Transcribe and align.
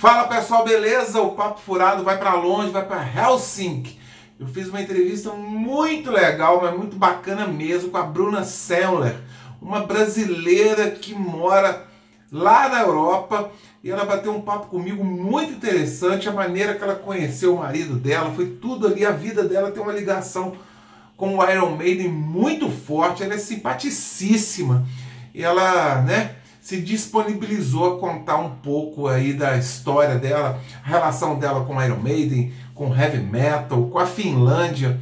Fala 0.00 0.26
pessoal, 0.28 0.64
beleza? 0.64 1.20
O 1.20 1.32
Papo 1.32 1.60
Furado 1.60 2.02
vai 2.02 2.16
para 2.16 2.32
longe, 2.32 2.70
vai 2.70 2.86
para 2.86 3.06
Helsinki. 3.06 4.00
Eu 4.38 4.46
fiz 4.46 4.66
uma 4.66 4.80
entrevista 4.80 5.34
muito 5.34 6.10
legal, 6.10 6.58
mas 6.62 6.74
muito 6.74 6.96
bacana 6.96 7.46
mesmo, 7.46 7.90
com 7.90 7.98
a 7.98 8.02
Bruna 8.02 8.42
Sandler, 8.42 9.14
uma 9.60 9.80
brasileira 9.80 10.90
que 10.90 11.14
mora 11.14 11.86
lá 12.32 12.70
na 12.70 12.80
Europa. 12.80 13.50
E 13.84 13.90
ela 13.90 14.06
bateu 14.06 14.34
um 14.34 14.40
papo 14.40 14.68
comigo 14.68 15.04
muito 15.04 15.52
interessante, 15.52 16.30
a 16.30 16.32
maneira 16.32 16.72
que 16.72 16.82
ela 16.82 16.94
conheceu 16.94 17.54
o 17.54 17.58
marido 17.58 17.96
dela, 17.96 18.32
foi 18.32 18.46
tudo 18.46 18.86
ali, 18.86 19.04
a 19.04 19.12
vida 19.12 19.44
dela 19.44 19.70
tem 19.70 19.82
uma 19.82 19.92
ligação 19.92 20.56
com 21.14 21.36
o 21.36 21.44
Iron 21.46 21.76
Maiden 21.76 22.08
muito 22.08 22.70
forte, 22.70 23.22
ela 23.22 23.34
é 23.34 23.38
simpaticíssima. 23.38 24.82
E 25.34 25.42
ela, 25.42 26.00
né, 26.00 26.36
se 26.60 26.80
disponibilizou 26.80 27.96
a 27.96 28.00
contar 28.00 28.36
um 28.36 28.56
pouco 28.56 29.08
aí 29.08 29.32
da 29.32 29.56
história 29.56 30.16
dela, 30.16 30.60
a 30.84 30.88
relação 30.88 31.38
dela 31.38 31.64
com 31.64 31.82
Iron 31.82 32.00
Maiden, 32.00 32.52
com 32.74 32.94
heavy 32.94 33.18
metal, 33.18 33.86
com 33.86 33.98
a 33.98 34.06
Finlândia. 34.06 35.00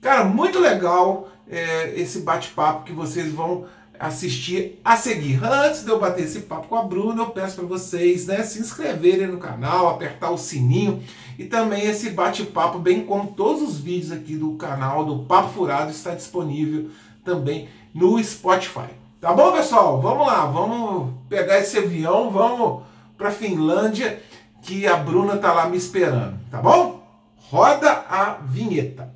Cara, 0.00 0.24
muito 0.24 0.58
legal 0.58 1.28
é, 1.48 1.94
esse 1.96 2.20
bate-papo 2.20 2.84
que 2.84 2.92
vocês 2.92 3.32
vão 3.32 3.66
assistir 3.98 4.80
a 4.82 4.96
seguir. 4.96 5.44
Antes 5.44 5.84
de 5.84 5.90
eu 5.90 6.00
bater 6.00 6.24
esse 6.24 6.40
papo 6.40 6.68
com 6.68 6.76
a 6.76 6.82
Bruna, 6.82 7.22
eu 7.22 7.30
peço 7.30 7.56
para 7.56 7.66
vocês 7.66 8.26
né, 8.26 8.42
se 8.42 8.58
inscreverem 8.58 9.26
no 9.26 9.38
canal, 9.38 9.90
apertar 9.90 10.30
o 10.30 10.38
sininho 10.38 11.02
e 11.38 11.44
também 11.44 11.84
esse 11.86 12.10
bate-papo, 12.10 12.78
bem 12.78 13.04
como 13.04 13.32
todos 13.32 13.62
os 13.62 13.78
vídeos 13.78 14.12
aqui 14.12 14.36
do 14.36 14.52
canal 14.54 15.04
do 15.04 15.24
Papo 15.24 15.52
Furado, 15.52 15.90
está 15.90 16.14
disponível 16.14 16.90
também 17.22 17.68
no 17.94 18.22
Spotify. 18.22 18.99
Tá 19.20 19.34
bom, 19.34 19.52
pessoal? 19.52 20.00
Vamos 20.00 20.26
lá, 20.26 20.46
vamos 20.46 21.12
pegar 21.28 21.58
esse 21.58 21.76
avião, 21.76 22.30
vamos 22.30 22.84
para 23.18 23.30
Finlândia, 23.30 24.18
que 24.62 24.86
a 24.86 24.96
Bruna 24.96 25.36
tá 25.36 25.52
lá 25.52 25.68
me 25.68 25.76
esperando, 25.76 26.40
tá 26.50 26.56
bom? 26.62 27.06
Roda 27.36 27.90
a 28.08 28.38
vinheta. 28.42 29.14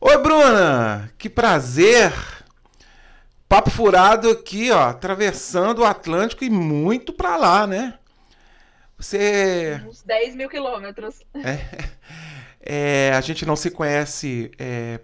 Oi, 0.00 0.16
Bruna! 0.16 1.12
Que 1.18 1.28
prazer! 1.28 2.10
Papo 3.46 3.68
furado 3.68 4.30
aqui, 4.30 4.70
ó, 4.70 4.88
atravessando 4.88 5.80
o 5.80 5.84
Atlântico 5.84 6.42
e 6.42 6.48
muito 6.48 7.12
para 7.12 7.36
lá, 7.36 7.66
né? 7.66 7.98
Você. 8.96 9.78
Uns 9.86 10.00
10 10.00 10.36
mil 10.36 10.48
quilômetros. 10.48 11.20
É, 11.34 11.90
é, 13.10 13.12
a 13.14 13.20
gente 13.20 13.44
não 13.44 13.56
se 13.56 13.70
conhece 13.70 14.50
é, 14.58 15.00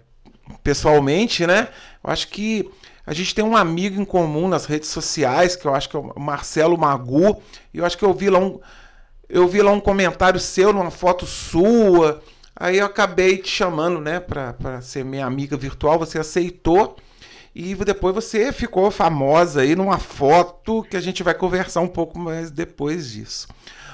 pessoalmente, 0.63 1.45
né? 1.45 1.69
Eu 2.03 2.11
acho 2.11 2.27
que 2.27 2.69
a 3.05 3.13
gente 3.13 3.35
tem 3.35 3.43
um 3.43 3.55
amigo 3.55 4.01
em 4.01 4.05
comum 4.05 4.47
nas 4.47 4.65
redes 4.65 4.89
sociais, 4.89 5.55
que 5.55 5.65
eu 5.65 5.73
acho 5.73 5.89
que 5.89 5.95
é 5.95 5.99
o 5.99 6.19
Marcelo 6.19 6.77
Magu, 6.77 7.41
e 7.73 7.79
eu 7.79 7.85
acho 7.85 7.97
que 7.97 8.05
eu 8.05 8.13
vi 8.13 8.29
lá 8.29 8.39
um 8.39 8.59
eu 9.29 9.47
vi 9.47 9.61
lá 9.61 9.71
um 9.71 9.79
comentário 9.79 10.39
seu 10.39 10.71
numa 10.71 10.91
foto 10.91 11.25
sua. 11.25 12.21
Aí 12.55 12.77
eu 12.77 12.85
acabei 12.85 13.37
te 13.37 13.49
chamando, 13.49 13.99
né, 13.99 14.19
para 14.19 14.79
ser 14.81 15.03
minha 15.03 15.25
amiga 15.25 15.57
virtual, 15.57 15.97
você 15.97 16.19
aceitou. 16.19 16.97
E 17.55 17.73
depois 17.75 18.13
você 18.13 18.51
ficou 18.51 18.91
famosa 18.91 19.61
aí 19.61 19.75
numa 19.75 19.97
foto 19.97 20.83
que 20.83 20.97
a 20.97 21.01
gente 21.01 21.23
vai 21.23 21.33
conversar 21.33 21.81
um 21.81 21.87
pouco 21.87 22.17
mais 22.19 22.51
depois 22.51 23.11
disso. 23.11 23.47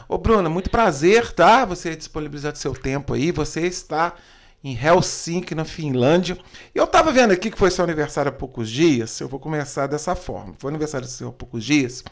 Ô, 0.07 0.17
Bruna, 0.17 0.49
muito 0.49 0.69
prazer, 0.69 1.31
tá? 1.31 1.63
Você 1.65 1.95
disponibilizar 1.95 2.55
seu 2.55 2.73
tempo 2.73 3.13
aí. 3.13 3.31
Você 3.31 3.61
está 3.61 4.15
em 4.63 4.77
Helsinki, 4.77 5.55
na 5.55 5.65
Finlândia. 5.65 6.37
E 6.73 6.77
eu 6.77 6.83
estava 6.83 7.11
vendo 7.11 7.31
aqui 7.31 7.49
que 7.49 7.57
foi 7.57 7.71
seu 7.71 7.83
aniversário 7.83 8.29
há 8.29 8.33
poucos 8.33 8.69
dias. 8.69 9.19
Eu 9.19 9.27
vou 9.27 9.39
começar 9.39 9.87
dessa 9.87 10.15
forma. 10.15 10.53
Foi 10.57 10.69
aniversário 10.69 11.07
seu 11.07 11.29
há 11.29 11.33
poucos 11.33 11.63
dias. 11.63 12.03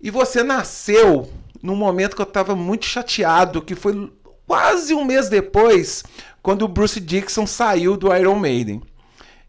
E 0.00 0.10
você 0.10 0.42
nasceu 0.42 1.30
num 1.62 1.76
momento 1.76 2.14
que 2.14 2.22
eu 2.22 2.26
estava 2.26 2.54
muito 2.54 2.84
chateado, 2.84 3.62
que 3.62 3.74
foi 3.74 4.12
quase 4.46 4.94
um 4.94 5.04
mês 5.04 5.28
depois, 5.28 6.04
quando 6.42 6.62
o 6.62 6.68
Bruce 6.68 7.00
Dixon 7.00 7.46
saiu 7.46 7.96
do 7.96 8.14
Iron 8.14 8.36
Maiden. 8.36 8.82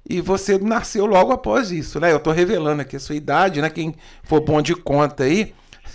E 0.08 0.22
você 0.22 0.58
nasceu 0.58 1.06
logo 1.06 1.32
após 1.32 1.72
isso, 1.72 2.00
né? 2.00 2.12
Eu 2.12 2.18
estou 2.18 2.32
revelando 2.32 2.82
aqui 2.82 2.96
a 2.96 3.00
sua 3.00 3.16
idade, 3.16 3.60
né? 3.62 3.70
Quem 3.70 3.96
for 4.24 4.40
bom 4.40 4.62
de 4.62 4.76
conta 4.76 5.24
aí. 5.24 5.54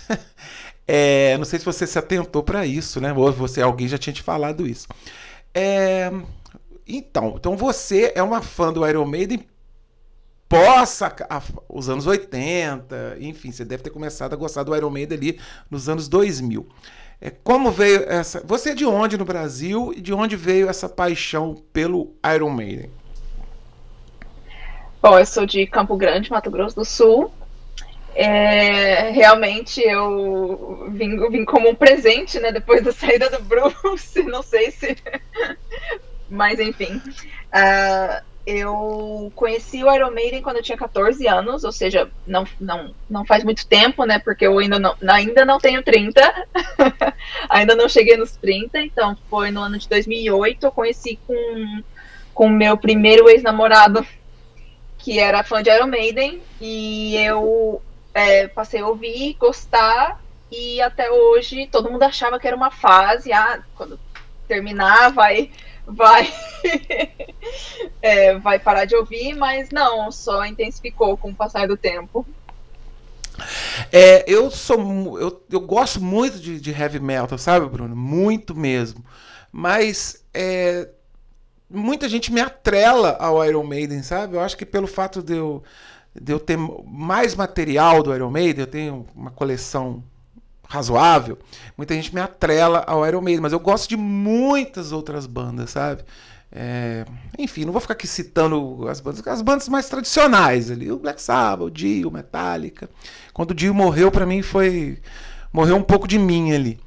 é, 0.85 1.37
não 1.37 1.45
sei 1.45 1.59
se 1.59 1.65
você 1.65 1.87
se 1.87 1.97
atentou 1.97 2.43
para 2.43 2.65
isso, 2.65 2.99
né? 2.99 3.13
Ou 3.13 3.31
você, 3.31 3.61
alguém 3.61 3.87
já 3.87 3.97
tinha 3.97 4.13
te 4.13 4.21
falado 4.21 4.67
isso. 4.67 4.87
É... 5.53 6.11
Então, 6.87 7.35
então 7.37 7.55
você 7.55 8.11
é 8.15 8.23
uma 8.23 8.41
fã 8.41 8.73
do 8.73 8.87
Iron 8.87 9.05
Maiden 9.05 9.45
pós 10.51 11.01
a, 11.01 11.15
a, 11.29 11.41
os 11.69 11.87
anos 11.87 12.05
80, 12.05 13.17
enfim, 13.21 13.53
você 13.53 13.63
deve 13.63 13.83
ter 13.83 13.89
começado 13.89 14.33
a 14.33 14.35
gostar 14.35 14.63
do 14.63 14.75
Iron 14.75 14.89
Maiden 14.89 15.17
ali 15.17 15.39
nos 15.69 15.87
anos 15.87 16.09
2000. 16.09 16.67
É, 17.21 17.29
como 17.29 17.71
veio 17.71 18.03
essa. 18.09 18.41
Você 18.45 18.71
é 18.71 18.75
de 18.75 18.85
onde 18.85 19.17
no 19.17 19.23
Brasil 19.23 19.93
e 19.95 20.01
de 20.01 20.11
onde 20.11 20.35
veio 20.35 20.67
essa 20.67 20.89
paixão 20.89 21.55
pelo 21.71 22.13
Iron 22.35 22.49
Maiden? 22.49 22.89
Bom, 25.01 25.17
eu 25.17 25.25
sou 25.25 25.45
de 25.45 25.65
Campo 25.67 25.95
Grande, 25.95 26.29
Mato 26.29 26.51
Grosso 26.51 26.75
do 26.75 26.83
Sul. 26.83 27.31
É, 28.13 29.11
realmente 29.11 29.81
eu 29.81 30.89
vim, 30.91 31.17
vim 31.29 31.45
como 31.45 31.69
um 31.69 31.75
presente, 31.75 32.39
né? 32.39 32.51
Depois 32.51 32.83
da 32.83 32.91
saída 32.93 33.29
do 33.29 33.41
Bruce, 33.43 34.21
não 34.27 34.43
sei 34.43 34.71
se. 34.71 34.97
Mas 36.29 36.59
enfim. 36.59 37.01
Uh, 37.53 38.31
eu 38.45 39.31
conheci 39.35 39.83
o 39.83 39.93
Iron 39.93 40.11
Maiden 40.11 40.41
quando 40.41 40.57
eu 40.57 40.63
tinha 40.63 40.77
14 40.77 41.27
anos, 41.27 41.63
ou 41.63 41.71
seja, 41.71 42.09
não, 42.25 42.45
não, 42.59 42.93
não 43.07 43.23
faz 43.23 43.43
muito 43.43 43.67
tempo, 43.67 44.03
né? 44.03 44.17
Porque 44.17 44.47
eu 44.47 44.57
ainda 44.57 44.79
não, 44.79 44.95
ainda 45.07 45.45
não 45.45 45.59
tenho 45.59 45.83
30, 45.83 46.47
ainda 47.49 47.75
não 47.75 47.87
cheguei 47.87 48.17
nos 48.17 48.35
30, 48.37 48.79
então 48.79 49.15
foi 49.29 49.51
no 49.51 49.61
ano 49.61 49.77
de 49.77 49.87
2008 49.87 50.65
eu 50.65 50.71
conheci 50.71 51.19
com 51.27 51.83
com 52.33 52.49
meu 52.49 52.77
primeiro 52.77 53.29
ex-namorado, 53.29 54.05
que 54.97 55.19
era 55.19 55.43
fã 55.43 55.61
de 55.61 55.69
Iron 55.69 55.87
Maiden, 55.87 56.41
e 56.59 57.15
eu 57.17 57.81
é, 58.13 58.47
passei 58.47 58.81
a 58.81 58.87
ouvir, 58.87 59.35
gostar, 59.39 60.21
e 60.51 60.81
até 60.81 61.09
hoje 61.09 61.67
todo 61.67 61.89
mundo 61.89 62.03
achava 62.03 62.39
que 62.39 62.47
era 62.47 62.55
uma 62.55 62.71
fase, 62.71 63.31
ah, 63.31 63.63
quando 63.75 63.99
terminar 64.47 65.11
vai 65.11 65.49
vai 65.85 66.31
é, 68.01 68.37
vai 68.37 68.59
parar 68.59 68.85
de 68.85 68.95
ouvir, 68.95 69.35
mas 69.35 69.69
não, 69.71 70.11
só 70.11 70.45
intensificou 70.45 71.17
com 71.17 71.29
o 71.29 71.35
passar 71.35 71.67
do 71.67 71.77
tempo. 71.77 72.25
É, 73.91 74.23
eu 74.27 74.51
sou 74.51 75.19
eu, 75.19 75.43
eu 75.49 75.61
gosto 75.61 76.01
muito 76.01 76.39
de, 76.39 76.59
de 76.59 76.71
heavy 76.71 76.99
metal, 76.99 77.37
sabe, 77.37 77.67
Bruno? 77.67 77.95
Muito 77.95 78.55
mesmo. 78.55 79.03
Mas 79.51 80.23
é, 80.33 80.89
muita 81.69 82.07
gente 82.07 82.31
me 82.31 82.41
atrela 82.41 83.17
ao 83.19 83.43
Iron 83.45 83.63
Maiden, 83.63 84.03
sabe? 84.03 84.35
Eu 84.35 84.41
acho 84.41 84.57
que 84.57 84.65
pelo 84.65 84.87
fato 84.87 85.21
de 85.21 85.35
eu 85.35 85.63
de 86.19 86.31
eu 86.31 86.39
ter 86.39 86.57
mais 86.85 87.35
material 87.35 88.03
do 88.03 88.13
Iron 88.13 88.31
Maiden, 88.31 88.61
eu 88.61 88.67
tenho 88.67 89.05
uma 89.15 89.31
coleção 89.31 90.03
razoável, 90.67 91.37
muita 91.77 91.93
gente 91.93 92.13
me 92.13 92.21
atrela 92.21 92.83
ao 92.87 93.05
Iron 93.05 93.21
Maiden, 93.21 93.41
mas 93.41 93.53
eu 93.53 93.59
gosto 93.59 93.89
de 93.89 93.97
muitas 93.97 94.91
outras 94.91 95.25
bandas, 95.25 95.71
sabe? 95.71 96.03
É, 96.53 97.05
enfim, 97.37 97.63
não 97.63 97.71
vou 97.71 97.79
ficar 97.79 97.93
aqui 97.93 98.07
citando 98.07 98.87
as 98.89 98.99
bandas, 98.99 99.25
as 99.25 99.41
bandas 99.41 99.69
mais 99.69 99.87
tradicionais 99.87 100.69
ali, 100.69 100.91
o 100.91 100.99
Black 100.99 101.21
Sabbath, 101.21 101.67
o 101.67 101.71
Dio, 101.71 102.09
o 102.09 102.11
Metallica. 102.11 102.89
Quando 103.33 103.51
o 103.51 103.55
Dio 103.55 103.73
morreu, 103.73 104.11
para 104.11 104.25
mim 104.25 104.41
foi 104.41 104.99
morreu 105.51 105.77
um 105.77 105.83
pouco 105.83 106.07
de 106.07 106.17
mim 106.19 106.51
ali. 106.51 106.79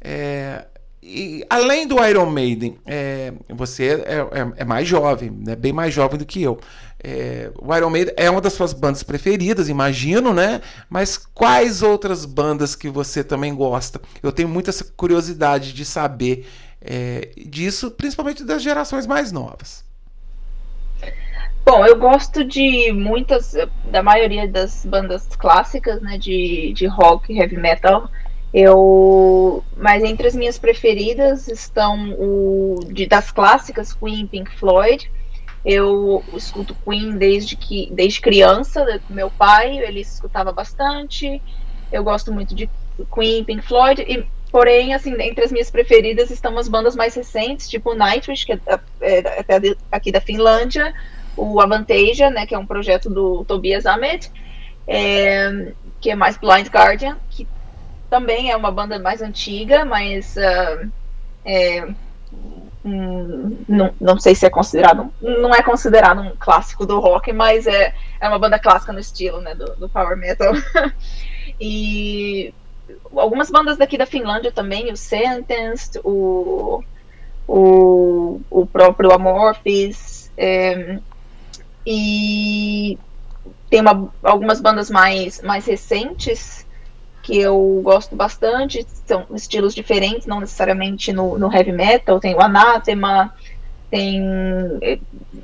É, 0.00 0.66
e 1.02 1.44
além 1.50 1.86
do 1.86 2.02
Iron 2.04 2.26
Maiden, 2.26 2.78
é, 2.86 3.32
você 3.50 4.02
é, 4.06 4.18
é, 4.20 4.52
é, 4.56 4.64
mais 4.64 4.88
jovem, 4.88 5.30
né? 5.30 5.54
bem 5.54 5.72
mais 5.72 5.92
jovem 5.92 6.18
do 6.18 6.24
que 6.24 6.42
eu. 6.42 6.58
É, 7.06 7.50
o 7.60 7.76
Iron 7.76 7.90
Maiden 7.90 8.14
é 8.16 8.30
uma 8.30 8.40
das 8.40 8.54
suas 8.54 8.72
bandas 8.72 9.02
preferidas, 9.02 9.68
imagino, 9.68 10.32
né? 10.32 10.62
Mas 10.88 11.18
quais 11.18 11.82
outras 11.82 12.24
bandas 12.24 12.74
que 12.74 12.88
você 12.88 13.22
também 13.22 13.54
gosta? 13.54 14.00
Eu 14.22 14.32
tenho 14.32 14.48
muita 14.48 14.72
curiosidade 14.96 15.74
de 15.74 15.84
saber 15.84 16.48
é, 16.80 17.28
disso, 17.36 17.90
principalmente 17.90 18.42
das 18.42 18.62
gerações 18.62 19.06
mais 19.06 19.30
novas. 19.30 19.84
Bom, 21.62 21.84
eu 21.84 21.98
gosto 21.98 22.42
de 22.42 22.90
muitas, 22.92 23.54
da 23.90 24.02
maioria 24.02 24.48
das 24.48 24.86
bandas 24.86 25.26
clássicas, 25.36 26.00
né, 26.00 26.16
de, 26.16 26.72
de 26.74 26.86
rock, 26.86 27.38
heavy 27.38 27.58
metal. 27.58 28.08
Eu, 28.52 29.62
mas 29.76 30.02
entre 30.02 30.26
as 30.26 30.34
minhas 30.34 30.56
preferidas 30.56 31.48
estão 31.48 32.14
o 32.18 32.80
de, 32.90 33.06
das 33.06 33.30
clássicas 33.30 33.92
Queen, 33.92 34.26
Pink 34.26 34.50
Floyd. 34.58 35.10
Eu 35.64 36.22
escuto 36.34 36.76
Queen 36.84 37.16
desde 37.16 37.56
que 37.56 37.88
desde 37.92 38.20
criança, 38.20 39.00
meu 39.08 39.30
pai, 39.30 39.78
ele 39.78 40.00
escutava 40.00 40.52
bastante. 40.52 41.40
Eu 41.90 42.04
gosto 42.04 42.32
muito 42.32 42.54
de 42.54 42.68
Queen, 43.14 43.44
Pink 43.44 43.62
Floyd 43.66 44.02
e 44.02 44.26
porém 44.50 44.94
assim, 44.94 45.14
entre 45.20 45.44
as 45.44 45.50
minhas 45.50 45.70
preferidas 45.70 46.30
estão 46.30 46.56
as 46.58 46.68
bandas 46.68 46.94
mais 46.94 47.14
recentes, 47.14 47.68
tipo 47.68 47.94
Nightwish, 47.94 48.44
que 48.44 48.52
é, 48.52 48.60
é, 49.00 49.18
é 49.48 49.76
aqui 49.90 50.12
da 50.12 50.20
Finlândia, 50.20 50.94
o 51.36 51.60
Avantasia, 51.60 52.30
né, 52.30 52.46
que 52.46 52.54
é 52.54 52.58
um 52.58 52.66
projeto 52.66 53.10
do 53.10 53.44
Tobias 53.44 53.86
Ahmed. 53.86 54.30
É, 54.86 55.72
que 56.04 56.10
é 56.10 56.14
mais 56.14 56.36
Blind 56.36 56.68
Guardian, 56.68 57.16
que 57.30 57.48
também 58.10 58.50
é 58.50 58.56
uma 58.56 58.70
banda 58.70 58.98
mais 58.98 59.22
antiga, 59.22 59.86
mas 59.86 60.36
uh, 60.36 60.92
é, 61.42 61.88
um, 62.84 63.56
não, 63.66 63.94
não 64.00 64.20
sei 64.20 64.34
se 64.34 64.44
é 64.44 64.50
considerado, 64.50 65.10
não 65.20 65.54
é 65.54 65.62
considerado 65.62 66.20
um 66.20 66.32
clássico 66.38 66.84
do 66.84 67.00
rock, 67.00 67.32
mas 67.32 67.66
é, 67.66 67.94
é 68.20 68.28
uma 68.28 68.38
banda 68.38 68.58
clássica 68.58 68.92
no 68.92 69.00
estilo, 69.00 69.40
né, 69.40 69.54
do, 69.54 69.74
do 69.76 69.88
power 69.88 70.16
metal. 70.16 70.52
e 71.58 72.52
algumas 73.16 73.50
bandas 73.50 73.78
daqui 73.78 73.96
da 73.96 74.06
Finlândia 74.06 74.52
também, 74.52 74.92
o 74.92 74.96
Sentenced, 74.96 76.00
o, 76.04 76.82
o, 77.48 78.40
o 78.50 78.66
próprio 78.66 79.12
Amorphis, 79.12 80.30
é, 80.36 80.98
e 81.86 82.98
tem 83.70 83.80
uma, 83.80 84.12
algumas 84.22 84.60
bandas 84.60 84.90
mais, 84.90 85.40
mais 85.42 85.66
recentes 85.66 86.66
que 87.24 87.38
eu 87.38 87.80
gosto 87.82 88.14
bastante, 88.14 88.86
são 89.06 89.24
estilos 89.34 89.74
diferentes, 89.74 90.26
não 90.26 90.40
necessariamente 90.40 91.10
no, 91.10 91.38
no 91.38 91.52
heavy 91.52 91.72
metal, 91.72 92.20
tem 92.20 92.34
o 92.34 92.40
Anathema, 92.40 93.34
tem. 93.90 94.22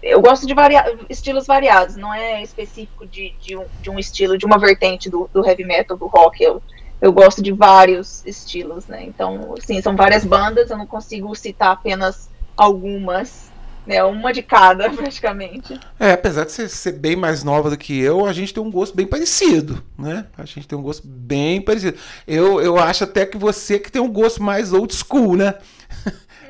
Eu 0.03 0.21
gosto 0.21 0.47
de 0.47 0.53
varia, 0.53 0.85
estilos 1.09 1.47
variados, 1.47 1.97
não 1.97 2.13
é 2.13 2.43
específico 2.43 3.07
de, 3.07 3.35
de, 3.41 3.57
um, 3.57 3.65
de 3.81 3.89
um 3.89 3.99
estilo, 3.99 4.37
de 4.37 4.45
uma 4.45 4.59
vertente 4.59 5.09
do, 5.09 5.29
do 5.33 5.45
heavy 5.45 5.65
metal, 5.65 5.97
do 5.97 6.07
rock. 6.07 6.45
Eu, 6.45 6.63
eu 7.01 7.13
gosto 7.13 7.43
de 7.43 7.51
vários 7.51 8.25
estilos, 8.27 8.87
né? 8.87 9.03
Então, 9.05 9.55
sim, 9.61 9.81
são 9.81 9.97
várias 9.97 10.23
bandas, 10.23 10.71
eu 10.71 10.77
não 10.77 10.87
consigo 10.87 11.35
citar 11.35 11.73
apenas 11.73 12.29
algumas 12.55 13.50
né? 13.87 14.03
Uma 14.05 14.33
de 14.33 14.43
cada, 14.43 14.91
praticamente. 14.95 15.79
É, 15.99 16.13
apesar 16.13 16.45
de 16.45 16.53
você 16.53 16.69
ser 16.69 16.93
bem 16.93 17.17
mais 17.17 17.43
nova 17.43 17.71
do 17.71 17.77
que 17.77 17.99
eu, 17.99 18.27
a 18.27 18.33
gente 18.33 18.55
tem 18.55 18.63
um 18.63 18.71
gosto 18.71 18.95
bem 18.95 19.07
parecido, 19.07 19.83
né? 19.99 20.27
A 20.37 20.45
gente 20.45 20.67
tem 20.67 20.79
um 20.79 20.83
gosto 20.83 21.07
bem 21.07 21.61
parecido. 21.61 21.99
Eu, 22.27 22.61
eu 22.61 22.79
acho 22.79 23.05
até 23.05 23.27
que 23.27 23.37
você 23.37 23.79
que 23.79 23.91
tem 23.91 24.01
um 24.01 24.13
gosto 24.13 24.43
mais 24.43 24.73
old 24.73 24.95
school, 24.95 25.37
né? 25.37 25.55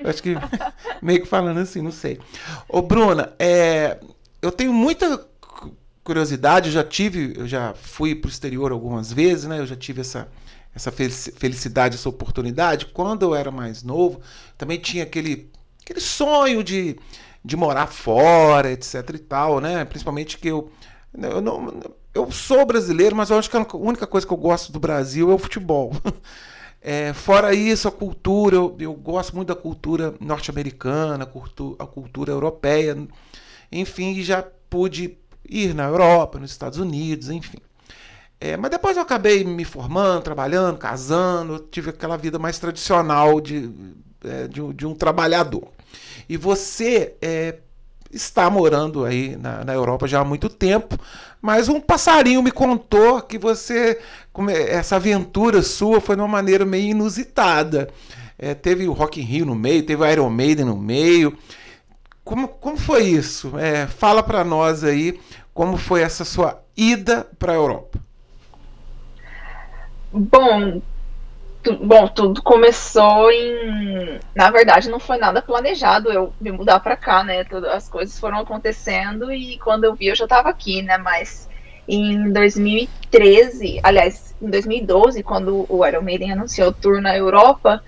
eu 0.00 0.08
acho 0.10 0.22
que 0.22 0.34
meio 1.02 1.20
que 1.22 1.28
falando 1.28 1.58
assim, 1.58 1.82
não 1.82 1.92
sei. 1.92 2.18
Ô, 2.68 2.82
Bruna, 2.82 3.32
é, 3.38 3.98
eu 4.42 4.52
tenho 4.52 4.72
muita 4.72 5.26
curiosidade, 6.02 6.68
eu 6.68 6.72
já 6.72 6.84
tive, 6.84 7.34
eu 7.36 7.46
já 7.46 7.74
fui 7.74 8.14
para 8.14 8.28
o 8.28 8.30
exterior 8.30 8.72
algumas 8.72 9.12
vezes, 9.12 9.44
né? 9.44 9.58
Eu 9.58 9.66
já 9.66 9.76
tive 9.76 10.00
essa 10.00 10.28
essa 10.74 10.92
felicidade, 10.92 11.96
essa 11.96 12.08
oportunidade. 12.08 12.86
Quando 12.86 13.22
eu 13.22 13.34
era 13.34 13.50
mais 13.50 13.82
novo, 13.82 14.20
também 14.56 14.78
tinha 14.78 15.02
aquele 15.02 15.50
aquele 15.90 16.00
sonho 16.00 16.62
de, 16.62 16.96
de 17.44 17.56
morar 17.56 17.88
fora, 17.88 18.70
etc 18.70 19.10
e 19.14 19.18
tal, 19.18 19.60
né? 19.60 19.84
Principalmente 19.84 20.38
que 20.38 20.48
eu, 20.48 20.70
eu 21.14 21.40
não 21.40 21.80
eu 22.14 22.30
sou 22.30 22.64
brasileiro, 22.66 23.14
mas 23.14 23.30
eu 23.30 23.38
acho 23.38 23.50
que 23.50 23.56
a 23.56 23.66
única 23.74 24.06
coisa 24.06 24.26
que 24.26 24.32
eu 24.32 24.36
gosto 24.36 24.72
do 24.72 24.80
Brasil 24.80 25.30
é 25.30 25.34
o 25.34 25.38
futebol. 25.38 25.92
É, 26.82 27.12
fora 27.12 27.52
isso, 27.54 27.86
a 27.86 27.92
cultura, 27.92 28.56
eu, 28.56 28.74
eu, 28.80 28.94
gosto 28.94 29.36
muito 29.36 29.48
da 29.48 29.54
cultura 29.54 30.14
norte-americana, 30.18 31.30
a 31.78 31.86
cultura 31.86 32.32
europeia, 32.32 32.96
enfim, 33.70 34.22
já 34.22 34.42
pude 34.70 35.18
ir 35.46 35.74
na 35.74 35.84
Europa, 35.84 36.38
nos 36.38 36.50
Estados 36.50 36.78
Unidos, 36.78 37.28
enfim. 37.28 37.58
É, 38.40 38.56
mas 38.56 38.70
depois 38.70 38.96
eu 38.96 39.02
acabei 39.02 39.44
me 39.44 39.62
formando, 39.62 40.22
trabalhando, 40.22 40.78
casando, 40.78 41.58
tive 41.70 41.90
aquela 41.90 42.16
vida 42.16 42.38
mais 42.38 42.58
tradicional 42.58 43.42
de, 43.42 43.70
é, 44.24 44.48
de, 44.48 44.72
de 44.72 44.86
um 44.86 44.94
trabalhador. 44.94 45.68
E 46.30 46.36
você 46.36 47.16
é, 47.20 47.56
está 48.08 48.48
morando 48.48 49.04
aí 49.04 49.34
na, 49.34 49.64
na, 49.64 49.74
Europa 49.74 50.06
já 50.06 50.20
há 50.20 50.24
muito 50.24 50.48
tempo, 50.48 50.96
mas 51.42 51.68
um 51.68 51.80
passarinho 51.80 52.40
me 52.40 52.52
contou 52.52 53.20
que 53.20 53.36
você, 53.36 53.98
essa 54.68 54.94
aventura 54.94 55.60
sua 55.60 56.00
foi 56.00 56.14
de 56.14 56.22
uma 56.22 56.28
maneira 56.28 56.64
meio 56.64 56.92
inusitada. 56.92 57.88
É, 58.38 58.54
teve 58.54 58.86
o 58.86 58.92
Rock 58.92 59.20
in 59.20 59.24
Rio 59.24 59.44
no 59.44 59.56
meio, 59.56 59.84
teve 59.84 60.04
o 60.04 60.06
Iron 60.06 60.30
Maiden 60.30 60.66
no 60.66 60.76
meio. 60.76 61.36
Como, 62.22 62.46
como 62.46 62.76
foi 62.76 63.02
isso? 63.06 63.58
É, 63.58 63.88
fala 63.88 64.22
para 64.22 64.44
nós 64.44 64.84
aí 64.84 65.18
como 65.52 65.76
foi 65.76 66.02
essa 66.02 66.24
sua 66.24 66.62
ida 66.76 67.26
para 67.40 67.50
a 67.50 67.56
Europa. 67.56 67.98
Bom, 70.12 70.80
bom, 71.82 72.08
tudo 72.08 72.42
começou 72.42 73.30
em. 73.30 74.18
Na 74.34 74.50
verdade, 74.50 74.88
não 74.88 74.98
foi 74.98 75.18
nada 75.18 75.42
planejado 75.42 76.10
eu 76.10 76.32
me 76.40 76.50
mudar 76.50 76.80
para 76.80 76.96
cá, 76.96 77.22
né? 77.22 77.44
As 77.72 77.88
coisas 77.88 78.18
foram 78.18 78.38
acontecendo 78.38 79.32
e 79.32 79.58
quando 79.58 79.84
eu 79.84 79.94
vi 79.94 80.06
eu 80.06 80.16
já 80.16 80.24
estava 80.24 80.48
aqui, 80.48 80.82
né? 80.82 80.96
Mas 80.96 81.48
em 81.86 82.32
2013, 82.32 83.80
aliás, 83.82 84.34
em 84.40 84.48
2012, 84.48 85.22
quando 85.22 85.66
o 85.68 85.86
Iron 85.86 86.02
Maiden 86.02 86.32
anunciou 86.32 86.68
o 86.68 86.72
tour 86.72 87.00
na 87.00 87.16
Europa, 87.16 87.82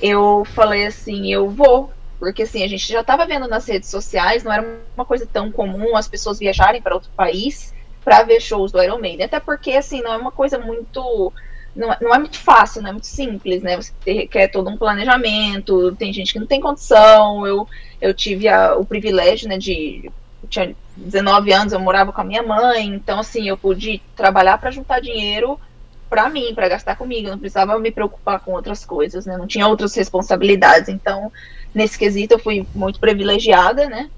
eu 0.00 0.44
falei 0.44 0.86
assim: 0.86 1.32
eu 1.32 1.48
vou. 1.48 1.92
Porque 2.18 2.42
assim, 2.42 2.62
a 2.62 2.68
gente 2.68 2.90
já 2.90 3.00
estava 3.00 3.26
vendo 3.26 3.48
nas 3.48 3.66
redes 3.66 3.88
sociais, 3.90 4.44
não 4.44 4.52
era 4.52 4.64
uma 4.96 5.04
coisa 5.04 5.26
tão 5.30 5.50
comum 5.50 5.96
as 5.96 6.08
pessoas 6.08 6.38
viajarem 6.38 6.80
para 6.80 6.94
outro 6.94 7.10
país 7.16 7.74
para 8.04 8.22
ver 8.22 8.40
shows 8.40 8.70
do 8.70 8.82
Iron 8.82 8.98
Maiden. 8.98 9.26
Até 9.26 9.40
porque, 9.40 9.72
assim, 9.72 10.02
não 10.02 10.12
é 10.12 10.16
uma 10.16 10.30
coisa 10.30 10.58
muito 10.58 11.32
não, 11.74 11.92
é, 11.92 11.98
não 12.00 12.14
é 12.14 12.18
muito 12.18 12.38
fácil, 12.38 12.82
não 12.82 12.90
é 12.90 12.92
muito 12.92 13.06
simples, 13.06 13.62
né? 13.62 13.76
Você 13.76 13.92
requer 14.06 14.48
todo 14.48 14.70
um 14.70 14.76
planejamento, 14.76 15.94
tem 15.96 16.12
gente 16.12 16.32
que 16.32 16.38
não 16.38 16.46
tem 16.46 16.60
condição. 16.60 17.46
Eu, 17.46 17.68
eu 18.00 18.14
tive 18.14 18.48
a, 18.48 18.76
o 18.76 18.84
privilégio, 18.84 19.48
né, 19.48 19.58
de. 19.58 20.10
Tinha 20.48 20.74
19 20.96 21.52
anos, 21.52 21.72
eu 21.72 21.80
morava 21.80 22.12
com 22.12 22.20
a 22.20 22.24
minha 22.24 22.42
mãe, 22.42 22.86
então, 22.86 23.18
assim, 23.18 23.48
eu 23.48 23.56
pude 23.56 24.00
trabalhar 24.14 24.58
para 24.58 24.70
juntar 24.70 25.00
dinheiro 25.00 25.58
para 26.08 26.28
mim, 26.28 26.54
para 26.54 26.68
gastar 26.68 26.96
comigo, 26.96 27.26
eu 27.26 27.32
não 27.32 27.38
precisava 27.38 27.76
me 27.78 27.90
preocupar 27.90 28.38
com 28.38 28.52
outras 28.52 28.84
coisas, 28.84 29.26
né? 29.26 29.36
Não 29.36 29.48
tinha 29.48 29.66
outras 29.66 29.94
responsabilidades. 29.96 30.88
Então, 30.88 31.32
nesse 31.74 31.98
quesito, 31.98 32.34
eu 32.34 32.38
fui 32.38 32.64
muito 32.74 33.00
privilegiada, 33.00 33.88
né? 33.88 34.08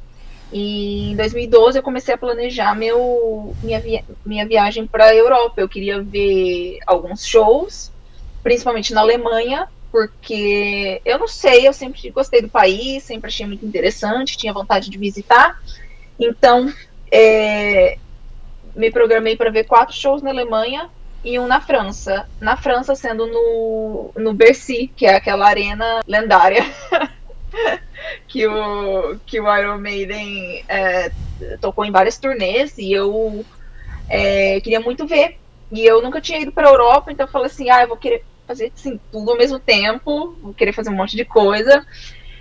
E 0.52 1.10
em 1.10 1.16
2012 1.16 1.78
eu 1.78 1.82
comecei 1.82 2.14
a 2.14 2.18
planejar 2.18 2.74
meu, 2.74 3.54
minha, 3.62 3.80
via, 3.80 4.04
minha 4.24 4.46
viagem 4.46 4.86
para 4.86 5.06
a 5.06 5.14
Europa. 5.14 5.60
Eu 5.60 5.68
queria 5.68 6.00
ver 6.00 6.78
alguns 6.86 7.26
shows, 7.26 7.92
principalmente 8.42 8.94
na 8.94 9.00
Alemanha, 9.00 9.68
porque 9.90 11.00
eu 11.04 11.18
não 11.18 11.26
sei, 11.28 11.66
eu 11.66 11.72
sempre 11.72 12.10
gostei 12.10 12.42
do 12.42 12.48
país, 12.48 13.02
sempre 13.02 13.28
achei 13.28 13.46
muito 13.46 13.66
interessante, 13.66 14.36
tinha 14.36 14.52
vontade 14.52 14.88
de 14.88 14.98
visitar. 14.98 15.60
Então, 16.18 16.72
é, 17.10 17.98
me 18.74 18.90
programei 18.90 19.36
para 19.36 19.50
ver 19.50 19.64
quatro 19.64 19.94
shows 19.94 20.22
na 20.22 20.30
Alemanha 20.30 20.88
e 21.24 21.38
um 21.38 21.46
na 21.46 21.60
França. 21.60 22.28
Na 22.40 22.56
França, 22.56 22.94
sendo 22.94 23.26
no, 23.26 24.12
no 24.16 24.32
Bercy, 24.32 24.92
que 24.94 25.06
é 25.06 25.16
aquela 25.16 25.46
arena 25.46 26.00
lendária. 26.06 26.64
que 28.26 28.46
o, 28.46 29.18
que 29.26 29.40
o 29.40 29.56
Iron 29.58 29.78
Maiden 29.78 30.64
é, 30.68 31.10
tocou 31.60 31.84
em 31.84 31.90
várias 31.90 32.18
turnês 32.18 32.76
e 32.78 32.92
eu 32.92 33.44
é, 34.08 34.60
queria 34.60 34.80
muito 34.80 35.06
ver. 35.06 35.38
E 35.70 35.84
eu 35.84 36.00
nunca 36.02 36.20
tinha 36.20 36.38
ido 36.38 36.52
para 36.52 36.68
a 36.68 36.70
Europa, 36.70 37.10
então 37.10 37.26
eu 37.26 37.30
falei 37.30 37.46
assim: 37.46 37.70
ah, 37.70 37.82
eu 37.82 37.88
vou 37.88 37.96
querer 37.96 38.24
fazer 38.46 38.72
assim, 38.74 39.00
tudo 39.10 39.32
ao 39.32 39.36
mesmo 39.36 39.58
tempo, 39.58 40.36
vou 40.40 40.54
querer 40.54 40.72
fazer 40.72 40.90
um 40.90 40.96
monte 40.96 41.16
de 41.16 41.24
coisa. 41.24 41.84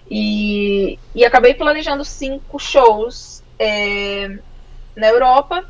E, 0.09 0.99
e 1.15 1.25
acabei 1.25 1.55
planejando 1.55 2.05
cinco 2.05 2.59
shows 2.59 3.43
é, 3.57 4.37
na 4.95 5.07
Europa. 5.07 5.65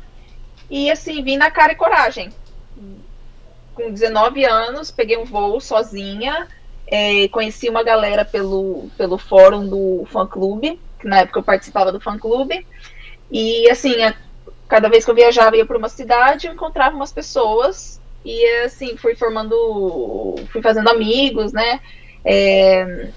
E 0.68 0.90
assim, 0.90 1.22
vim 1.22 1.36
na 1.36 1.50
cara 1.50 1.72
e 1.72 1.76
coragem. 1.76 2.30
Com 3.74 3.90
19 3.90 4.44
anos, 4.44 4.90
peguei 4.90 5.16
um 5.16 5.24
voo 5.24 5.60
sozinha 5.60 6.48
é, 6.86 7.28
conheci 7.28 7.68
uma 7.68 7.82
galera 7.82 8.24
pelo, 8.24 8.88
pelo 8.96 9.18
fórum 9.18 9.66
do 9.66 10.06
fã-clube, 10.06 10.80
que 10.98 11.08
na 11.08 11.20
época 11.20 11.40
eu 11.40 11.44
participava 11.44 11.90
do 11.90 12.00
fã-clube. 12.00 12.66
E, 13.30 13.68
assim, 13.70 14.02
a, 14.02 14.14
cada 14.68 14.88
vez 14.88 15.04
que 15.04 15.10
eu 15.10 15.14
viajava 15.14 15.56
ia 15.56 15.66
para 15.66 15.78
uma 15.78 15.88
cidade, 15.88 16.46
eu 16.46 16.52
encontrava 16.52 16.94
umas 16.94 17.12
pessoas 17.12 18.00
e, 18.24 18.44
assim, 18.64 18.96
fui 18.96 19.14
formando, 19.14 20.36
fui 20.52 20.62
fazendo 20.62 20.88
amigos, 20.88 21.52
né? 21.52 21.80
É, 22.24 23.08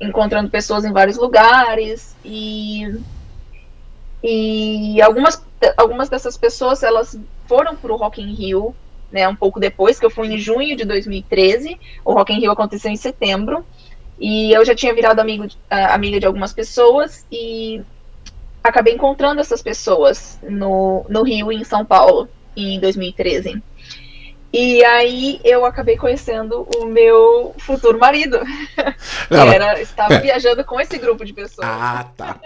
encontrando 0.00 0.50
pessoas 0.50 0.84
em 0.84 0.92
vários 0.92 1.16
lugares 1.16 2.16
e 2.24 2.98
e 4.26 5.02
algumas, 5.02 5.44
algumas 5.76 6.08
dessas 6.08 6.34
pessoas 6.38 6.82
elas 6.82 7.18
foram 7.46 7.76
para 7.76 7.92
o 7.92 7.96
Rock 7.96 8.22
in 8.22 8.32
Rio 8.32 8.74
né, 9.14 9.28
um 9.28 9.36
pouco 9.36 9.60
depois, 9.60 10.00
que 10.00 10.04
eu 10.04 10.10
fui 10.10 10.26
em 10.26 10.38
junho 10.38 10.76
de 10.76 10.84
2013, 10.84 11.78
o 12.04 12.12
Rock 12.12 12.32
in 12.32 12.40
Rio 12.40 12.50
aconteceu 12.50 12.90
em 12.90 12.96
setembro, 12.96 13.64
e 14.18 14.52
eu 14.52 14.64
já 14.64 14.74
tinha 14.74 14.92
virado 14.92 15.20
amigo, 15.20 15.46
amiga 15.70 16.18
de 16.18 16.26
algumas 16.26 16.52
pessoas, 16.52 17.24
e 17.30 17.80
acabei 18.62 18.94
encontrando 18.94 19.40
essas 19.40 19.62
pessoas 19.62 20.36
no, 20.42 21.06
no 21.08 21.22
Rio 21.22 21.52
e 21.52 21.56
em 21.56 21.62
São 21.62 21.84
Paulo, 21.84 22.28
em 22.56 22.80
2013. 22.80 23.62
E 24.52 24.84
aí 24.84 25.40
eu 25.44 25.64
acabei 25.64 25.96
conhecendo 25.96 26.66
o 26.76 26.84
meu 26.84 27.54
futuro 27.58 27.98
marido. 27.98 28.40
Não, 29.30 29.52
Era, 29.52 29.80
estava 29.80 30.14
é. 30.14 30.20
viajando 30.20 30.64
com 30.64 30.80
esse 30.80 30.98
grupo 30.98 31.24
de 31.24 31.32
pessoas. 31.32 31.68
Ah, 31.68 32.06
tá. 32.16 32.40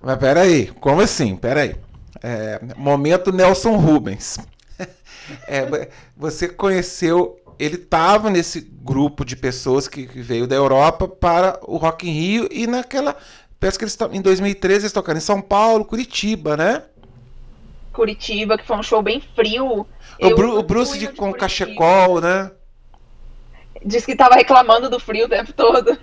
Mas 0.00 0.18
peraí, 0.18 0.66
como 0.80 1.00
assim? 1.00 1.36
Peraí. 1.36 1.76
É, 2.22 2.60
momento 2.76 3.32
Nelson 3.32 3.76
Rubens. 3.76 4.38
É, 5.46 5.88
você 6.16 6.48
conheceu 6.48 7.36
ele 7.58 7.74
estava 7.74 8.30
nesse 8.30 8.60
grupo 8.60 9.24
de 9.24 9.34
pessoas 9.34 9.88
que, 9.88 10.06
que, 10.06 10.22
veio 10.22 10.46
da 10.46 10.54
Europa 10.54 11.08
para 11.08 11.58
o 11.66 11.76
Rock 11.76 12.08
in 12.08 12.12
Rio 12.12 12.48
e 12.52 12.68
naquela 12.68 13.16
Parece 13.60 13.78
que 13.78 13.84
eles 13.84 13.98
em 14.12 14.22
2013 14.22 14.84
eles 14.84 14.92
tocaram 14.92 15.18
em 15.18 15.22
São 15.22 15.40
Paulo, 15.40 15.84
Curitiba, 15.84 16.56
né? 16.56 16.84
Curitiba, 17.92 18.56
que 18.56 18.64
foi 18.64 18.76
um 18.76 18.82
show 18.82 19.02
bem 19.02 19.20
frio. 19.34 19.84
O, 20.20 20.34
Bru, 20.34 20.58
o 20.58 20.62
Bruce 20.62 20.96
de, 20.96 21.08
com 21.08 21.32
Curitiba. 21.32 21.38
cachecol, 21.38 22.20
né? 22.20 22.52
Diz 23.84 24.06
que 24.06 24.14
tava 24.14 24.36
reclamando 24.36 24.88
do 24.88 25.00
frio 25.00 25.26
o 25.26 25.28
tempo 25.28 25.52
todo. 25.52 25.98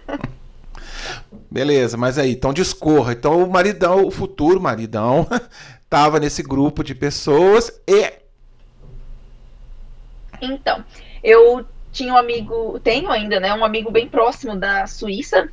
Beleza, 1.50 1.96
mas 1.96 2.18
aí, 2.18 2.32
então 2.32 2.52
discorra. 2.52 3.14
Então 3.14 3.42
o 3.42 3.50
maridão, 3.50 4.06
o 4.06 4.12
futuro 4.12 4.60
maridão, 4.60 5.26
tava 5.90 6.20
nesse 6.20 6.44
grupo 6.44 6.84
de 6.84 6.94
pessoas 6.94 7.72
e. 7.88 8.25
Então, 10.42 10.84
eu 11.24 11.66
tinha 11.92 12.14
um 12.14 12.18
amigo, 12.18 12.80
tenho 12.84 13.10
ainda, 13.10 13.40
né? 13.40 13.54
Um 13.54 13.64
amigo 13.64 13.90
bem 13.90 14.08
próximo 14.08 14.56
da 14.56 14.86
Suíça, 14.86 15.50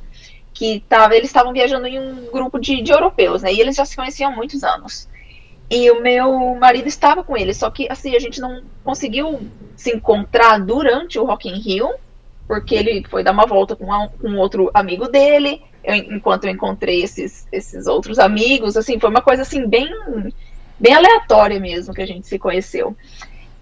que 0.53 0.83
tava, 0.87 1.15
eles 1.15 1.29
estavam 1.29 1.53
viajando 1.53 1.87
em 1.87 1.99
um 1.99 2.31
grupo 2.31 2.59
de, 2.59 2.81
de 2.81 2.91
europeus, 2.91 3.41
né? 3.41 3.53
E 3.53 3.59
eles 3.59 3.75
já 3.75 3.85
se 3.85 3.95
conheciam 3.95 4.31
há 4.31 4.35
muitos 4.35 4.63
anos. 4.63 5.07
E 5.69 5.89
o 5.89 6.01
meu 6.01 6.55
marido 6.55 6.87
estava 6.87 7.23
com 7.23 7.35
ele, 7.35 7.53
só 7.53 7.69
que 7.69 7.87
assim, 7.89 8.15
a 8.15 8.19
gente 8.19 8.39
não 8.39 8.61
conseguiu 8.83 9.41
se 9.75 9.95
encontrar 9.95 10.59
durante 10.59 11.17
o 11.17 11.25
Rock 11.25 11.49
in 11.49 11.59
Rio, 11.59 11.93
porque 12.47 12.75
ele 12.75 13.03
foi 13.09 13.23
dar 13.23 13.31
uma 13.31 13.47
volta 13.47 13.75
com, 13.75 13.85
um 13.85 14.07
com 14.07 14.35
outro 14.35 14.69
amigo 14.73 15.07
dele, 15.07 15.61
eu, 15.83 15.95
enquanto 15.95 16.43
eu 16.43 16.51
encontrei 16.51 17.01
esses, 17.01 17.47
esses 17.51 17.87
outros 17.87 18.19
amigos, 18.19 18.77
assim, 18.77 18.99
foi 18.99 19.09
uma 19.09 19.21
coisa 19.21 19.41
assim 19.41 19.67
bem 19.67 19.89
bem 20.79 20.93
aleatória 20.93 21.59
mesmo 21.59 21.93
que 21.93 22.01
a 22.01 22.05
gente 22.05 22.27
se 22.27 22.37
conheceu. 22.37 22.95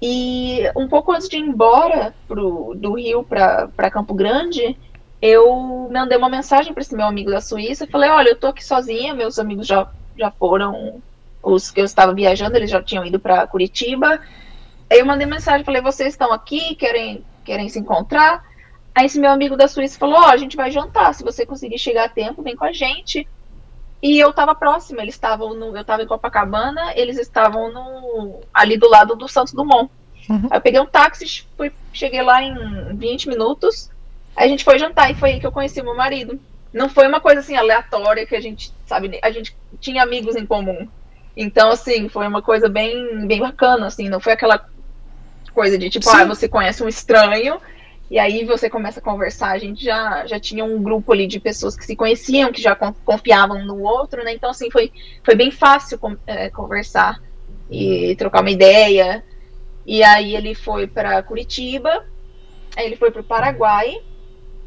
E 0.01 0.63
um 0.75 0.87
pouco 0.87 1.11
antes 1.11 1.29
de 1.29 1.37
ir 1.37 1.41
embora 1.41 2.13
pro, 2.27 2.73
do 2.75 2.93
Rio 2.93 3.23
para 3.23 3.91
Campo 3.91 4.15
Grande, 4.15 4.75
eu 5.21 5.87
mandei 5.91 6.17
uma 6.17 6.29
mensagem 6.29 6.73
para 6.73 6.81
esse 6.81 6.95
meu 6.95 7.05
amigo 7.05 7.29
da 7.29 7.39
Suíça 7.39 7.83
e 7.83 7.87
falei: 7.87 8.09
Olha, 8.09 8.29
eu 8.29 8.39
tô 8.39 8.47
aqui 8.47 8.65
sozinha, 8.65 9.13
meus 9.13 9.37
amigos 9.37 9.67
já, 9.67 9.87
já 10.17 10.31
foram, 10.31 11.01
os 11.43 11.69
que 11.69 11.79
eu 11.79 11.85
estava 11.85 12.13
viajando, 12.13 12.57
eles 12.57 12.71
já 12.71 12.81
tinham 12.81 13.05
ido 13.05 13.19
para 13.19 13.45
Curitiba. 13.45 14.19
Aí 14.89 14.99
eu 14.99 15.05
mandei 15.05 15.27
mensagem, 15.27 15.63
falei: 15.63 15.81
Vocês 15.81 16.13
estão 16.13 16.33
aqui, 16.33 16.73
querem, 16.73 17.23
querem 17.45 17.69
se 17.69 17.77
encontrar? 17.77 18.43
Aí 18.95 19.05
esse 19.05 19.19
meu 19.19 19.29
amigo 19.29 19.55
da 19.55 19.67
Suíça 19.67 19.99
falou: 19.99 20.15
Ó, 20.15 20.21
oh, 20.21 20.31
a 20.31 20.37
gente 20.37 20.57
vai 20.57 20.71
jantar, 20.71 21.13
se 21.13 21.23
você 21.23 21.45
conseguir 21.45 21.77
chegar 21.77 22.05
a 22.05 22.09
tempo, 22.09 22.41
vem 22.41 22.55
com 22.55 22.65
a 22.65 22.73
gente. 22.73 23.27
E 24.01 24.19
eu 24.19 24.31
estava 24.31 24.55
próxima, 24.55 25.01
eles 25.01 25.13
estavam 25.13 25.53
no, 25.53 25.75
eu 25.75 25.81
estava 25.81 26.01
em 26.01 26.07
Copacabana, 26.07 26.93
eles 26.95 27.19
estavam 27.19 27.71
no, 27.71 28.41
ali 28.53 28.75
do 28.77 28.89
lado 28.89 29.15
do 29.15 29.27
Santos 29.27 29.53
Dumont. 29.53 29.91
Uhum. 30.27 30.47
Aí 30.49 30.57
eu 30.57 30.61
peguei 30.61 30.79
um 30.79 30.85
táxi, 30.85 31.45
fui, 31.55 31.71
cheguei 31.93 32.21
lá 32.21 32.41
em 32.41 32.95
20 32.95 33.29
minutos. 33.29 33.91
Aí 34.35 34.45
a 34.45 34.49
gente 34.49 34.63
foi 34.63 34.79
jantar 34.79 35.11
e 35.11 35.15
foi 35.15 35.33
aí 35.33 35.39
que 35.39 35.45
eu 35.45 35.51
conheci 35.51 35.83
meu 35.83 35.95
marido. 35.95 36.39
Não 36.73 36.89
foi 36.89 37.07
uma 37.07 37.19
coisa 37.19 37.41
assim 37.41 37.55
aleatória 37.55 38.25
que 38.25 38.35
a 38.35 38.41
gente, 38.41 38.73
sabe, 38.85 39.19
a 39.21 39.29
gente 39.29 39.55
tinha 39.79 40.01
amigos 40.01 40.35
em 40.35 40.45
comum. 40.45 40.87
Então, 41.35 41.69
assim, 41.69 42.09
foi 42.09 42.27
uma 42.27 42.41
coisa 42.41 42.67
bem, 42.67 43.27
bem 43.27 43.39
bacana, 43.39 43.87
assim, 43.87 44.09
não 44.09 44.19
foi 44.19 44.33
aquela 44.33 44.65
coisa 45.53 45.77
de 45.77 45.89
tipo, 45.89 46.05
Sim. 46.05 46.17
ah, 46.17 46.25
você 46.25 46.47
conhece 46.47 46.83
um 46.83 46.87
estranho 46.87 47.59
e 48.11 48.19
aí 48.19 48.43
você 48.43 48.69
começa 48.69 48.99
a 48.99 49.03
conversar. 49.03 49.51
A 49.51 49.57
gente 49.57 49.85
já, 49.85 50.27
já 50.27 50.37
tinha 50.37 50.65
um 50.65 50.83
grupo 50.83 51.13
ali 51.13 51.25
de 51.25 51.39
pessoas 51.39 51.77
que 51.77 51.85
se 51.85 51.95
conheciam, 51.95 52.51
que 52.51 52.61
já 52.61 52.75
confiavam 52.75 53.63
no 53.63 53.81
outro, 53.81 54.21
né? 54.21 54.33
Então, 54.33 54.49
assim, 54.49 54.69
foi, 54.69 54.91
foi 55.23 55.33
bem 55.33 55.49
fácil 55.49 55.97
é, 56.27 56.49
conversar 56.49 57.21
e 57.69 58.13
trocar 58.17 58.41
uma 58.41 58.51
ideia. 58.51 59.23
E 59.85 60.03
aí 60.03 60.35
ele 60.35 60.53
foi 60.53 60.87
para 60.87 61.23
Curitiba, 61.23 62.05
aí 62.75 62.85
ele 62.85 62.97
foi 62.97 63.11
para 63.11 63.21
o 63.21 63.23
Paraguai 63.23 63.95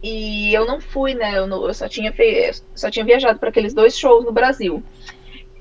e 0.03 0.55
eu 0.55 0.65
não 0.65 0.81
fui, 0.81 1.13
né? 1.13 1.37
Eu, 1.37 1.47
não, 1.47 1.67
eu 1.67 1.75
só, 1.75 1.87
tinha 1.87 2.15
só 2.75 2.91
tinha 2.91 3.05
viajado 3.05 3.39
para 3.39 3.51
aqueles 3.51 3.75
dois 3.75 3.95
shows 3.95 4.25
no 4.25 4.33
Brasil. 4.33 4.83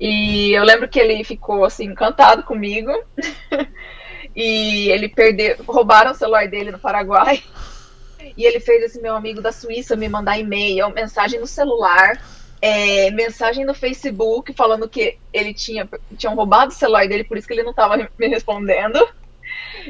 E 0.00 0.52
eu 0.52 0.64
lembro 0.64 0.88
que 0.88 0.98
ele 0.98 1.22
ficou 1.22 1.66
assim 1.66 1.84
encantado 1.84 2.44
comigo. 2.44 2.90
e 4.34 4.88
ele 4.88 5.06
perdeu, 5.06 5.56
roubaram 5.68 6.12
o 6.12 6.14
celular 6.14 6.48
dele 6.48 6.70
no 6.70 6.78
Paraguai. 6.78 7.42
E 8.36 8.44
ele 8.44 8.60
fez 8.60 8.82
esse 8.84 9.00
meu 9.00 9.14
amigo 9.14 9.40
da 9.40 9.52
Suíça 9.52 9.96
me 9.96 10.08
mandar 10.08 10.38
e-mail, 10.38 10.90
mensagem 10.90 11.40
no 11.40 11.46
celular, 11.46 12.20
é, 12.60 13.10
mensagem 13.10 13.64
no 13.64 13.74
Facebook 13.74 14.52
falando 14.54 14.88
que 14.88 15.18
ele 15.32 15.52
tinha 15.52 15.88
tinham 16.16 16.34
roubado 16.34 16.72
o 16.72 16.74
celular 16.74 17.06
dele, 17.06 17.24
por 17.24 17.36
isso 17.36 17.46
que 17.46 17.52
ele 17.52 17.62
não 17.62 17.70
estava 17.70 17.96
me 18.18 18.28
respondendo. 18.28 19.06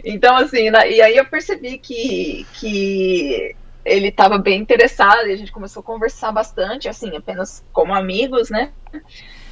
Então, 0.04 0.36
assim, 0.36 0.70
na, 0.70 0.86
e 0.86 1.00
aí 1.00 1.16
eu 1.16 1.24
percebi 1.24 1.78
que, 1.78 2.46
que 2.54 3.54
ele 3.84 4.08
estava 4.08 4.38
bem 4.38 4.60
interessado 4.60 5.26
e 5.26 5.32
a 5.32 5.36
gente 5.36 5.52
começou 5.52 5.80
a 5.80 5.84
conversar 5.84 6.32
bastante, 6.32 6.88
assim, 6.88 7.16
apenas 7.16 7.62
como 7.72 7.94
amigos, 7.94 8.50
né? 8.50 8.72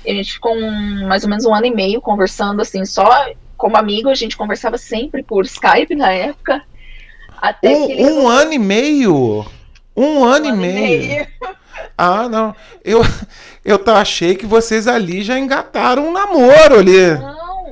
E 0.05 0.11
a 0.11 0.15
gente 0.15 0.33
ficou 0.33 0.57
um, 0.57 1.07
mais 1.07 1.23
ou 1.23 1.31
menos 1.31 1.45
um 1.45 1.55
ano 1.55 1.67
e 1.67 1.75
meio 1.75 2.01
conversando, 2.01 2.61
assim, 2.61 2.85
só 2.85 3.07
como 3.57 3.77
amigo, 3.77 4.09
a 4.09 4.15
gente 4.15 4.37
conversava 4.37 4.77
sempre 4.77 5.23
por 5.23 5.45
Skype 5.45 5.95
na 5.95 6.11
época. 6.11 6.61
Até 7.43 7.71
um, 7.71 7.91
ele... 7.91 8.05
um 8.05 8.29
ano 8.29 8.53
e 8.53 8.59
meio? 8.59 9.45
Um 9.97 10.25
ano, 10.25 10.47
um 10.47 10.55
e, 10.55 10.57
meio. 10.57 11.03
e 11.03 11.09
meio. 11.09 11.27
Ah, 11.99 12.29
não. 12.29 12.55
Eu, 12.85 13.01
eu 13.65 13.81
achei 13.97 14.37
que 14.37 14.47
vocês 14.47 14.87
ali 14.87 15.23
já 15.23 15.37
engataram 15.37 16.07
um 16.07 16.13
namoro 16.13 16.79
ali. 16.79 17.11
Não, 17.19 17.67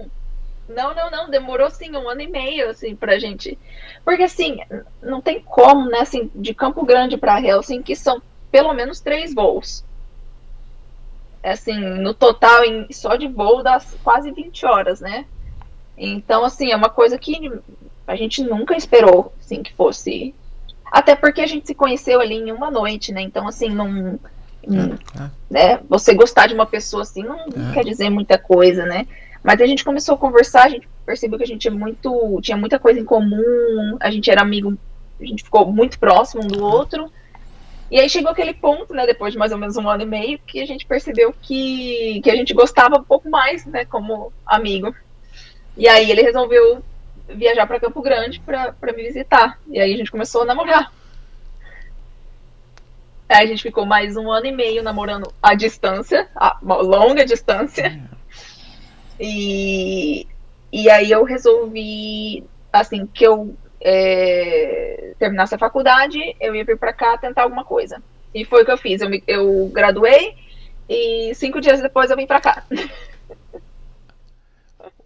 não, 0.68 0.94
não, 0.94 1.10
não. 1.10 1.30
Demorou 1.30 1.70
sim 1.70 1.96
um 1.96 2.08
ano 2.08 2.20
e 2.20 2.26
meio, 2.26 2.68
assim, 2.68 2.96
pra 2.96 3.20
gente. 3.20 3.56
Porque 4.04 4.24
assim, 4.24 4.58
não 5.00 5.20
tem 5.20 5.40
como, 5.40 5.88
né? 5.88 6.00
Assim, 6.00 6.28
de 6.34 6.52
Campo 6.52 6.84
Grande 6.84 7.16
para 7.16 7.40
Helsinki 7.40 7.94
são 7.94 8.20
pelo 8.50 8.74
menos 8.74 9.00
três 9.00 9.32
voos. 9.32 9.84
Assim, 11.44 11.78
no 11.78 12.12
total, 12.12 12.64
em, 12.64 12.92
só 12.92 13.14
de 13.14 13.28
voo 13.28 13.62
dá 13.62 13.80
quase 14.02 14.32
20 14.32 14.66
horas, 14.66 15.00
né? 15.00 15.26
Então, 15.96 16.44
assim, 16.44 16.72
é 16.72 16.76
uma 16.76 16.90
coisa 16.90 17.16
que 17.16 17.52
a 18.10 18.16
gente 18.16 18.42
nunca 18.42 18.76
esperou, 18.76 19.32
assim, 19.40 19.62
que 19.62 19.72
fosse. 19.72 20.34
Até 20.90 21.14
porque 21.14 21.40
a 21.40 21.46
gente 21.46 21.68
se 21.68 21.74
conheceu 21.76 22.20
ali 22.20 22.34
em 22.34 22.50
uma 22.50 22.68
noite, 22.68 23.12
né? 23.12 23.22
Então, 23.22 23.46
assim, 23.46 23.68
não. 23.68 24.18
É, 24.64 25.22
é. 25.22 25.30
Né? 25.48 25.80
Você 25.88 26.12
gostar 26.12 26.48
de 26.48 26.54
uma 26.54 26.66
pessoa 26.66 27.02
assim 27.02 27.22
não 27.22 27.38
é. 27.38 27.72
quer 27.72 27.84
dizer 27.84 28.10
muita 28.10 28.36
coisa, 28.36 28.84
né? 28.84 29.06
Mas 29.44 29.60
a 29.60 29.66
gente 29.66 29.84
começou 29.84 30.16
a 30.16 30.18
conversar, 30.18 30.64
a 30.64 30.68
gente 30.68 30.88
percebeu 31.06 31.38
que 31.38 31.44
a 31.44 31.46
gente 31.46 31.68
é 31.68 31.70
muito, 31.70 32.40
tinha 32.42 32.56
muita 32.56 32.78
coisa 32.78 32.98
em 32.98 33.04
comum, 33.04 33.96
a 34.00 34.10
gente 34.10 34.28
era 34.28 34.42
amigo, 34.42 34.76
a 35.18 35.24
gente 35.24 35.44
ficou 35.44 35.72
muito 35.72 35.98
próximo 35.98 36.44
um 36.44 36.48
do 36.48 36.62
outro. 36.62 37.10
E 37.90 37.98
aí 37.98 38.10
chegou 38.10 38.30
aquele 38.30 38.52
ponto, 38.52 38.92
né, 38.92 39.06
depois 39.06 39.32
de 39.32 39.38
mais 39.38 39.52
ou 39.52 39.58
menos 39.58 39.76
um 39.76 39.88
ano 39.88 40.02
e 40.02 40.06
meio, 40.06 40.38
que 40.46 40.60
a 40.60 40.66
gente 40.66 40.84
percebeu 40.84 41.32
que, 41.40 42.20
que 42.22 42.30
a 42.30 42.36
gente 42.36 42.52
gostava 42.52 42.98
um 42.98 43.04
pouco 43.04 43.30
mais, 43.30 43.64
né, 43.64 43.84
como 43.84 44.32
amigo. 44.44 44.94
E 45.76 45.88
aí 45.88 46.10
ele 46.10 46.22
resolveu 46.22 46.82
viajar 47.34 47.66
para 47.66 47.80
Campo 47.80 48.00
Grande 48.02 48.40
para 48.40 48.92
me 48.94 49.02
visitar. 49.02 49.58
E 49.68 49.80
aí 49.80 49.94
a 49.94 49.96
gente 49.96 50.10
começou 50.10 50.42
a 50.42 50.46
namorar. 50.46 50.92
Aí 53.28 53.44
a 53.44 53.46
gente 53.46 53.62
ficou 53.62 53.86
mais 53.86 54.16
um 54.16 54.30
ano 54.30 54.46
e 54.46 54.52
meio 54.52 54.82
namorando 54.82 55.32
à 55.40 55.54
distância, 55.54 56.28
a 56.34 56.58
longa 56.62 57.24
distância. 57.24 58.00
E, 59.20 60.26
e 60.72 60.90
aí 60.90 61.10
eu 61.12 61.22
resolvi, 61.22 62.44
assim, 62.72 63.06
que 63.06 63.24
eu 63.24 63.54
é, 63.80 65.12
terminasse 65.18 65.54
a 65.54 65.58
faculdade, 65.58 66.18
eu 66.40 66.54
ia 66.54 66.64
vir 66.64 66.76
para 66.76 66.92
cá 66.92 67.16
tentar 67.18 67.42
alguma 67.42 67.64
coisa. 67.64 68.02
E 68.34 68.44
foi 68.44 68.62
o 68.62 68.64
que 68.64 68.72
eu 68.72 68.78
fiz. 68.78 69.00
Eu, 69.00 69.08
me, 69.08 69.22
eu 69.26 69.70
graduei 69.72 70.34
e 70.88 71.32
cinco 71.34 71.60
dias 71.60 71.80
depois 71.80 72.10
eu 72.10 72.16
vim 72.16 72.26
para 72.26 72.40
cá. 72.40 72.64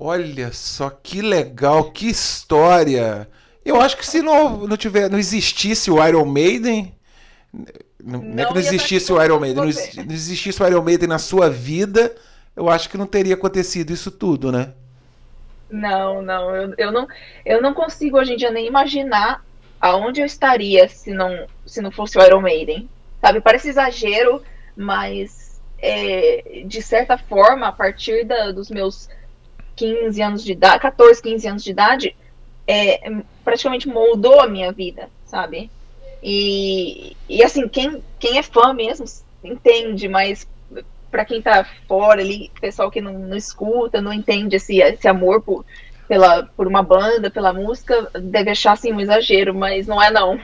Olha 0.06 0.52
só 0.52 0.90
que 0.90 1.22
legal, 1.22 1.90
que 1.90 2.10
história. 2.10 3.26
Eu 3.64 3.80
acho 3.80 3.96
que 3.96 4.06
se 4.06 4.20
não, 4.20 4.66
não, 4.66 4.76
tiver, 4.76 5.08
não 5.08 5.18
existisse 5.18 5.90
o 5.90 6.06
Iron 6.06 6.26
Maiden, 6.26 6.94
não, 8.04 8.20
não 8.20 8.42
é 8.42 8.46
que 8.46 8.52
não 8.52 8.60
existisse 8.60 9.10
o 9.10 9.22
Iron 9.22 9.40
Maiden, 9.40 9.64
não, 9.64 10.04
não 10.04 10.14
existisse 10.14 10.62
o 10.62 10.66
Iron 10.66 10.82
Maiden 10.82 11.08
na 11.08 11.18
sua 11.18 11.48
vida, 11.48 12.14
eu 12.54 12.68
acho 12.68 12.90
que 12.90 12.98
não 12.98 13.06
teria 13.06 13.32
acontecido 13.32 13.94
isso 13.94 14.10
tudo, 14.10 14.52
né? 14.52 14.74
Não, 15.70 16.20
não, 16.20 16.54
eu, 16.54 16.74
eu 16.76 16.92
não, 16.92 17.08
eu 17.42 17.62
não 17.62 17.72
consigo 17.72 18.18
hoje 18.18 18.34
em 18.34 18.36
dia 18.36 18.50
nem 18.50 18.66
imaginar 18.66 19.42
aonde 19.80 20.20
eu 20.20 20.26
estaria 20.26 20.86
se 20.86 21.14
não, 21.14 21.46
se 21.64 21.80
não 21.80 21.90
fosse 21.90 22.18
o 22.18 22.22
Iron 22.22 22.42
Maiden. 22.42 22.90
Sabe, 23.22 23.40
parece 23.40 23.70
exagero, 23.70 24.42
mas 24.76 25.62
é, 25.78 26.62
de 26.66 26.82
certa 26.82 27.16
forma, 27.16 27.68
a 27.68 27.72
partir 27.72 28.26
da, 28.26 28.52
dos 28.52 28.68
meus 28.68 29.08
15 29.76 30.22
anos 30.22 30.44
de 30.44 30.52
idade, 30.52 30.80
14, 30.80 31.22
15 31.22 31.48
anos 31.48 31.64
de 31.64 31.70
idade, 31.70 32.16
é, 32.66 33.10
praticamente 33.44 33.88
moldou 33.88 34.40
a 34.40 34.46
minha 34.46 34.72
vida, 34.72 35.08
sabe? 35.26 35.70
E, 36.22 37.16
e 37.28 37.42
assim, 37.42 37.68
quem, 37.68 38.02
quem 38.18 38.38
é 38.38 38.42
fã 38.42 38.72
mesmo 38.72 39.04
entende, 39.42 40.08
mas 40.08 40.48
para 41.10 41.24
quem 41.24 41.40
tá 41.40 41.64
fora 41.86 42.22
ali, 42.22 42.50
pessoal 42.60 42.90
que 42.90 43.00
não, 43.00 43.12
não, 43.12 43.36
escuta, 43.36 44.00
não 44.00 44.12
entende 44.12 44.56
esse, 44.56 44.80
esse 44.80 45.06
amor 45.06 45.42
por, 45.42 45.64
pela, 46.08 46.44
por 46.56 46.66
uma 46.66 46.82
banda, 46.82 47.30
pela 47.30 47.52
música, 47.52 48.10
deve 48.20 48.50
achar 48.50 48.72
assim 48.72 48.92
um 48.92 49.00
exagero, 49.00 49.54
mas 49.54 49.86
não 49.86 50.02
é 50.02 50.10
não. 50.10 50.40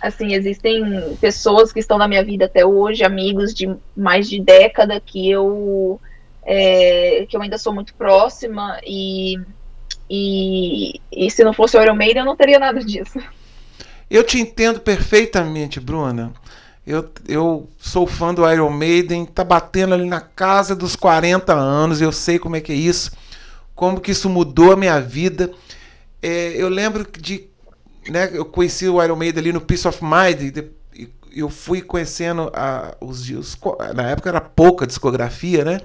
Assim, 0.00 0.34
existem 0.34 1.16
pessoas 1.20 1.72
que 1.72 1.78
estão 1.78 1.98
na 1.98 2.08
minha 2.08 2.24
vida 2.24 2.46
até 2.46 2.64
hoje, 2.64 3.04
amigos 3.04 3.52
de 3.52 3.72
mais 3.96 4.28
de 4.28 4.40
década 4.40 5.00
que 5.00 5.30
eu 5.30 6.00
é, 6.44 7.26
que 7.28 7.36
eu 7.36 7.42
ainda 7.42 7.58
sou 7.58 7.72
muito 7.72 7.94
próxima 7.94 8.80
e, 8.84 9.36
e, 10.10 11.00
e 11.10 11.30
se 11.30 11.44
não 11.44 11.52
fosse 11.52 11.76
o 11.76 11.82
Iron 11.82 11.94
Maiden 11.94 12.20
eu 12.20 12.26
não 12.26 12.36
teria 12.36 12.58
nada 12.58 12.80
disso. 12.80 13.18
Eu 14.10 14.22
te 14.24 14.38
entendo 14.38 14.80
perfeitamente, 14.80 15.80
Bruna. 15.80 16.32
Eu, 16.86 17.08
eu 17.28 17.68
sou 17.78 18.06
fã 18.06 18.34
do 18.34 18.48
Iron 18.50 18.70
Maiden, 18.70 19.24
tá 19.24 19.44
batendo 19.44 19.94
ali 19.94 20.04
na 20.04 20.20
casa 20.20 20.74
dos 20.74 20.96
40 20.96 21.52
anos, 21.52 22.00
eu 22.00 22.10
sei 22.10 22.38
como 22.38 22.56
é 22.56 22.60
que 22.60 22.72
é 22.72 22.74
isso, 22.74 23.12
como 23.74 24.00
que 24.00 24.10
isso 24.10 24.28
mudou 24.28 24.72
a 24.72 24.76
minha 24.76 25.00
vida. 25.00 25.50
É, 26.20 26.52
eu 26.56 26.68
lembro 26.68 27.06
de. 27.18 27.48
Né, 28.08 28.30
eu 28.32 28.44
conheci 28.44 28.88
o 28.88 29.02
Iron 29.02 29.14
Maiden 29.14 29.40
ali 29.40 29.52
no 29.52 29.60
Peace 29.60 29.86
of 29.86 30.00
Mind, 30.02 30.56
eu 31.34 31.48
fui 31.48 31.82
conhecendo 31.82 32.50
a, 32.54 32.94
os, 33.00 33.28
os, 33.30 33.58
Na 33.94 34.10
época 34.10 34.28
era 34.28 34.40
pouca 34.40 34.86
discografia, 34.86 35.64
né? 35.64 35.80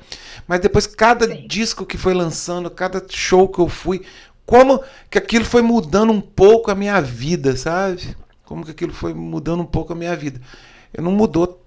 Mas 0.48 0.60
depois, 0.60 0.88
cada 0.88 1.28
Sim. 1.28 1.48
disco 1.48 1.86
que 1.86 1.98
foi 1.98 2.14
lançando, 2.14 2.70
cada 2.70 3.04
show 3.10 3.48
que 3.48 3.60
eu 3.60 3.68
fui, 3.68 4.04
como 4.46 4.82
que 5.10 5.18
aquilo 5.18 5.46
foi 5.46 5.62
mudando 5.62 6.12
um 6.12 6.22
pouco 6.22 6.72
a 6.72 6.76
minha 6.76 7.02
vida, 7.02 7.56
sabe? 7.56 8.16
Como 8.46 8.64
que 8.64 8.72
aquilo 8.72 8.94
foi 8.94 9.14
mudando 9.14 9.62
um 9.62 9.66
pouco 9.66 9.94
a 9.94 9.96
minha 9.96 10.16
vida 10.16 10.40
não 11.02 11.12
mudou 11.12 11.64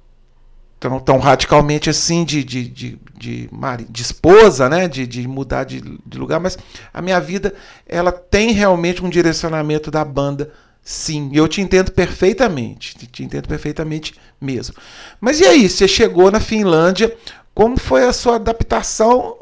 tão, 0.78 0.98
tão 0.98 1.18
radicalmente 1.18 1.90
assim 1.90 2.24
de, 2.24 2.42
de, 2.42 2.68
de, 2.68 2.98
de, 3.16 3.50
de 3.88 4.02
esposa, 4.02 4.68
né? 4.68 4.88
De, 4.88 5.06
de 5.06 5.26
mudar 5.28 5.64
de, 5.64 5.80
de 5.80 6.18
lugar, 6.18 6.40
mas 6.40 6.58
a 6.92 7.02
minha 7.02 7.20
vida 7.20 7.54
ela 7.86 8.12
tem 8.12 8.52
realmente 8.52 9.04
um 9.04 9.10
direcionamento 9.10 9.90
da 9.90 10.04
banda, 10.04 10.52
sim. 10.90 11.30
Eu 11.32 11.46
te 11.46 11.60
entendo 11.60 11.92
perfeitamente, 11.92 12.96
te 13.06 13.22
entendo 13.22 13.46
perfeitamente 13.46 14.14
mesmo. 14.40 14.74
Mas 15.20 15.38
e 15.38 15.46
aí, 15.46 15.68
você 15.68 15.86
chegou 15.86 16.30
na 16.30 16.40
Finlândia, 16.40 17.16
como 17.54 17.78
foi 17.78 18.04
a 18.04 18.12
sua 18.12 18.34
adaptação? 18.34 19.36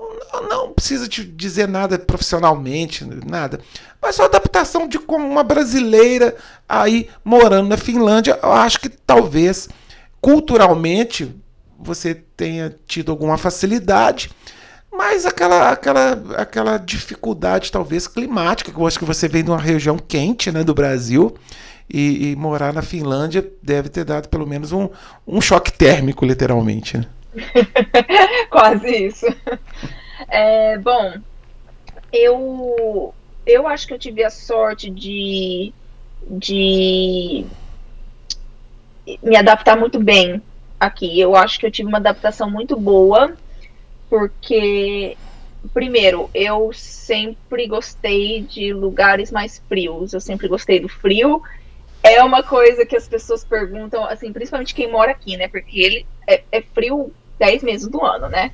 Não 0.51 0.73
precisa 0.73 1.09
te 1.09 1.25
dizer 1.25 1.67
nada 1.67 1.99
profissionalmente, 1.99 3.03
nada. 3.27 3.61
Mas 4.01 4.17
sua 4.17 4.27
adaptação 4.27 4.87
de 4.87 4.99
como 4.99 5.27
uma 5.27 5.43
brasileira 5.43 6.37
aí 6.69 7.09
morando 7.25 7.69
na 7.69 7.79
Finlândia, 7.79 8.39
eu 8.43 8.53
acho 8.53 8.79
que 8.81 8.91
talvez 8.91 9.71
culturalmente 10.21 11.35
você 11.79 12.15
tenha 12.37 12.77
tido 12.87 13.11
alguma 13.11 13.39
facilidade, 13.39 14.31
mas 14.93 15.27
aquela, 15.27 15.71
aquela, 15.71 16.13
aquela 16.37 16.79
dificuldade 16.79 17.71
talvez 17.71 18.07
climática, 18.07 18.73
que 18.73 18.79
eu 18.79 18.87
acho 18.87 18.99
que 18.99 19.05
você 19.05 19.29
vem 19.29 19.45
de 19.45 19.51
uma 19.51 19.61
região 19.61 19.99
quente 19.99 20.51
né, 20.51 20.65
do 20.65 20.75
Brasil. 20.75 21.37
E, 21.91 22.33
e 22.33 22.37
morar 22.37 22.71
na 22.75 22.83
Finlândia 22.83 23.51
deve 23.63 23.89
ter 23.89 24.05
dado 24.05 24.29
pelo 24.29 24.47
menos 24.47 24.73
um, 24.73 24.91
um 25.27 25.41
choque 25.41 25.73
térmico, 25.73 26.23
literalmente. 26.23 26.99
Né? 26.99 27.07
Quase 28.51 29.07
isso. 29.07 29.27
É, 30.29 30.77
bom, 30.77 31.15
eu, 32.13 33.15
eu 33.47 33.67
acho 33.67 33.87
que 33.87 33.95
eu 33.95 33.99
tive 33.99 34.23
a 34.23 34.31
sorte 34.31 34.91
de, 34.91 35.73
de 36.29 37.47
me 39.23 39.37
adaptar 39.37 39.77
muito 39.77 39.99
bem 39.99 40.43
aqui. 40.79 41.19
Eu 41.19 41.37
acho 41.37 41.59
que 41.59 41.67
eu 41.67 41.71
tive 41.71 41.89
uma 41.89 41.99
adaptação 41.99 42.51
muito 42.51 42.77
boa, 42.77 43.35
porque, 44.09 45.17
primeiro, 45.73 46.31
eu 46.35 46.73
sempre 46.73 47.67
gostei 47.67 48.43
de 48.43 48.73
lugares 48.73 49.31
mais 49.31 49.63
frios, 49.69 50.13
eu 50.13 50.21
sempre 50.21 50.49
gostei 50.49 50.81
do 50.81 50.89
frio. 50.89 51.43
É 52.03 52.23
uma 52.23 52.43
coisa 52.43 52.87
que 52.87 52.97
as 52.97 53.09
pessoas 53.09 53.45
perguntam, 53.45 54.05
assim, 54.05 54.33
principalmente 54.33 54.75
quem 54.75 54.91
mora 54.91 55.11
aqui, 55.11 55.37
né? 55.37 55.49
Porque 55.49 55.81
ele 55.81 56.07
é, 56.27 56.43
é 56.51 56.63
frio 56.63 57.13
10 57.39 57.63
meses 57.63 57.89
do 57.89 58.05
ano, 58.05 58.29
né? 58.29 58.53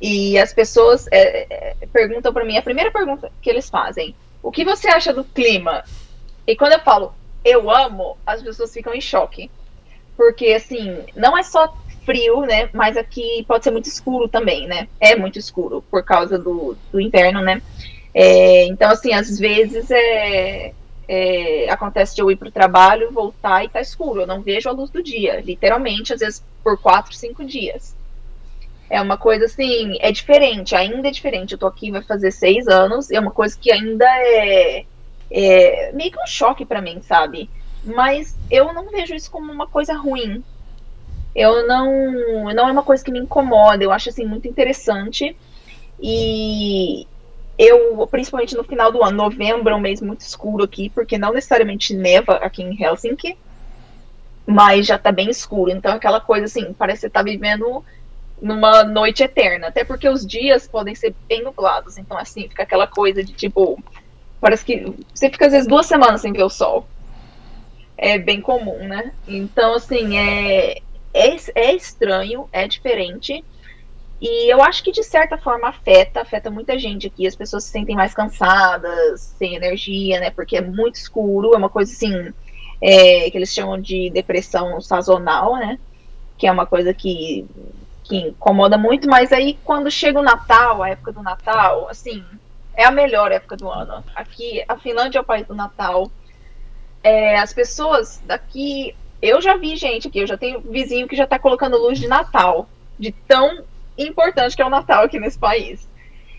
E 0.00 0.38
as 0.38 0.52
pessoas 0.52 1.06
é, 1.12 1.46
é, 1.48 1.86
perguntam 1.92 2.32
para 2.32 2.44
mim, 2.44 2.56
a 2.56 2.62
primeira 2.62 2.90
pergunta 2.90 3.30
que 3.40 3.48
eles 3.48 3.70
fazem, 3.70 4.14
o 4.42 4.50
que 4.50 4.64
você 4.64 4.88
acha 4.88 5.12
do 5.12 5.22
clima? 5.22 5.84
E 6.46 6.56
quando 6.56 6.72
eu 6.72 6.80
falo 6.80 7.14
eu 7.44 7.70
amo, 7.70 8.16
as 8.26 8.42
pessoas 8.42 8.72
ficam 8.72 8.94
em 8.94 9.00
choque. 9.00 9.50
Porque, 10.16 10.52
assim, 10.52 11.04
não 11.16 11.36
é 11.36 11.42
só 11.42 11.74
frio, 12.04 12.42
né? 12.42 12.68
Mas 12.72 12.96
aqui 12.96 13.44
pode 13.46 13.64
ser 13.64 13.70
muito 13.70 13.86
escuro 13.86 14.28
também, 14.28 14.66
né? 14.66 14.88
É 15.00 15.16
muito 15.16 15.38
escuro 15.38 15.82
por 15.90 16.04
causa 16.04 16.38
do, 16.38 16.76
do 16.90 17.00
inverno, 17.00 17.40
né? 17.40 17.62
É, 18.14 18.66
então, 18.66 18.90
assim, 18.90 19.12
às 19.12 19.38
vezes 19.38 19.90
é, 19.90 20.72
é, 21.08 21.70
acontece 21.70 22.14
de 22.14 22.22
eu 22.22 22.30
ir 22.30 22.36
para 22.36 22.48
o 22.48 22.52
trabalho, 22.52 23.10
voltar 23.10 23.64
e 23.64 23.68
tá 23.68 23.80
escuro. 23.80 24.22
Eu 24.22 24.26
não 24.26 24.42
vejo 24.42 24.68
a 24.68 24.72
luz 24.72 24.90
do 24.90 25.02
dia, 25.02 25.40
literalmente, 25.40 26.12
às 26.12 26.20
vezes 26.20 26.44
por 26.62 26.78
quatro, 26.78 27.14
cinco 27.14 27.44
dias. 27.44 27.96
É 28.90 29.00
uma 29.00 29.16
coisa 29.16 29.46
assim, 29.46 29.96
é 30.00 30.12
diferente, 30.12 30.76
ainda 30.76 31.08
é 31.08 31.10
diferente. 31.10 31.52
Eu 31.52 31.58
tô 31.58 31.66
aqui, 31.66 31.90
vai 31.90 32.02
fazer 32.02 32.30
seis 32.30 32.68
anos, 32.68 33.10
é 33.10 33.18
uma 33.18 33.30
coisa 33.30 33.56
que 33.58 33.72
ainda 33.72 34.06
é, 34.06 34.84
é 35.30 35.92
meio 35.92 36.12
que 36.12 36.20
um 36.20 36.26
choque 36.26 36.64
para 36.66 36.82
mim, 36.82 37.00
sabe? 37.02 37.48
Mas 37.84 38.36
eu 38.50 38.72
não 38.72 38.90
vejo 38.90 39.14
isso 39.14 39.30
como 39.30 39.50
uma 39.50 39.66
coisa 39.66 39.94
ruim. 39.94 40.44
Eu 41.34 41.66
não, 41.66 42.12
não 42.54 42.68
é 42.68 42.72
uma 42.72 42.82
coisa 42.82 43.04
que 43.04 43.10
me 43.10 43.18
incomoda. 43.18 43.82
Eu 43.82 43.92
acho 43.92 44.10
assim 44.10 44.24
muito 44.24 44.46
interessante. 44.46 45.36
E 46.00 47.06
eu, 47.58 48.06
principalmente 48.10 48.56
no 48.56 48.64
final 48.64 48.92
do 48.92 49.02
ano, 49.02 49.16
novembro 49.16 49.72
é 49.72 49.76
um 49.76 49.80
mês 49.80 50.00
muito 50.00 50.20
escuro 50.20 50.64
aqui, 50.64 50.90
porque 50.90 51.16
não 51.16 51.32
necessariamente 51.32 51.94
neva 51.94 52.34
aqui 52.34 52.62
em 52.62 52.82
Helsinki, 52.82 53.36
mas 54.46 54.86
já 54.86 54.98
tá 54.98 55.12
bem 55.12 55.30
escuro. 55.30 55.70
Então, 55.70 55.92
aquela 55.94 56.20
coisa 56.20 56.46
assim, 56.46 56.72
parece 56.72 57.00
que 57.00 57.06
você 57.06 57.10
tá 57.10 57.22
vivendo 57.22 57.84
numa 58.40 58.84
noite 58.84 59.22
eterna. 59.22 59.68
Até 59.68 59.84
porque 59.84 60.08
os 60.08 60.26
dias 60.26 60.66
podem 60.66 60.94
ser 60.94 61.14
bem 61.28 61.42
nublados. 61.42 61.96
Então, 61.98 62.18
assim, 62.18 62.48
fica 62.48 62.64
aquela 62.64 62.86
coisa 62.86 63.22
de 63.22 63.32
tipo. 63.32 63.82
Parece 64.40 64.64
que 64.64 64.92
você 65.14 65.30
fica 65.30 65.46
às 65.46 65.52
vezes 65.52 65.68
duas 65.68 65.86
semanas 65.86 66.20
sem 66.20 66.32
ver 66.32 66.42
o 66.42 66.50
sol 66.50 66.86
é 68.02 68.18
bem 68.18 68.40
comum, 68.40 68.78
né? 68.88 69.12
Então, 69.28 69.74
assim, 69.74 70.18
é, 70.18 70.82
é, 71.12 71.36
é 71.54 71.74
estranho, 71.74 72.48
é 72.52 72.66
diferente. 72.66 73.44
E 74.20 74.52
eu 74.52 74.62
acho 74.62 74.84
que 74.84 74.92
de 74.92 75.02
certa 75.02 75.36
forma 75.36 75.68
afeta, 75.68 76.20
afeta 76.20 76.50
muita 76.50 76.78
gente 76.78 77.06
aqui. 77.06 77.26
As 77.26 77.34
pessoas 77.34 77.64
se 77.64 77.70
sentem 77.70 77.96
mais 77.96 78.14
cansadas, 78.14 79.20
sem 79.20 79.54
energia, 79.54 80.20
né? 80.20 80.30
Porque 80.30 80.56
é 80.56 80.60
muito 80.60 80.94
escuro, 80.94 81.54
é 81.54 81.56
uma 81.56 81.68
coisa 81.68 81.92
assim 81.92 82.32
é, 82.80 83.30
que 83.30 83.36
eles 83.36 83.52
chamam 83.52 83.80
de 83.80 84.10
depressão 84.10 84.80
sazonal, 84.80 85.56
né? 85.56 85.78
Que 86.38 86.46
é 86.46 86.52
uma 86.52 86.66
coisa 86.66 86.94
que, 86.94 87.46
que 88.04 88.16
incomoda 88.16 88.78
muito, 88.78 89.08
mas 89.08 89.32
aí 89.32 89.58
quando 89.64 89.90
chega 89.90 90.20
o 90.20 90.22
Natal, 90.22 90.82
a 90.82 90.90
época 90.90 91.12
do 91.12 91.22
Natal, 91.22 91.88
assim, 91.88 92.24
é 92.74 92.84
a 92.84 92.90
melhor 92.92 93.32
época 93.32 93.56
do 93.56 93.68
ano. 93.68 94.04
Aqui, 94.14 94.64
a 94.68 94.76
Finlândia 94.76 95.18
é 95.18 95.22
o 95.22 95.24
país 95.24 95.46
do 95.46 95.54
Natal 95.54 96.10
é, 97.02 97.38
as 97.38 97.52
pessoas 97.52 98.22
daqui. 98.24 98.94
Eu 99.22 99.40
já 99.40 99.56
vi 99.56 99.76
gente 99.76 100.08
aqui, 100.08 100.18
eu 100.18 100.26
já 100.26 100.36
tenho 100.36 100.60
vizinho 100.60 101.06
que 101.06 101.14
já 101.14 101.22
está 101.24 101.38
colocando 101.38 101.78
luz 101.78 101.96
de 101.98 102.08
Natal, 102.08 102.68
de 102.98 103.12
tão 103.12 103.62
importante 103.96 104.56
que 104.56 104.62
é 104.62 104.66
o 104.66 104.70
Natal 104.70 105.04
aqui 105.04 105.20
nesse 105.20 105.38
país. 105.38 105.88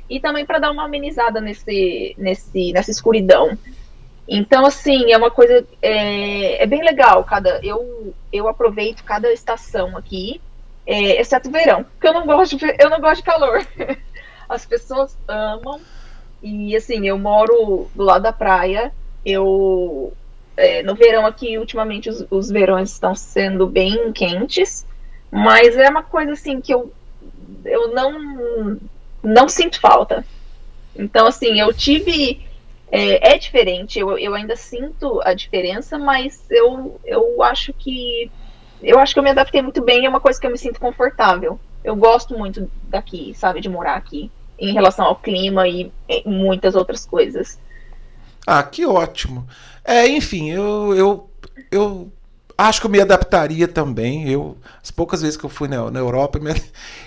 E 0.10 0.20
também 0.20 0.46
para 0.46 0.60
dar 0.60 0.72
uma 0.72 0.84
amenizada 0.84 1.40
nesse, 1.40 2.14
nesse, 2.18 2.74
nessa 2.74 2.92
escuridão. 2.92 3.58
Então, 4.28 4.66
assim, 4.66 5.12
é 5.14 5.18
uma 5.18 5.32
coisa. 5.32 5.66
É, 5.82 6.62
é 6.64 6.66
bem 6.66 6.84
legal. 6.84 7.24
Cada, 7.24 7.62
eu, 7.64 8.14
eu 8.32 8.50
aproveito 8.50 9.04
cada 9.04 9.32
estação 9.32 9.98
aqui, 9.98 10.42
é, 10.86 11.22
exceto 11.22 11.48
o 11.48 11.52
verão, 11.52 11.86
porque 11.86 12.08
eu 12.08 12.14
não 12.14 12.26
gosto 12.26 12.58
de, 12.58 12.76
eu 12.80 12.90
não 12.90 13.00
gosto 13.00 13.22
de 13.22 13.24
calor. 13.24 13.66
As 14.48 14.66
pessoas 14.66 15.18
amam. 15.26 15.80
E 16.42 16.76
assim, 16.76 17.08
eu 17.08 17.18
moro 17.18 17.90
do 17.96 18.04
lado 18.04 18.24
da 18.24 18.34
praia. 18.34 18.92
Eu 19.26 20.14
é, 20.56 20.84
no 20.84 20.96
verão 20.96 21.26
aqui, 21.26 21.58
ultimamente, 21.58 22.10
os, 22.10 22.26
os 22.30 22.50
verões 22.50 22.92
estão 22.92 23.16
sendo 23.16 23.68
bem 23.68 24.12
quentes, 24.12 24.86
mas 25.32 25.76
é 25.76 25.90
uma 25.90 26.04
coisa 26.04 26.34
assim 26.34 26.62
que 26.62 26.74
eu, 26.74 26.92
eu 27.66 27.94
não, 27.94 28.80
não 29.24 29.50
sinto 29.50 29.80
falta. 29.80 30.26
Então, 30.96 31.26
assim, 31.28 31.60
eu 31.60 31.74
tive. 31.74 32.46
É, 32.92 33.34
é, 33.34 33.38
diferente, 33.40 33.98
eu, 33.98 34.20
eu 34.20 34.36
ainda 34.36 34.56
sinto 34.56 35.20
a 35.24 35.34
diferença, 35.34 35.98
mas 35.98 36.46
eu, 36.52 37.00
eu 37.04 37.42
acho 37.42 37.74
que. 37.74 38.30
Eu 38.82 39.00
acho 39.00 39.14
que 39.14 39.20
eu 39.20 39.24
me 39.24 39.30
adaptei 39.30 39.62
muito 39.62 39.82
bem, 39.82 40.06
é 40.06 40.10
uma 40.10 40.20
coisa 40.20 40.40
que 40.40 40.46
eu 40.46 40.52
me 40.52 40.58
sinto 40.58 40.80
confortável. 40.80 41.60
Eu 41.84 41.96
gosto 41.96 42.38
muito 42.38 42.70
daqui, 42.84 43.34
sabe, 43.34 43.62
de 43.62 43.70
morar 43.70 43.96
aqui, 43.96 44.30
em 44.60 44.74
relação 44.74 45.06
ao 45.06 45.16
clima 45.16 45.68
e, 45.68 45.92
e 46.08 46.28
muitas 46.28 46.76
outras 46.76 47.06
coisas. 47.06 47.60
Ah, 48.46 48.62
que 48.62 48.86
ótimo. 48.86 49.48
É, 49.84 50.08
enfim, 50.08 50.50
eu, 50.50 50.96
eu, 50.96 51.30
eu 51.72 52.12
acho 52.58 52.80
que 52.80 52.88
eu 52.88 52.92
me 52.92 53.02
adaptaria 53.02 53.68
também. 53.68 54.30
Eu, 54.30 54.58
as 54.82 54.92
poucas 54.92 55.22
vezes 55.22 55.38
que 55.38 55.44
eu 55.44 55.50
fui 55.50 55.68
na, 55.68 55.92
na 55.92 56.00
Europa, 56.00 56.40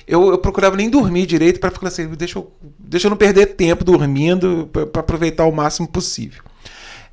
eu, 0.06 0.28
eu 0.30 0.38
procurava 0.38 0.76
nem 0.76 0.90
dormir 0.90 1.26
direito 1.26 1.60
para 1.60 1.70
ficar 1.70 1.88
assim, 1.88 2.06
deixa 2.08 2.38
eu, 2.38 2.52
deixa 2.78 3.06
eu 3.06 3.10
não 3.10 3.16
perder 3.16 3.54
tempo 3.54 3.84
dormindo 3.84 4.68
para 4.92 5.00
aproveitar 5.00 5.46
o 5.46 5.52
máximo 5.52 5.88
possível. 5.88 6.42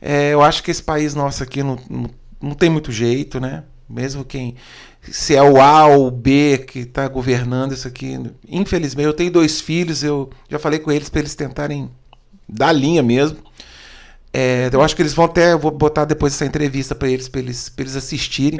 É, 0.01 0.33
eu 0.33 0.41
acho 0.41 0.61
que 0.61 0.71
esse 0.71 0.83
país 0.83 1.15
nosso 1.15 1.41
aqui 1.43 1.63
não, 1.63 1.79
não, 1.89 2.09
não 2.41 2.51
tem 2.51 2.69
muito 2.69 2.91
jeito, 2.91 3.39
né? 3.39 3.63
Mesmo 3.89 4.25
quem. 4.25 4.55
Se 5.01 5.35
é 5.35 5.43
o 5.43 5.61
A 5.61 5.87
ou 5.87 6.07
o 6.07 6.11
B 6.11 6.65
que 6.67 6.79
está 6.79 7.07
governando 7.07 7.73
isso 7.73 7.87
aqui. 7.87 8.19
Infelizmente, 8.47 9.05
eu 9.05 9.13
tenho 9.13 9.31
dois 9.31 9.61
filhos, 9.61 10.03
eu 10.03 10.29
já 10.49 10.57
falei 10.57 10.79
com 10.79 10.91
eles 10.91 11.09
para 11.09 11.21
eles 11.21 11.35
tentarem 11.35 11.89
dar 12.47 12.71
linha 12.71 13.03
mesmo. 13.03 13.37
É, 14.33 14.67
eu 14.73 14.81
acho 14.81 14.95
que 14.95 15.01
eles 15.01 15.13
vão 15.13 15.25
até. 15.25 15.53
Eu 15.53 15.59
vou 15.59 15.69
botar 15.69 16.05
depois 16.05 16.33
essa 16.33 16.45
entrevista 16.45 16.95
para 16.95 17.07
eles, 17.07 17.29
para 17.29 17.39
eles, 17.39 17.71
eles 17.77 17.95
assistirem. 17.95 18.59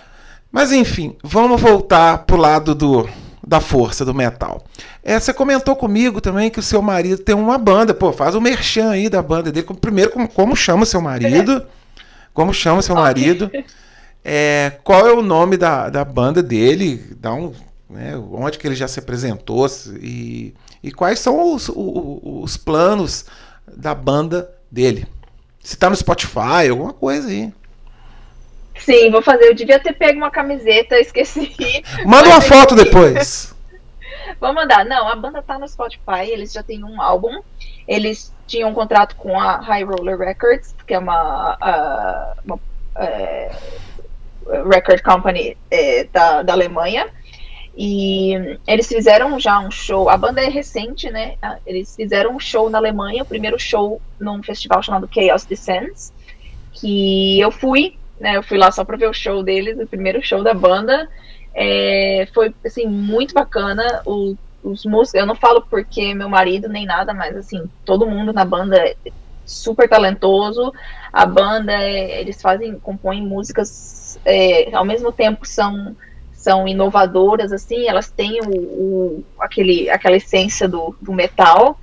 Mas 0.50 0.72
enfim, 0.72 1.14
vamos 1.22 1.60
voltar 1.60 2.24
pro 2.24 2.36
lado 2.36 2.74
do, 2.74 3.08
da 3.46 3.60
força 3.60 4.04
do 4.04 4.14
metal. 4.14 4.64
É, 5.02 5.20
você 5.20 5.32
comentou 5.32 5.76
comigo 5.76 6.20
também 6.20 6.50
que 6.50 6.58
o 6.58 6.62
seu 6.62 6.80
marido 6.80 7.22
tem 7.22 7.34
uma 7.34 7.58
banda. 7.58 7.92
Pô, 7.92 8.12
faz 8.12 8.34
o 8.34 8.40
merchan 8.40 8.90
aí 8.90 9.08
da 9.08 9.22
banda 9.22 9.52
dele. 9.52 9.66
Primeiro, 9.80 10.10
como, 10.10 10.28
como 10.28 10.56
chama 10.56 10.86
seu 10.86 11.00
marido? 11.00 11.64
Como 12.32 12.54
chama 12.54 12.80
seu 12.80 12.94
marido? 12.94 13.50
É, 14.24 14.78
qual 14.84 15.04
é 15.04 15.12
o 15.12 15.20
nome 15.20 15.56
da, 15.56 15.90
da 15.90 16.04
banda 16.04 16.40
dele? 16.40 17.16
Dá 17.18 17.34
um, 17.34 17.52
né, 17.88 18.16
onde 18.16 18.56
que 18.56 18.68
ele 18.68 18.76
já 18.76 18.86
se 18.86 19.00
apresentou? 19.00 19.66
E, 20.00 20.54
e 20.80 20.92
quais 20.92 21.18
são 21.18 21.52
os, 21.52 21.68
os, 21.68 21.74
os 21.74 22.56
planos 22.56 23.26
da 23.76 23.96
banda 23.96 24.48
dele? 24.70 25.06
Se 25.60 25.76
tá 25.76 25.90
no 25.90 25.96
Spotify, 25.96 26.68
alguma 26.70 26.92
coisa 26.92 27.28
aí. 27.28 27.52
Sim, 28.78 29.10
vou 29.10 29.22
fazer. 29.22 29.44
Eu 29.44 29.54
devia 29.54 29.78
ter 29.78 29.92
pego 29.92 30.18
uma 30.18 30.30
camiseta, 30.30 30.98
esqueci. 30.98 31.82
Manda 32.04 32.28
uma 32.28 32.40
foto 32.40 32.74
depois. 32.74 33.54
Vou 34.40 34.54
mandar. 34.54 34.84
Não, 34.84 35.08
a 35.08 35.16
banda 35.16 35.42
tá 35.42 35.58
no 35.58 35.68
Spotify, 35.68 36.28
eles 36.28 36.52
já 36.52 36.62
têm 36.62 36.84
um 36.84 37.02
álbum. 37.02 37.42
Eles 37.86 38.32
tinham 38.46 38.70
um 38.70 38.74
contrato 38.74 39.16
com 39.16 39.38
a 39.38 39.56
High 39.56 39.84
Roller 39.84 40.16
Records, 40.16 40.74
que 40.86 40.94
é 40.94 40.98
uma, 40.98 41.56
uh, 41.56 42.40
uma 42.44 42.56
uh, 42.56 44.68
record 44.68 45.02
company 45.02 45.56
uh, 45.72 46.08
da, 46.12 46.42
da 46.42 46.52
Alemanha. 46.52 47.08
E 47.82 48.58
eles 48.66 48.86
fizeram 48.88 49.40
já 49.40 49.58
um 49.58 49.70
show. 49.70 50.10
A 50.10 50.16
banda 50.16 50.42
é 50.42 50.48
recente, 50.48 51.08
né? 51.08 51.36
Eles 51.64 51.96
fizeram 51.96 52.36
um 52.36 52.40
show 52.40 52.68
na 52.68 52.76
Alemanha, 52.76 53.22
o 53.22 53.26
primeiro 53.26 53.58
show 53.58 54.02
num 54.18 54.42
festival 54.42 54.82
chamado 54.82 55.08
Chaos 55.10 55.46
Descends, 55.46 56.12
que 56.72 57.40
eu 57.40 57.50
fui 57.50 57.98
né? 58.20 58.36
Eu 58.36 58.42
fui 58.42 58.58
lá 58.58 58.70
só 58.70 58.84
para 58.84 58.98
ver 58.98 59.08
o 59.08 59.14
show 59.14 59.42
deles, 59.42 59.78
o 59.80 59.86
primeiro 59.86 60.22
show 60.22 60.44
da 60.44 60.52
banda. 60.52 61.08
É, 61.54 62.28
foi 62.34 62.54
assim 62.64 62.86
muito 62.86 63.32
bacana. 63.32 64.02
O, 64.04 64.36
os 64.62 64.84
músicos, 64.84 65.14
eu 65.14 65.26
não 65.26 65.34
falo 65.34 65.62
porque 65.62 66.14
meu 66.14 66.28
marido 66.28 66.68
nem 66.68 66.84
nada, 66.84 67.14
mas 67.14 67.34
assim 67.34 67.68
todo 67.84 68.06
mundo 68.06 68.32
na 68.32 68.44
banda 68.44 68.76
é 68.76 68.94
super 69.46 69.88
talentoso. 69.88 70.72
A 71.10 71.24
banda 71.24 71.72
é, 71.72 72.20
eles 72.20 72.40
fazem, 72.42 72.78
compõem 72.78 73.22
músicas 73.22 74.20
é, 74.24 74.74
ao 74.74 74.84
mesmo 74.84 75.10
tempo 75.10 75.46
são 75.46 75.96
são 76.40 76.66
inovadoras 76.66 77.52
assim. 77.52 77.86
Elas 77.86 78.10
têm 78.10 78.40
o, 78.40 78.50
o 78.50 79.24
aquele 79.38 79.90
aquela 79.90 80.16
essência 80.16 80.66
do, 80.66 80.94
do 81.00 81.12
metal 81.12 81.78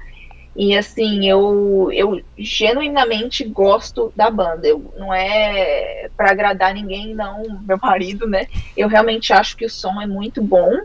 e 0.57 0.75
assim, 0.75 1.29
eu, 1.29 1.91
eu 1.93 2.19
genuinamente 2.35 3.43
gosto 3.43 4.11
da 4.15 4.31
banda. 4.31 4.67
Eu, 4.67 4.91
não 4.97 5.13
é 5.13 6.09
para 6.17 6.31
agradar 6.31 6.73
ninguém, 6.73 7.13
não, 7.13 7.43
meu 7.61 7.77
marido, 7.79 8.27
né? 8.27 8.47
Eu 8.75 8.87
realmente 8.87 9.31
acho 9.31 9.55
que 9.55 9.65
o 9.65 9.69
som 9.69 10.01
é 10.01 10.07
muito 10.07 10.41
bom. 10.41 10.79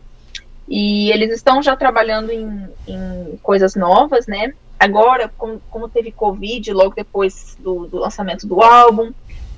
E 0.69 1.11
eles 1.11 1.33
estão 1.33 1.63
já 1.63 1.75
trabalhando 1.75 2.31
em, 2.31 2.69
em 2.87 3.39
coisas 3.43 3.75
novas, 3.75 4.27
né? 4.27 4.53
Agora, 4.79 5.33
como, 5.39 5.59
como 5.71 5.89
teve 5.89 6.13
Covid, 6.13 6.71
logo 6.75 6.95
depois 6.95 7.57
do, 7.59 7.87
do 7.87 7.99
lançamento 7.99 8.47
do 8.47 8.61
álbum, 8.63 9.11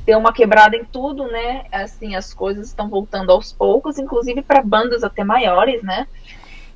deu 0.04 0.18
uma 0.18 0.32
quebrada 0.32 0.76
em 0.76 0.84
tudo, 0.84 1.26
né? 1.26 1.64
Assim, 1.72 2.14
as 2.14 2.34
coisas 2.34 2.68
estão 2.68 2.88
voltando 2.88 3.30
aos 3.32 3.52
poucos, 3.52 3.98
inclusive 3.98 4.42
para 4.42 4.62
bandas 4.62 5.02
até 5.02 5.24
maiores, 5.24 5.82
né? 5.82 6.06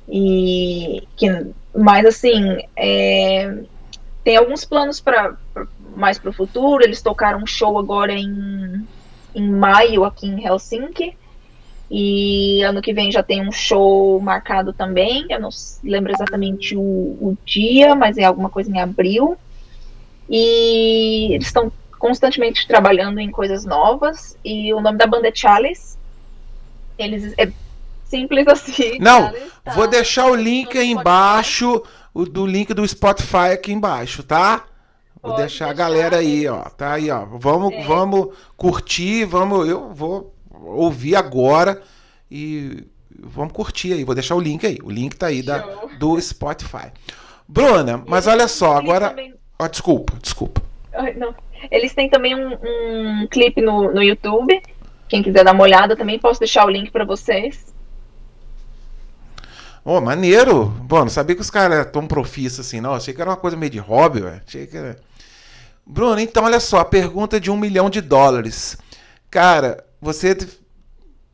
E 0.07 1.07
que, 1.15 1.27
mas 1.75 2.05
assim, 2.05 2.57
é, 2.75 3.63
tem 4.23 4.37
alguns 4.37 4.65
planos 4.65 4.99
para 4.99 5.35
mais 5.95 6.17
para 6.17 6.31
o 6.31 6.33
futuro. 6.33 6.83
Eles 6.83 7.01
tocaram 7.01 7.39
um 7.39 7.45
show 7.45 7.77
agora 7.77 8.13
em, 8.13 8.87
em 9.35 9.49
maio 9.49 10.03
aqui 10.03 10.27
em 10.27 10.45
Helsinki. 10.45 11.15
E 11.91 12.61
ano 12.63 12.81
que 12.81 12.93
vem 12.93 13.11
já 13.11 13.23
tem 13.23 13.47
um 13.47 13.51
show 13.51 14.19
marcado 14.19 14.73
também. 14.73 15.25
Eu 15.29 15.39
não 15.39 15.49
lembro 15.83 16.11
exatamente 16.11 16.75
o, 16.75 16.81
o 16.81 17.37
dia, 17.45 17.95
mas 17.95 18.17
é 18.17 18.23
alguma 18.23 18.49
coisa 18.49 18.71
em 18.71 18.79
abril. 18.79 19.37
E 20.29 21.33
eles 21.33 21.47
estão 21.47 21.71
constantemente 21.99 22.67
trabalhando 22.67 23.19
em 23.19 23.29
coisas 23.29 23.65
novas. 23.65 24.37
E 24.43 24.73
o 24.73 24.81
nome 24.81 24.97
da 24.97 25.05
banda 25.05 25.27
é 25.27 25.35
Chalice. 25.35 25.97
Eles 26.97 27.33
é 27.37 27.51
Simples 28.09 28.47
assim. 28.47 28.97
Não, 28.99 29.31
tá 29.63 29.71
vou 29.73 29.87
deixar 29.87 30.25
o 30.25 30.35
link 30.35 30.75
aí 30.75 30.91
embaixo, 30.91 31.83
o 32.11 32.25
do 32.25 32.45
link 32.45 32.73
do 32.73 32.85
Spotify 32.87 33.51
aqui 33.53 33.71
embaixo, 33.71 34.23
tá? 34.23 34.65
Vou 35.21 35.33
Pode 35.33 35.43
deixar, 35.43 35.69
a 35.69 35.73
galera 35.73 36.17
aí, 36.17 36.47
ó. 36.47 36.63
Tá 36.63 36.93
aí, 36.93 37.11
ó. 37.11 37.25
Vamos, 37.25 37.73
é. 37.73 37.83
vamos 37.83 38.29
curtir, 38.57 39.25
vamos. 39.25 39.67
Eu 39.67 39.93
vou 39.93 40.33
ouvir 40.49 41.15
agora 41.15 41.81
e 42.31 42.85
vamos 43.21 43.53
curtir 43.53 43.93
aí. 43.93 44.03
Vou 44.03 44.15
deixar 44.15 44.35
o 44.35 44.39
link 44.39 44.65
aí. 44.65 44.79
O 44.81 44.89
link 44.89 45.15
tá 45.15 45.27
aí 45.27 45.43
da, 45.43 45.59
do 45.99 46.19
Spotify. 46.19 46.91
Bruna, 47.47 48.03
mas 48.07 48.27
olha 48.27 48.47
só, 48.47 48.77
agora. 48.77 49.09
Também... 49.09 49.35
Oh, 49.59 49.67
desculpa, 49.67 50.13
desculpa. 50.21 50.61
Não. 51.17 51.35
Eles 51.71 51.93
têm 51.93 52.09
também 52.09 52.35
um, 52.35 52.53
um 52.53 53.27
clipe 53.27 53.61
no, 53.61 53.91
no 53.91 54.01
YouTube. 54.01 54.61
Quem 55.07 55.23
quiser 55.23 55.43
dar 55.43 55.53
uma 55.53 55.63
olhada 55.63 55.95
também, 55.95 56.19
posso 56.19 56.39
deixar 56.39 56.65
o 56.65 56.69
link 56.69 56.91
para 56.91 57.05
vocês. 57.05 57.73
Ô, 59.83 59.93
oh, 59.93 60.01
maneiro. 60.01 60.65
Bom, 60.65 60.99
não 60.99 61.09
sabia 61.09 61.35
que 61.35 61.41
os 61.41 61.49
caras 61.49 61.79
eram 61.79 61.91
tão 61.91 62.07
profissos 62.07 62.59
assim, 62.59 62.79
não. 62.79 62.93
Achei 62.93 63.13
que 63.13 63.21
era 63.21 63.29
uma 63.29 63.37
coisa 63.37 63.57
meio 63.57 63.71
de 63.71 63.79
hobby, 63.79 64.21
velho. 64.21 64.41
Achei 64.45 64.67
que 64.67 64.77
era... 64.77 64.97
Bruno, 65.85 66.19
então 66.19 66.43
olha 66.43 66.59
só, 66.59 66.79
a 66.79 66.85
pergunta 66.85 67.39
de 67.39 67.49
um 67.49 67.57
milhão 67.57 67.89
de 67.89 67.99
dólares. 67.99 68.77
Cara, 69.31 69.83
você 69.99 70.37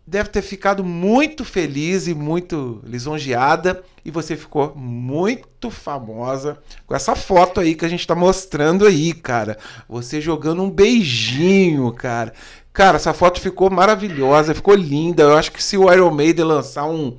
deve 0.08 0.30
ter 0.30 0.41
ficado 0.41 0.84
muito 0.84 1.44
feliz 1.44 2.08
e 2.08 2.13
muito 2.13 2.82
lisonjeada 2.84 3.84
e 4.04 4.12
você 4.12 4.36
ficou 4.36 4.74
muito 4.76 5.72
famosa 5.72 6.58
com 6.86 6.96
essa 6.96 7.15
foto 7.15 7.60
aí 7.60 7.74
que 7.74 7.86
a 7.86 7.89
gente 7.89 8.06
tá 8.06 8.13
mostrando 8.13 8.86
aí, 8.86 9.13
cara. 9.13 9.58
Você 9.89 10.22
jogando 10.22 10.62
um 10.62 10.70
beijinho, 10.70 11.91
cara. 11.91 12.34
Cara, 12.72 12.98
essa 12.98 13.13
foto 13.13 13.41
ficou 13.41 13.70
maravilhosa, 13.70 14.54
ficou 14.54 14.76
linda. 14.76 15.24
Eu 15.24 15.38
acho 15.38 15.52
que 15.52 15.63
se 15.63 15.78
o 15.78 15.91
Iron 15.91 16.12
Maiden 16.12 16.46
lançar 16.46 16.86
um 16.86 17.18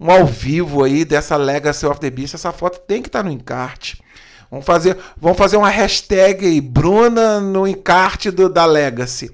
um 0.00 0.10
ao 0.10 0.24
vivo 0.24 0.82
aí 0.82 1.04
dessa 1.04 1.36
Legacy 1.36 1.84
of 1.84 2.00
the 2.00 2.08
Beast. 2.08 2.34
Essa 2.34 2.52
foto 2.52 2.80
tem 2.80 3.02
que 3.02 3.08
estar 3.08 3.22
tá 3.22 3.28
no 3.28 3.30
encarte. 3.30 4.02
Vamos 4.50 4.64
fazer, 4.64 4.96
vamos 5.16 5.38
fazer 5.38 5.56
uma 5.58 5.68
hashtag 5.68 6.46
aí, 6.46 6.60
Bruna 6.60 7.38
no 7.38 7.68
encarte 7.68 8.30
do, 8.30 8.48
da 8.48 8.64
Legacy. 8.64 9.30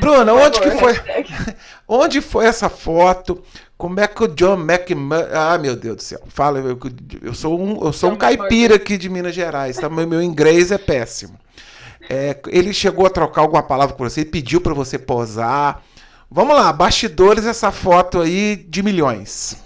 Bruna, 0.00 0.32
onde 0.32 0.60
que 0.60 0.70
foi? 0.72 0.94
onde 1.86 2.20
foi 2.20 2.46
essa 2.46 2.68
foto? 2.68 3.42
Como 3.76 4.00
é 4.00 4.08
que 4.08 4.24
o 4.24 4.28
John 4.28 4.58
McMahon. 4.60 5.28
Ah, 5.32 5.56
meu 5.58 5.76
Deus 5.76 5.96
do 5.96 6.02
céu. 6.02 6.20
Fala, 6.28 6.58
eu, 6.58 6.78
eu 7.22 7.34
sou 7.34 7.58
um, 7.58 7.84
eu 7.84 7.92
sou 7.92 8.10
um 8.10 8.16
caipira 8.16 8.74
aqui 8.74 8.98
de 8.98 9.08
Minas 9.08 9.34
Gerais, 9.34 9.76
tá? 9.76 9.88
Meu, 9.88 10.06
meu 10.06 10.22
inglês 10.22 10.72
é 10.72 10.78
péssimo. 10.78 11.38
É, 12.10 12.36
ele 12.48 12.72
chegou 12.72 13.06
a 13.06 13.10
trocar 13.10 13.42
alguma 13.42 13.62
palavra 13.62 13.94
com 13.94 14.02
você, 14.02 14.24
pediu 14.24 14.60
para 14.60 14.74
você 14.74 14.98
posar. 14.98 15.82
Vamos 16.30 16.56
lá, 16.56 16.72
bastidores 16.72 17.46
essa 17.46 17.70
foto 17.70 18.20
aí 18.20 18.56
de 18.56 18.82
milhões. 18.82 19.62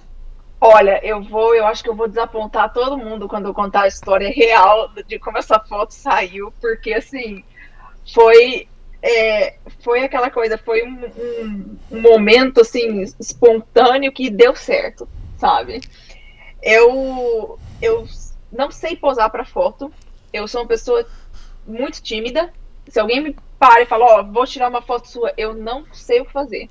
Olha, 0.60 1.04
eu 1.04 1.20
vou, 1.22 1.54
eu 1.56 1.66
acho 1.66 1.82
que 1.82 1.88
eu 1.88 1.94
vou 1.96 2.06
desapontar 2.06 2.72
todo 2.72 2.96
mundo 2.96 3.26
quando 3.26 3.46
eu 3.46 3.54
contar 3.54 3.82
a 3.82 3.88
história 3.88 4.30
real 4.30 4.90
de 5.08 5.18
como 5.18 5.38
essa 5.38 5.58
foto 5.58 5.92
saiu, 5.92 6.52
porque 6.60 6.92
assim 6.94 7.42
foi 8.14 8.68
é, 9.02 9.56
foi 9.80 10.04
aquela 10.04 10.30
coisa, 10.30 10.56
foi 10.56 10.84
um, 10.84 11.04
um, 11.16 11.76
um, 11.90 12.00
momento 12.00 12.60
assim 12.60 13.02
espontâneo 13.18 14.12
que 14.12 14.30
deu 14.30 14.54
certo, 14.54 15.08
sabe? 15.36 15.80
Eu 16.62 17.58
eu 17.80 18.06
não 18.52 18.70
sei 18.70 18.94
posar 18.94 19.30
para 19.30 19.44
foto. 19.44 19.92
Eu 20.32 20.46
sou 20.46 20.62
uma 20.62 20.68
pessoa 20.68 21.04
muito 21.66 22.00
tímida. 22.00 22.52
Se 22.88 23.00
alguém 23.00 23.20
me 23.20 23.36
para 23.58 23.82
e 23.82 23.86
fala, 23.86 24.04
ó, 24.06 24.20
oh, 24.20 24.32
vou 24.32 24.46
tirar 24.46 24.68
uma 24.68 24.82
foto 24.82 25.08
sua, 25.08 25.32
eu 25.36 25.54
não 25.54 25.86
sei 25.92 26.20
o 26.20 26.24
que 26.24 26.32
fazer. 26.32 26.68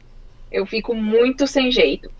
Eu 0.51 0.65
fico 0.65 0.93
muito 0.93 1.47
sem 1.47 1.71
jeito. 1.71 2.11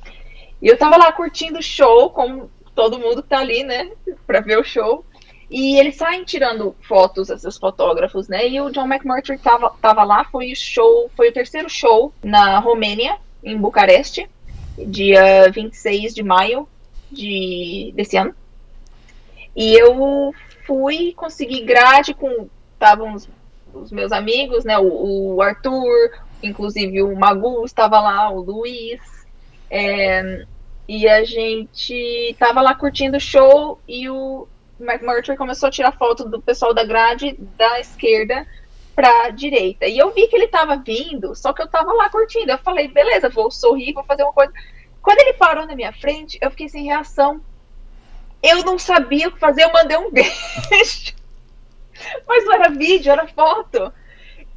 E 0.62 0.67
eu 0.67 0.78
tava 0.78 0.97
lá 0.97 1.12
curtindo 1.12 1.60
o 1.60 1.63
show, 1.63 2.10
como 2.10 2.50
todo 2.74 3.00
mundo 3.00 3.21
que 3.21 3.30
tá 3.30 3.39
ali, 3.39 3.63
né, 3.63 3.91
pra 4.26 4.39
ver 4.39 4.58
o 4.60 4.63
show. 4.63 5.06
E 5.51 5.77
eles 5.77 5.97
saem 5.97 6.23
tirando 6.23 6.73
fotos, 6.81 7.29
esses 7.29 7.57
fotógrafos, 7.57 8.29
né? 8.29 8.47
E 8.47 8.61
o 8.61 8.71
John 8.71 8.85
McMurtry 8.87 9.37
tava, 9.37 9.69
tava 9.81 10.01
lá, 10.05 10.23
foi 10.23 10.53
o 10.53 10.55
show, 10.55 11.11
foi 11.13 11.27
o 11.27 11.33
terceiro 11.33 11.69
show 11.69 12.13
na 12.23 12.57
Romênia, 12.59 13.17
em 13.43 13.57
Bucareste, 13.57 14.29
dia 14.77 15.51
26 15.51 16.15
de 16.15 16.23
maio 16.23 16.69
de, 17.11 17.91
desse 17.93 18.15
ano. 18.15 18.33
E 19.53 19.73
eu 19.73 20.33
fui 20.65 21.11
conseguir 21.17 21.65
grade 21.65 22.13
com. 22.13 22.47
Estavam 22.73 23.13
os, 23.13 23.29
os, 23.73 23.91
meus 23.91 24.13
amigos, 24.13 24.63
né? 24.63 24.79
O, 24.79 25.35
o, 25.35 25.41
Arthur, 25.41 26.11
inclusive 26.41 27.03
o 27.03 27.13
Magu 27.13 27.65
estava 27.65 27.99
lá, 27.99 28.31
o 28.31 28.39
Luiz. 28.39 29.01
É, 29.69 30.45
e 30.87 31.09
a 31.09 31.25
gente 31.25 31.93
estava 31.93 32.61
lá 32.61 32.73
curtindo 32.73 33.17
o 33.17 33.19
show 33.19 33.81
e 33.85 34.09
o 34.09 34.47
McMurtry 34.84 35.38
começou 35.38 35.67
a 35.67 35.72
tirar 35.72 35.91
foto 35.91 36.28
do 36.28 36.41
pessoal 36.41 36.74
da 36.74 36.84
grade 36.84 37.36
da 37.58 37.80
esquerda 37.80 38.46
pra 38.96 39.30
direita. 39.30 39.86
E 39.86 39.98
eu 39.98 40.12
vi 40.13 40.28
que 40.28 40.36
ele 40.36 40.48
tava 40.48 40.76
vindo, 40.76 41.36
só 41.36 41.54
que 41.54 41.62
eu 41.62 41.67
tava 41.67 41.94
lá 41.94 42.10
curtindo. 42.10 42.52
Eu 42.52 42.58
falei, 42.58 42.88
beleza, 42.88 43.30
vou 43.30 43.50
sorrir, 43.50 43.94
vou 43.94 44.04
fazer 44.04 44.24
uma 44.24 44.34
coisa. 44.34 44.52
Quando 45.02 45.20
ele 45.20 45.34
parou 45.34 45.65
na 45.65 45.76
minha 45.76 45.94
frente, 45.94 46.38
eu 46.41 46.52
fiquei 46.52 46.70
sem 46.70 46.86
reação. 46.86 47.41
Eu 48.41 48.63
não 48.63 48.78
sabia 48.78 49.28
o 49.28 49.32
que 49.32 49.39
fazer, 49.39 49.63
eu 49.63 49.72
mandei 49.72 49.98
um 49.98 50.12
beijo. 50.12 51.13
Mas 52.28 52.46
não 52.46 52.54
era 52.54 52.70
vídeo, 52.70 53.12
era 53.12 53.28
foto. 53.28 53.94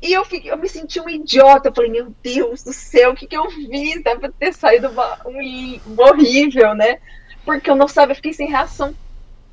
E 0.01 0.13
eu, 0.13 0.25
fiquei, 0.25 0.51
eu 0.51 0.59
me 0.59 0.69
senti 0.69 1.01
um 1.01 1.09
idiota. 1.09 1.69
Eu 1.69 1.75
falei, 1.75 1.91
meu 1.91 2.15
Deus 2.23 2.63
do 2.63 2.73
céu, 2.73 3.13
o 3.13 3.15
que, 3.15 3.27
que 3.27 3.37
eu 3.37 3.51
fiz? 3.51 4.03
Deve 4.03 4.31
ter 4.33 4.53
saído 4.53 4.89
uma, 4.89 5.19
um, 5.25 5.81
um 5.87 6.03
horrível, 6.03 6.75
né? 6.75 6.99
Porque 7.45 7.71
eu 7.71 7.77
não 7.77 7.89
sabia, 7.89 8.13
eu 8.13 8.17
fiquei 8.17 8.33
sem 8.33 8.49
reação 8.49 8.95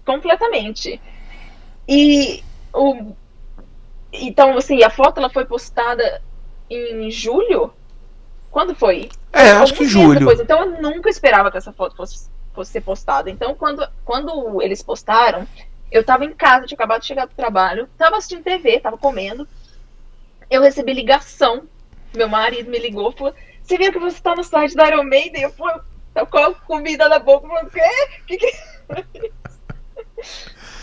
completamente. 0.05 1.01
E 1.87 2.43
o, 2.73 3.13
então, 4.11 4.57
assim, 4.57 4.83
a 4.83 4.89
foto 4.89 5.19
ela 5.19 5.29
foi 5.29 5.45
postada 5.45 6.21
em 6.69 7.09
julho? 7.09 7.73
Quando 8.49 8.75
foi? 8.75 9.09
É, 9.31 9.51
acho 9.51 9.73
que 9.73 9.87
julho. 9.87 10.19
Depois. 10.19 10.39
Então 10.39 10.65
eu 10.65 10.81
nunca 10.81 11.09
esperava 11.09 11.49
que 11.49 11.57
essa 11.57 11.71
foto 11.71 11.95
fosse, 11.95 12.29
fosse 12.53 12.71
ser 12.71 12.81
postada. 12.81 13.29
Então, 13.29 13.55
quando, 13.55 13.87
quando 14.03 14.61
eles 14.61 14.83
postaram, 14.83 15.47
eu 15.89 16.03
tava 16.03 16.25
em 16.25 16.33
casa, 16.33 16.65
tinha 16.65 16.75
acabado 16.75 17.01
de 17.01 17.07
chegar 17.07 17.25
do 17.25 17.35
trabalho, 17.35 17.87
tava 17.97 18.17
assistindo 18.17 18.43
TV, 18.43 18.79
tava 18.79 18.97
comendo. 18.97 19.47
Eu 20.49 20.61
recebi 20.61 20.93
ligação. 20.93 21.63
Meu 22.13 22.27
marido 22.27 22.69
me 22.69 22.77
ligou, 22.77 23.13
falou: 23.13 23.33
Você 23.63 23.77
viu 23.77 23.93
que 23.93 23.99
você 23.99 24.21
tá 24.21 24.35
no 24.35 24.43
site 24.43 24.75
da 24.75 24.87
Iron 24.87 25.03
Maiden? 25.03 25.43
Eu 25.43 25.51
falei, 25.51 25.81
tá 26.13 26.25
com 26.25 26.37
a 26.37 26.53
comida 26.53 27.07
na 27.07 27.19
boca, 27.19 27.47
eu 27.47 27.49
falei, 27.49 27.65
o 27.65 27.69
quê? 27.69 28.07
Que 28.27 28.37
que... 28.37 28.47
É 28.47 29.03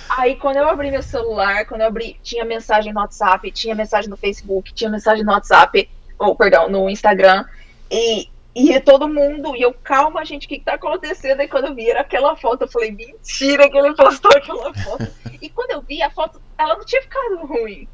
Aí 0.09 0.37
quando 0.37 0.57
eu 0.57 0.69
abri 0.69 0.91
meu 0.91 1.03
celular, 1.03 1.67
quando 1.67 1.83
eu 1.83 1.87
abri, 1.87 2.17
tinha 2.23 2.45
mensagem 2.45 2.93
no 2.93 3.01
WhatsApp, 3.01 3.51
tinha 3.51 3.75
mensagem 3.75 4.09
no 4.09 4.17
Facebook, 4.17 4.73
tinha 4.73 4.91
mensagem 4.91 5.25
no 5.25 5.33
WhatsApp, 5.33 5.89
ou 6.19 6.35
perdão, 6.35 6.69
no 6.69 6.89
Instagram, 6.89 7.45
e, 7.91 8.29
e 8.55 8.81
todo 8.81 9.09
mundo, 9.09 9.55
e 9.55 9.63
eu, 9.63 9.73
calma, 9.73 10.25
gente, 10.25 10.47
o 10.47 10.49
que, 10.49 10.59
que 10.59 10.65
tá 10.65 10.75
acontecendo? 10.75 11.43
E 11.43 11.49
quando 11.49 11.67
eu 11.67 11.75
vi 11.75 11.91
era 11.91 12.01
aquela 12.01 12.35
foto, 12.37 12.63
eu 12.63 12.69
falei, 12.69 12.91
mentira 12.91 13.69
que 13.69 13.77
ele 13.77 13.95
postou 13.95 14.31
aquela 14.35 14.73
foto. 14.75 15.07
e 15.41 15.49
quando 15.51 15.73
eu 15.73 15.83
vi 15.83 16.03
a 16.03 16.11
foto, 16.11 16.41
ela 16.57 16.77
não 16.77 16.85
tinha 16.85 17.03
ficado 17.03 17.47
ruim, 17.47 17.87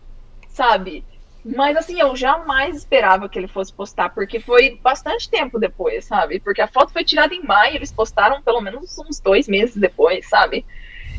sabe? 0.48 1.04
Mas 1.44 1.76
assim, 1.76 2.00
eu 2.00 2.16
jamais 2.16 2.74
esperava 2.76 3.28
que 3.28 3.38
ele 3.38 3.48
fosse 3.48 3.70
postar, 3.70 4.08
porque 4.08 4.40
foi 4.40 4.78
bastante 4.82 5.28
tempo 5.28 5.58
depois, 5.58 6.06
sabe? 6.06 6.40
Porque 6.40 6.62
a 6.62 6.66
foto 6.66 6.92
foi 6.92 7.04
tirada 7.04 7.34
em 7.34 7.44
maio, 7.44 7.76
eles 7.76 7.92
postaram 7.92 8.40
pelo 8.40 8.62
menos 8.62 8.96
uns 8.98 9.20
dois 9.20 9.46
meses 9.46 9.76
depois, 9.76 10.26
sabe? 10.26 10.64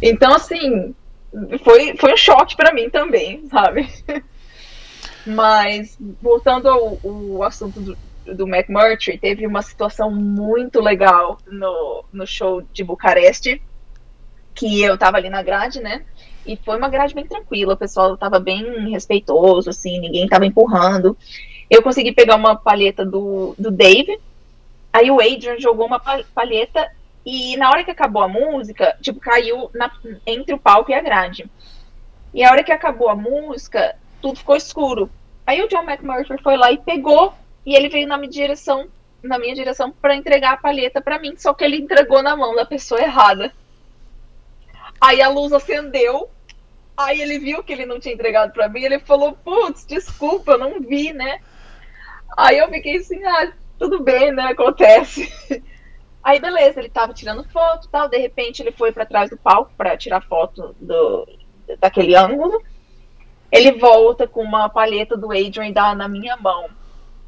Então, 0.01 0.34
assim, 0.34 0.93
foi, 1.63 1.95
foi 1.97 2.13
um 2.13 2.17
choque 2.17 2.55
para 2.55 2.73
mim 2.73 2.89
também, 2.89 3.47
sabe? 3.49 3.88
Mas, 5.25 5.97
voltando 6.21 6.69
ao, 6.69 6.99
ao 7.03 7.43
assunto 7.43 7.79
do, 7.79 7.97
do 8.34 8.47
McMurtry, 8.47 9.17
teve 9.17 9.45
uma 9.45 9.62
situação 9.62 10.12
muito 10.12 10.79
legal 10.79 11.38
no, 11.47 12.05
no 12.13 12.27
show 12.27 12.62
de 12.73 12.84
Bucareste, 12.84 13.62
que 14.53 14.81
eu 14.81 14.97
tava 14.97 15.17
ali 15.17 15.29
na 15.29 15.41
grade, 15.41 15.81
né? 15.81 16.05
E 16.45 16.55
foi 16.63 16.77
uma 16.77 16.89
grade 16.89 17.15
bem 17.15 17.25
tranquila, 17.25 17.73
o 17.73 17.77
pessoal 17.77 18.15
tava 18.15 18.39
bem 18.39 18.89
respeitoso, 18.91 19.69
assim, 19.69 19.99
ninguém 19.99 20.27
tava 20.27 20.45
empurrando. 20.45 21.17
Eu 21.69 21.81
consegui 21.81 22.12
pegar 22.12 22.36
uma 22.36 22.55
palheta 22.55 23.03
do, 23.03 23.55
do 23.58 23.71
Dave, 23.71 24.19
aí 24.93 25.10
o 25.10 25.19
Adrian 25.19 25.60
jogou 25.60 25.88
uma 25.88 25.99
palheta 25.99 26.88
e 27.26 27.58
na 27.58 27.70
hora 27.70 27.84
que 27.84 27.90
acabou 27.90 28.22
a 28.22 28.28
música, 28.28 28.96
tipo, 29.02 29.20
caiu 29.20 29.72
na, 29.74 29.92
entre 30.28 30.54
o 30.54 30.60
palco 30.60 30.92
e 30.92 30.94
a 30.94 31.02
grade. 31.02 31.50
E 32.32 32.44
a 32.44 32.52
hora 32.52 32.64
que 32.64 32.72
acabou 32.72 33.10
a 33.10 33.16
música, 33.16 33.96
tudo 34.22 34.38
ficou 34.38 34.56
escuro. 34.56 35.10
Aí 35.48 35.62
o 35.64 35.68
John 35.68 35.84
McMurtry 35.84 36.42
foi 36.44 36.56
lá 36.56 36.72
e 36.72 36.78
pegou, 36.78 37.34
e 37.66 37.76
ele 37.76 37.90
veio 37.90 38.08
na 38.08 38.18
minha 38.18 38.30
direção, 38.30 38.88
na 39.24 39.40
minha 39.40 39.56
direção 39.56 39.92
para 39.92 40.16
entregar 40.16 40.54
a 40.54 40.58
palheta 40.58 41.02
para 41.02 41.18
mim, 41.18 41.36
só 41.36 41.52
que 41.54 41.64
ele 41.64 41.78
entregou 41.78 42.22
na 42.22 42.36
mão 42.36 42.56
da 42.56 42.66
pessoa 42.66 43.02
errada. 43.02 43.52
Aí 45.02 45.20
a 45.20 45.30
luz 45.30 45.52
acendeu, 45.52 46.30
aí 46.96 47.22
ele 47.22 47.40
viu 47.40 47.64
que 47.64 47.74
ele 47.74 47.88
não 47.88 48.00
tinha 48.00 48.14
entregado 48.14 48.54
para 48.54 48.70
mim, 48.70 48.84
ele 48.84 49.00
falou: 49.00 49.34
"Putz, 49.34 49.84
desculpa, 49.86 50.54
eu 50.54 50.58
não 50.60 50.80
vi, 50.80 51.12
né?" 51.12 51.40
Aí 52.38 52.60
eu 52.60 52.70
fiquei 52.70 52.98
assim: 52.98 53.24
"Ah, 53.24 53.52
tudo 53.80 54.04
bem, 54.04 54.32
né? 54.32 54.44
Acontece." 54.44 55.32
Aí, 56.26 56.40
beleza, 56.40 56.80
ele 56.80 56.90
tava 56.90 57.14
tirando 57.14 57.44
foto 57.44 57.88
tal. 57.88 58.10
De 58.10 58.18
repente, 58.18 58.64
ele 58.64 58.72
foi 58.72 58.92
para 58.92 59.06
trás 59.06 59.30
do 59.30 59.38
palco 59.38 59.72
para 59.78 59.96
tirar 59.96 60.22
foto 60.22 60.76
do, 60.82 61.28
daquele 61.80 62.16
ângulo. 62.16 62.60
Ele 63.52 63.74
volta 63.74 64.28
com 64.28 64.42
uma 64.42 64.68
palheta 64.68 65.16
do 65.16 65.32
Adrian 65.32 65.68
e 65.68 65.72
dá 65.72 65.94
na 65.94 66.08
minha 66.08 66.36
mão. 66.36 66.66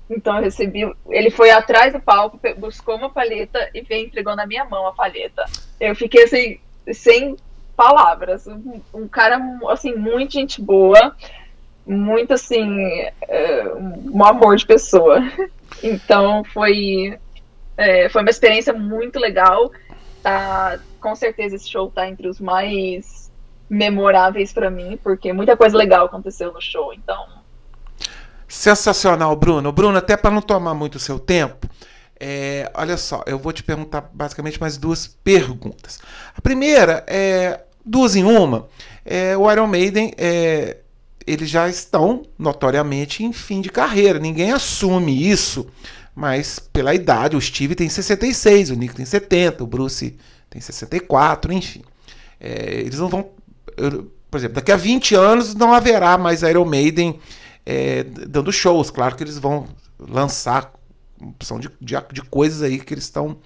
Então, 0.10 0.38
eu 0.38 0.44
recebi. 0.44 0.92
Ele 1.12 1.30
foi 1.30 1.52
atrás 1.52 1.94
do 1.94 2.00
palco, 2.00 2.40
buscou 2.58 2.96
uma 2.96 3.12
palheta 3.12 3.70
e 3.72 3.82
veio 3.82 4.08
entregou 4.08 4.36
na 4.36 4.48
minha 4.48 4.66
mão 4.66 4.88
a 4.88 4.94
palheta. 4.94 5.46
Eu 5.80 5.96
fiquei 5.96 6.24
assim, 6.24 6.60
sem 6.92 7.38
palavras. 7.76 8.48
Um, 8.48 8.82
um 8.92 9.08
cara, 9.08 9.40
assim, 9.70 9.94
muito 9.94 10.34
gente 10.34 10.60
boa. 10.60 11.16
Muito, 11.86 12.34
assim, 12.34 12.68
é, 13.28 13.64
um 13.78 14.26
amor 14.26 14.56
de 14.56 14.66
pessoa. 14.66 15.22
Então, 15.84 16.44
foi 16.46 17.20
é, 17.78 18.10
foi 18.10 18.22
uma 18.22 18.32
experiência 18.32 18.74
muito 18.74 19.20
legal. 19.20 19.72
Tá, 20.24 20.80
com 21.00 21.16
certeza 21.16 21.56
esse 21.56 21.70
show 21.70 21.90
tá 21.90 22.10
entre 22.10 22.28
os 22.28 22.40
mais 22.40 23.32
memoráveis 23.70 24.52
para 24.52 24.70
mim, 24.70 25.00
porque 25.02 25.32
muita 25.32 25.56
coisa 25.56 25.78
legal 25.78 26.06
aconteceu 26.08 26.52
no 26.52 26.62
show, 26.62 26.94
então. 26.94 27.26
Sensacional, 28.48 29.36
Bruno. 29.36 29.72
Bruno, 29.72 29.98
até 29.98 30.18
para 30.18 30.32
não 30.32 30.42
tomar 30.42 30.74
muito 30.74 31.00
seu 31.00 31.20
tempo, 31.20 31.70
é, 32.20 32.72
olha 32.74 32.98
só, 32.98 33.24
eu 33.28 33.38
vou 33.38 33.54
te 33.54 33.62
perguntar 33.62 34.10
basicamente 34.13 34.60
mais 34.60 34.78
duas 34.78 35.06
perguntas. 35.06 36.00
A 36.36 36.42
primeira 36.42 37.04
é 37.08 37.62
duas 37.86 38.16
em 38.16 38.24
uma. 38.24 38.68
É, 39.06 39.38
o 39.38 39.52
Iron 39.52 39.68
Maiden, 39.68 40.13
é, 40.18 40.78
eles 41.26 41.50
já 41.50 41.68
estão 41.68 42.24
notoriamente 42.40 43.24
em 43.24 43.34
fim 43.34 43.62
de 43.62 43.70
carreira. 43.70 44.18
Ninguém 44.18 44.52
assume 44.52 45.30
isso 45.30 45.68
mas 46.17 46.58
pela 46.58 46.95
idade, 46.95 47.36
o 47.36 47.39
Steve 47.39 47.75
tem 47.75 47.88
66, 47.88 48.71
o 48.71 48.73
Nick 48.73 48.95
tem 48.95 49.06
70, 49.06 49.63
o 49.63 49.67
Bruce 49.67 50.17
tem 50.49 50.60
64, 50.60 51.53
enfim. 51.53 51.84
É, 52.39 52.80
eles 52.80 52.97
não 52.97 53.08
vão. 53.08 53.30
Por 54.32 54.38
exemplo, 54.39 54.56
daqui 54.56 54.71
a 54.71 54.75
20 54.75 55.13
anos 55.13 55.53
não 55.53 55.71
haverá 55.71 56.17
mais 56.17 56.41
Iron 56.41 56.65
Maiden 56.65 57.19
é, 57.63 58.03
dando 58.03 58.51
shows. 58.51 58.89
Claro 58.89 59.15
que 59.15 59.23
eles 59.23 59.38
vão 59.38 59.67
lançar 59.99 60.73
opção 61.21 61.60
de, 61.60 61.69
de, 61.80 61.93
de 62.12 62.23
coisas 62.23 62.63
aí 62.63 62.80
que 62.80 62.95
eles 62.95 63.03
estão. 63.03 63.38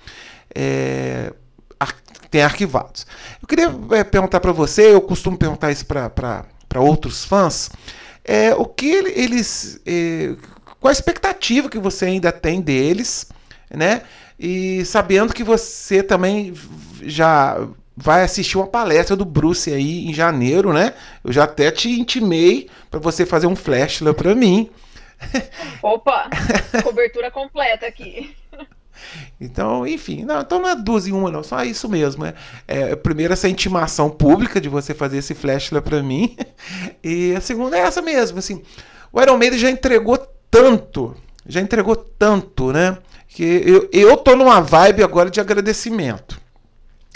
É, 0.55 1.33
ar, 1.77 1.93
tem 2.29 2.41
arquivados. 2.41 3.05
Eu 3.41 3.49
queria 3.49 3.69
é, 3.91 4.03
perguntar 4.05 4.39
para 4.39 4.53
você, 4.53 4.93
eu 4.93 5.01
costumo 5.01 5.37
perguntar 5.37 5.73
isso 5.73 5.85
para 5.85 6.45
outros 6.77 7.25
fãs. 7.25 7.69
É, 8.23 8.55
o 8.55 8.63
que 8.63 8.87
eles. 8.87 9.81
Qual 10.81 10.89
a 10.89 10.91
expectativa 10.91 11.69
que 11.69 11.77
você 11.77 12.05
ainda 12.05 12.31
tem 12.31 12.59
deles, 12.59 13.27
né? 13.69 14.01
E 14.37 14.83
sabendo 14.83 15.31
que 15.31 15.43
você 15.43 16.01
também 16.01 16.55
já 17.03 17.55
vai 17.95 18.23
assistir 18.23 18.57
uma 18.57 18.65
palestra 18.65 19.15
do 19.15 19.23
Bruce 19.23 19.71
aí 19.71 20.07
em 20.07 20.13
janeiro, 20.13 20.73
né? 20.73 20.95
Eu 21.23 21.31
já 21.31 21.43
até 21.43 21.69
te 21.69 21.87
intimei 21.87 22.67
para 22.89 22.99
você 22.99 23.27
fazer 23.27 23.45
um 23.45 23.55
flash 23.55 24.01
lá 24.01 24.11
para 24.11 24.33
mim. 24.33 24.71
Opa, 25.83 26.27
cobertura 26.83 27.29
completa 27.29 27.85
aqui. 27.85 28.35
Então, 29.39 29.85
enfim, 29.85 30.23
não, 30.25 30.41
então 30.41 30.59
não 30.59 30.69
é 30.69 30.75
duas 30.75 31.05
em 31.05 31.11
uma, 31.11 31.29
não, 31.29 31.43
só 31.43 31.63
isso 31.63 31.87
mesmo. 31.87 32.25
É, 32.25 32.33
é 32.67 32.95
primeiro 32.95 33.33
essa 33.33 33.47
intimação 33.47 34.09
pública 34.09 34.59
de 34.59 34.67
você 34.67 34.95
fazer 34.95 35.19
esse 35.19 35.35
flash 35.35 35.69
lá 35.69 35.81
para 35.81 36.01
mim, 36.01 36.35
e 37.03 37.35
a 37.35 37.41
segunda 37.41 37.77
é 37.77 37.81
essa 37.81 38.01
mesmo, 38.01 38.39
assim. 38.39 38.63
O 39.13 39.21
Iron 39.21 39.37
Maiden 39.37 39.59
já 39.59 39.69
entregou 39.69 40.17
tanto, 40.51 41.15
já 41.47 41.61
entregou 41.61 41.95
tanto, 41.95 42.71
né? 42.71 42.97
Que 43.27 43.43
eu, 43.43 43.89
eu 43.91 44.17
tô 44.17 44.35
numa 44.35 44.59
vibe 44.61 45.01
agora 45.01 45.31
de 45.31 45.39
agradecimento. 45.39 46.39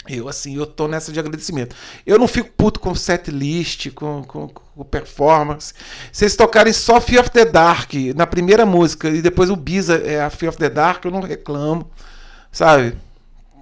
Eu, 0.08 0.28
assim, 0.28 0.56
eu 0.56 0.66
tô 0.66 0.86
nessa 0.86 1.12
de 1.12 1.18
agradecimento. 1.18 1.74
Eu 2.06 2.18
não 2.18 2.28
fico 2.28 2.50
puto 2.56 2.80
com 2.80 2.94
set 2.94 3.30
list, 3.30 3.90
com, 3.90 4.22
com, 4.24 4.48
com 4.48 4.84
performance. 4.84 5.74
Se 6.12 6.24
eles 6.24 6.36
tocarem 6.36 6.72
só 6.72 7.00
Fear 7.00 7.22
of 7.22 7.30
the 7.30 7.44
Dark 7.44 7.92
na 8.14 8.26
primeira 8.26 8.64
música 8.64 9.08
e 9.08 9.20
depois 9.20 9.50
o 9.50 9.56
Biza 9.56 9.96
é 9.96 10.22
a 10.22 10.30
Fear 10.30 10.50
of 10.50 10.58
the 10.58 10.70
Dark, 10.70 11.04
eu 11.04 11.10
não 11.10 11.20
reclamo, 11.20 11.90
sabe? 12.52 12.96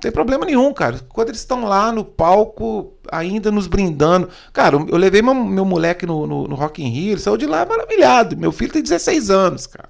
Tem 0.05 0.13
problema 0.13 0.45
nenhum, 0.45 0.71
cara. 0.75 1.01
Quando 1.09 1.31
eles 1.31 1.41
estão 1.41 1.65
lá 1.65 1.91
no 1.91 2.05
palco, 2.05 2.93
ainda 3.11 3.51
nos 3.51 3.67
brindando. 3.67 4.29
Cara, 4.53 4.77
eu 4.77 4.99
levei 4.99 5.23
meu, 5.23 5.35
meu 5.35 5.65
moleque 5.65 6.05
no, 6.05 6.27
no, 6.27 6.47
no 6.47 6.55
Rock 6.55 6.83
in 6.85 6.91
Rio, 6.91 7.13
ele 7.13 7.21
saiu 7.23 7.39
de 7.39 7.47
lá 7.47 7.65
maravilhado. 7.65 8.37
Meu 8.37 8.53
filho 8.53 8.71
tem 8.71 8.83
16 8.83 9.31
anos, 9.31 9.67
cara. 9.67 9.89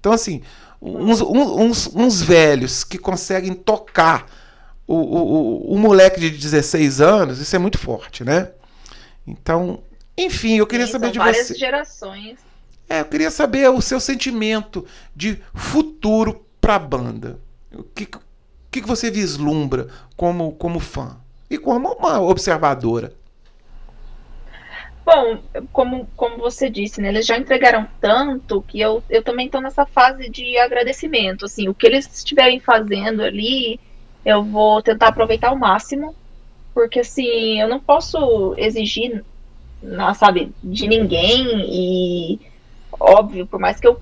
Então, 0.00 0.12
assim, 0.12 0.40
uns, 0.80 1.20
uns, 1.20 1.94
uns 1.94 2.22
velhos 2.22 2.84
que 2.84 2.96
conseguem 2.96 3.52
tocar 3.52 4.24
o, 4.86 4.94
o, 4.94 5.74
o, 5.74 5.78
moleque 5.78 6.18
de 6.18 6.30
16 6.30 7.02
anos, 7.02 7.38
isso 7.38 7.54
é 7.54 7.58
muito 7.58 7.76
forte, 7.76 8.24
né? 8.24 8.52
Então, 9.26 9.82
enfim, 10.16 10.56
eu 10.56 10.66
queria 10.66 10.86
Sim, 10.86 10.92
saber 10.92 11.10
de 11.10 11.18
várias 11.18 11.48
você. 11.48 11.54
gerações. 11.54 12.38
É, 12.88 13.00
eu 13.02 13.04
queria 13.04 13.30
saber 13.30 13.68
o 13.68 13.82
seu 13.82 14.00
sentimento 14.00 14.86
de 15.14 15.38
futuro 15.52 16.46
para 16.62 16.76
a 16.76 16.78
banda. 16.78 17.38
O 17.74 17.82
que, 17.82 18.08
que, 18.70 18.80
que 18.80 18.88
você 18.88 19.10
vislumbra 19.10 19.88
como, 20.16 20.52
como 20.52 20.78
fã 20.78 21.16
e 21.50 21.58
como 21.58 21.92
uma 21.92 22.20
observadora? 22.20 23.12
Bom, 25.04 25.38
como, 25.72 26.06
como 26.14 26.36
você 26.38 26.70
disse, 26.70 27.00
né, 27.00 27.08
eles 27.08 27.26
já 27.26 27.36
entregaram 27.36 27.88
tanto 28.00 28.62
que 28.62 28.80
eu, 28.80 29.02
eu 29.10 29.24
também 29.24 29.46
estou 29.46 29.60
nessa 29.60 29.84
fase 29.84 30.28
de 30.28 30.56
agradecimento. 30.58 31.46
Assim, 31.46 31.68
o 31.68 31.74
que 31.74 31.86
eles 31.86 32.06
estiverem 32.14 32.60
fazendo 32.60 33.22
ali, 33.22 33.80
eu 34.24 34.44
vou 34.44 34.80
tentar 34.80 35.08
aproveitar 35.08 35.48
ao 35.48 35.56
máximo, 35.56 36.14
porque 36.72 37.00
assim, 37.00 37.60
eu 37.60 37.68
não 37.68 37.80
posso 37.80 38.54
exigir, 38.56 39.24
sabe, 40.14 40.52
de 40.62 40.86
ninguém 40.86 41.64
e 41.66 42.40
óbvio, 43.00 43.46
por 43.46 43.58
mais 43.58 43.80
que 43.80 43.88
eu 43.88 44.00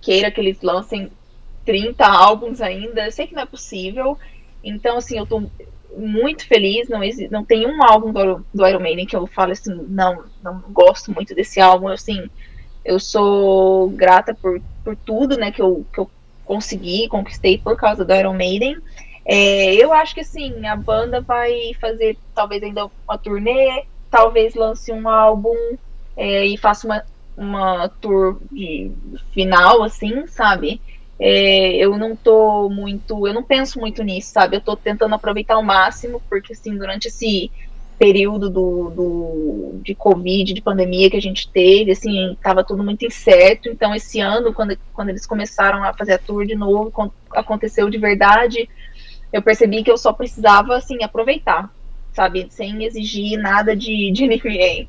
queira 0.00 0.30
que 0.30 0.40
eles 0.40 0.60
lancem 0.60 1.10
30 1.68 2.02
álbuns 2.02 2.62
ainda, 2.62 3.04
eu 3.04 3.12
sei 3.12 3.26
que 3.26 3.34
não 3.34 3.42
é 3.42 3.46
possível. 3.46 4.16
Então, 4.64 4.96
assim, 4.96 5.18
eu 5.18 5.26
tô 5.26 5.42
muito 5.94 6.46
feliz, 6.46 6.88
não, 6.88 7.00
não 7.30 7.44
tem 7.44 7.66
um 7.66 7.82
álbum 7.82 8.10
do, 8.10 8.42
do 8.54 8.66
Iron 8.66 8.80
Maiden 8.80 9.04
que 9.04 9.14
eu 9.14 9.26
falo 9.26 9.52
assim, 9.52 9.74
não, 9.86 10.24
não 10.42 10.62
gosto 10.70 11.12
muito 11.12 11.34
desse 11.34 11.60
álbum, 11.60 11.88
assim, 11.88 12.30
eu 12.82 12.98
sou 12.98 13.90
grata 13.90 14.34
por, 14.34 14.62
por 14.82 14.96
tudo, 14.96 15.36
né, 15.36 15.52
que 15.52 15.60
eu, 15.60 15.84
que 15.92 16.00
eu 16.00 16.10
consegui, 16.42 17.06
conquistei 17.06 17.58
por 17.58 17.76
causa 17.76 18.02
do 18.02 18.14
Iron 18.14 18.32
Maiden, 18.32 18.78
é, 19.26 19.74
eu 19.74 19.92
acho 19.92 20.14
que 20.14 20.22
assim, 20.22 20.66
a 20.66 20.74
banda 20.74 21.20
vai 21.20 21.74
fazer 21.78 22.16
talvez 22.34 22.62
ainda 22.62 22.90
uma 23.06 23.18
turnê, 23.18 23.84
talvez 24.10 24.54
lance 24.54 24.90
um 24.90 25.06
álbum 25.06 25.54
é, 26.16 26.46
e 26.46 26.56
faça 26.56 26.86
uma, 26.86 27.04
uma 27.36 27.88
tour 28.00 28.40
de 28.50 28.90
final, 29.34 29.82
assim, 29.82 30.26
sabe? 30.26 30.80
É, 31.20 31.76
eu 31.76 31.98
não 31.98 32.14
tô 32.14 32.68
muito, 32.70 33.26
eu 33.26 33.34
não 33.34 33.42
penso 33.42 33.80
muito 33.80 34.02
nisso, 34.02 34.30
sabe? 34.32 34.56
Eu 34.56 34.60
tô 34.60 34.76
tentando 34.76 35.14
aproveitar 35.14 35.54
ao 35.54 35.62
máximo, 35.62 36.22
porque 36.28 36.52
assim, 36.52 36.76
durante 36.76 37.08
esse 37.08 37.50
período 37.98 38.48
do, 38.48 38.90
do, 38.90 39.80
de 39.82 39.94
Covid, 39.94 40.54
de 40.54 40.62
pandemia 40.62 41.10
que 41.10 41.16
a 41.16 41.20
gente 41.20 41.50
teve, 41.50 41.90
assim, 41.90 42.36
tava 42.40 42.62
tudo 42.62 42.84
muito 42.84 43.04
incerto. 43.04 43.68
Então, 43.68 43.92
esse 43.92 44.20
ano, 44.20 44.54
quando, 44.54 44.78
quando 44.92 45.08
eles 45.08 45.26
começaram 45.26 45.82
a 45.82 45.92
fazer 45.92 46.12
a 46.12 46.18
tour 46.18 46.46
de 46.46 46.54
novo, 46.54 46.92
aconteceu 47.32 47.90
de 47.90 47.98
verdade 47.98 48.68
eu 49.32 49.42
percebi 49.42 49.82
que 49.82 49.90
eu 49.90 49.98
só 49.98 50.12
precisava, 50.12 50.76
assim, 50.76 51.02
aproveitar, 51.02 51.70
sabe? 52.12 52.48
Sem 52.50 52.84
exigir 52.84 53.38
nada 53.38 53.76
de, 53.76 54.10
de 54.10 54.26
ninguém. 54.26 54.88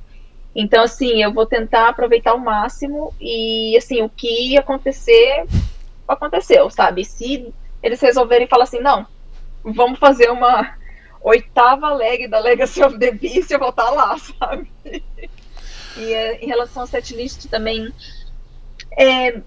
Então, 0.55 0.83
assim, 0.83 1.21
eu 1.21 1.33
vou 1.33 1.45
tentar 1.45 1.89
aproveitar 1.89 2.31
ao 2.31 2.39
máximo 2.39 3.13
e, 3.19 3.77
assim, 3.77 4.01
o 4.01 4.09
que 4.09 4.57
acontecer, 4.57 5.45
aconteceu, 6.09 6.69
sabe? 6.69 7.05
Se 7.05 7.53
eles 7.81 8.01
resolverem 8.01 8.47
falar 8.47 8.63
assim, 8.63 8.79
não, 8.79 9.05
vamos 9.63 9.99
fazer 9.99 10.29
uma 10.29 10.75
oitava 11.21 11.93
leg 11.93 12.27
da 12.27 12.39
Legacy 12.39 12.83
of 12.83 12.97
the 12.97 13.11
Beast, 13.11 13.51
eu 13.51 13.59
vou 13.59 13.69
estar 13.69 13.89
lá, 13.89 14.17
sabe? 14.19 14.71
E 15.97 16.13
é, 16.13 16.43
em 16.43 16.47
relação 16.47 16.83
ao 16.83 16.87
setlist 16.87 17.47
também, 17.49 17.93
é, 18.97 19.41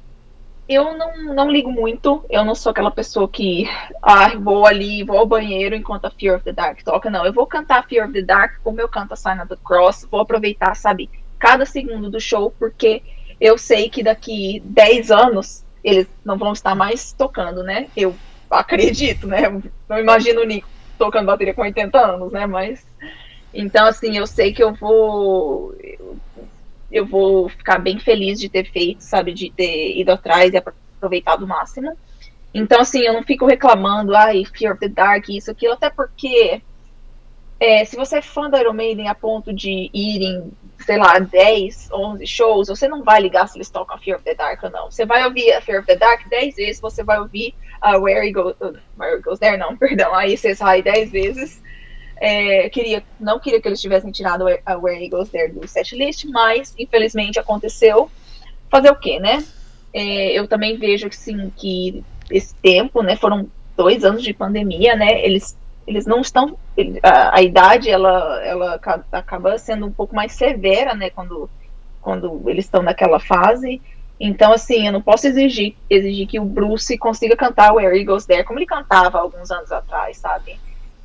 eu 0.68 0.96
não, 0.96 1.34
não 1.34 1.50
ligo 1.50 1.70
muito. 1.70 2.24
Eu 2.30 2.44
não 2.44 2.54
sou 2.54 2.70
aquela 2.70 2.90
pessoa 2.90 3.28
que 3.28 3.68
ah, 4.02 4.36
vou 4.38 4.66
ali, 4.66 5.02
vou 5.02 5.18
ao 5.18 5.26
banheiro 5.26 5.74
enquanto 5.74 6.06
a 6.06 6.10
Fear 6.10 6.36
of 6.36 6.44
the 6.44 6.52
Dark 6.52 6.82
toca. 6.82 7.10
Não, 7.10 7.24
eu 7.24 7.32
vou 7.32 7.46
cantar 7.46 7.86
Fear 7.86 8.06
of 8.06 8.12
the 8.12 8.22
Dark 8.22 8.60
como 8.62 8.80
eu 8.80 8.88
canto 8.88 9.12
a 9.12 9.16
Sign 9.16 9.40
of 9.40 9.48
the 9.48 9.56
Cross. 9.62 10.06
Vou 10.10 10.20
aproveitar, 10.20 10.74
sabe, 10.74 11.10
cada 11.38 11.64
segundo 11.64 12.10
do 12.10 12.20
show, 12.20 12.54
porque 12.58 13.02
eu 13.40 13.58
sei 13.58 13.88
que 13.88 14.02
daqui 14.02 14.62
10 14.64 15.10
anos 15.10 15.64
eles 15.82 16.06
não 16.24 16.36
vão 16.38 16.52
estar 16.52 16.74
mais 16.74 17.12
tocando, 17.12 17.62
né? 17.62 17.88
Eu 17.96 18.14
acredito, 18.50 19.26
né? 19.26 19.42
Não 19.88 19.98
imagino 19.98 20.42
o 20.42 20.44
Nico 20.44 20.68
tocando 20.98 21.26
bateria 21.26 21.54
com 21.54 21.62
80 21.62 21.98
anos, 21.98 22.32
né? 22.32 22.46
Mas. 22.46 22.86
Então, 23.54 23.86
assim, 23.86 24.16
eu 24.16 24.26
sei 24.26 24.52
que 24.52 24.62
eu 24.62 24.72
vou 24.74 25.74
eu 26.90 27.06
vou 27.06 27.48
ficar 27.48 27.78
bem 27.78 27.98
feliz 27.98 28.38
de 28.38 28.50
ter 28.50 28.70
feito, 28.70 29.00
sabe, 29.00 29.32
de 29.32 29.50
ter 29.50 29.98
ido 29.98 30.12
atrás 30.12 30.52
e 30.52 30.58
aproveitado 30.58 31.42
o 31.42 31.48
máximo. 31.48 31.96
Então, 32.52 32.82
assim, 32.82 33.00
eu 33.00 33.14
não 33.14 33.22
fico 33.22 33.46
reclamando, 33.46 34.14
ai, 34.14 34.44
Fear 34.44 34.74
of 34.74 34.80
the 34.80 34.88
Dark, 34.88 35.26
isso, 35.30 35.50
aquilo, 35.50 35.72
até 35.72 35.88
porque 35.88 36.60
é, 37.58 37.84
se 37.84 37.96
você 37.96 38.18
é 38.18 38.22
fã 38.22 38.50
da 38.50 38.60
Iron 38.60 38.74
Maiden 38.74 39.08
a 39.08 39.14
ponto 39.14 39.52
de 39.54 39.88
ir 39.94 40.20
em, 40.20 40.52
sei 40.84 40.98
lá, 40.98 41.18
10, 41.18 41.90
11 41.92 42.26
shows, 42.26 42.68
você 42.68 42.88
não 42.88 43.02
vai 43.02 43.20
ligar 43.20 43.48
se 43.48 43.56
eles 43.56 43.70
tocam 43.70 43.98
Fear 43.98 44.16
of 44.16 44.24
the 44.24 44.34
Dark 44.34 44.62
ou 44.62 44.70
não. 44.70 44.90
Você 44.90 45.06
vai 45.06 45.24
ouvir 45.24 45.60
Fear 45.62 45.80
of 45.80 45.86
the 45.86 45.96
Dark 45.96 46.28
10 46.28 46.56
vezes, 46.56 46.80
você 46.80 47.02
vai 47.02 47.18
ouvir 47.18 47.54
uh, 47.84 47.98
Where, 47.98 48.26
He 48.26 48.32
Goes, 48.32 48.54
uh, 48.60 48.76
Where 48.98 49.18
He 49.18 49.22
Goes 49.22 49.38
There, 49.38 49.56
não, 49.56 49.76
perdão, 49.78 50.14
aí 50.14 50.36
você 50.36 50.54
sai 50.54 50.82
10 50.82 51.10
vezes, 51.10 51.62
é, 52.24 52.68
queria, 52.68 53.02
não 53.18 53.40
queria 53.40 53.60
que 53.60 53.66
eles 53.66 53.80
tivessem 53.80 54.12
tirado 54.12 54.44
a 54.64 54.76
Where 54.76 55.04
Eagles 55.04 55.28
There 55.30 55.52
do 55.52 55.66
set 55.66 55.96
list, 55.96 56.24
mas 56.26 56.72
infelizmente 56.78 57.40
aconteceu. 57.40 58.08
Fazer 58.70 58.90
o 58.90 58.94
quê, 58.94 59.18
né? 59.18 59.44
É, 59.92 60.32
eu 60.32 60.46
também 60.46 60.78
vejo 60.78 61.08
que 61.08 61.16
sim, 61.16 61.52
que 61.56 62.04
esse 62.30 62.54
tempo, 62.54 63.02
né? 63.02 63.16
Foram 63.16 63.50
dois 63.76 64.04
anos 64.04 64.22
de 64.22 64.32
pandemia, 64.32 64.94
né? 64.94 65.20
Eles, 65.24 65.58
eles 65.86 66.06
não 66.06 66.20
estão. 66.20 66.56
A, 67.02 67.38
a 67.38 67.42
idade 67.42 67.90
ela, 67.90 68.40
ela 68.44 68.80
acaba 69.12 69.58
sendo 69.58 69.86
um 69.86 69.92
pouco 69.92 70.14
mais 70.14 70.32
severa, 70.32 70.94
né? 70.94 71.10
Quando, 71.10 71.50
quando 72.00 72.42
eles 72.46 72.64
estão 72.64 72.82
naquela 72.82 73.18
fase. 73.18 73.80
Então, 74.20 74.52
assim, 74.52 74.86
eu 74.86 74.92
não 74.92 75.02
posso 75.02 75.26
exigir, 75.26 75.74
exigir 75.90 76.28
que 76.28 76.38
o 76.38 76.44
Bruce 76.44 76.96
consiga 76.96 77.36
cantar 77.36 77.72
Where 77.72 77.98
Eagles 77.98 78.24
There 78.24 78.44
como 78.44 78.58
ele 78.58 78.66
cantava 78.66 79.18
alguns 79.18 79.50
anos 79.50 79.72
atrás, 79.72 80.18
sabe? 80.18 80.60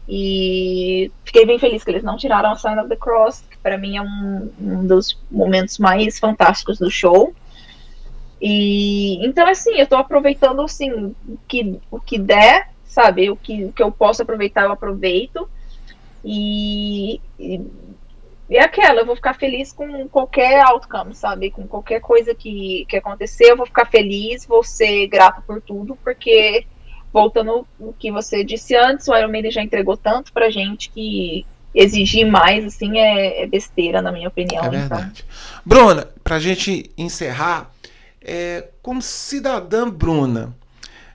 E 0.07 1.11
fiquei 1.25 1.45
bem 1.45 1.59
feliz 1.59 1.83
que 1.83 1.89
eles 1.89 2.03
não 2.03 2.15
tiraram 2.15 2.51
a 2.51 2.55
Sign 2.55 2.79
of 2.79 2.87
the 2.87 2.95
Cross, 2.95 3.43
que 3.49 3.57
para 3.57 3.77
mim 3.77 3.97
é 3.97 4.01
um, 4.01 4.51
um 4.59 4.87
dos 4.87 5.19
momentos 5.29 5.79
mais 5.79 6.17
fantásticos 6.17 6.77
do 6.77 6.89
show. 6.89 7.33
E 8.39 9.25
então 9.25 9.47
assim, 9.47 9.75
eu 9.75 9.87
tô 9.87 9.95
aproveitando 9.95 10.61
assim 10.61 10.91
o 10.91 11.37
que, 11.47 11.79
o 11.89 11.99
que 11.99 12.17
der, 12.17 12.69
sabe? 12.97 13.29
O 13.29 13.35
que, 13.35 13.65
o 13.65 13.71
que 13.71 13.83
eu 13.83 13.91
posso 13.91 14.23
aproveitar, 14.23 14.63
eu 14.63 14.71
aproveito. 14.71 15.47
E, 16.25 17.21
e, 17.39 17.61
é 18.49 18.63
aquela, 18.63 19.01
eu 19.01 19.05
vou 19.05 19.15
ficar 19.15 19.35
feliz 19.35 19.71
com 19.71 20.09
qualquer 20.09 20.65
outcome, 20.65 21.13
sabe? 21.13 21.51
Com 21.51 21.67
qualquer 21.67 22.01
coisa 22.01 22.33
que, 22.33 22.87
que 22.89 22.97
acontecer, 22.97 23.51
eu 23.51 23.57
vou 23.57 23.67
ficar 23.67 23.85
feliz, 23.85 24.47
vou 24.47 24.63
ser 24.63 25.05
grato 25.07 25.43
por 25.45 25.61
tudo, 25.61 25.95
porque 26.03 26.65
voltando 27.13 27.67
o 27.79 27.93
que 27.93 28.11
você 28.11 28.43
disse 28.43 28.75
antes, 28.75 29.07
o 29.07 29.15
Iron 29.15 29.29
Maiden 29.29 29.51
já 29.51 29.61
entregou 29.61 29.95
tanto 29.95 30.33
pra 30.33 30.49
gente 30.49 30.89
que 30.89 31.45
exigir 31.75 32.25
mais, 32.25 32.65
assim, 32.65 32.97
é, 32.97 33.43
é 33.43 33.47
besteira, 33.47 34.01
na 34.01 34.11
minha 34.11 34.27
opinião. 34.27 34.63
É 34.63 34.67
então. 34.67 34.79
verdade. 34.79 35.23
Então. 35.23 35.61
Bruna, 35.63 36.07
pra 36.23 36.39
gente 36.39 36.89
encerrar, 36.97 37.71
é, 38.19 38.69
como 38.81 39.03
cidadã 39.03 39.87
Bruna, 39.87 40.55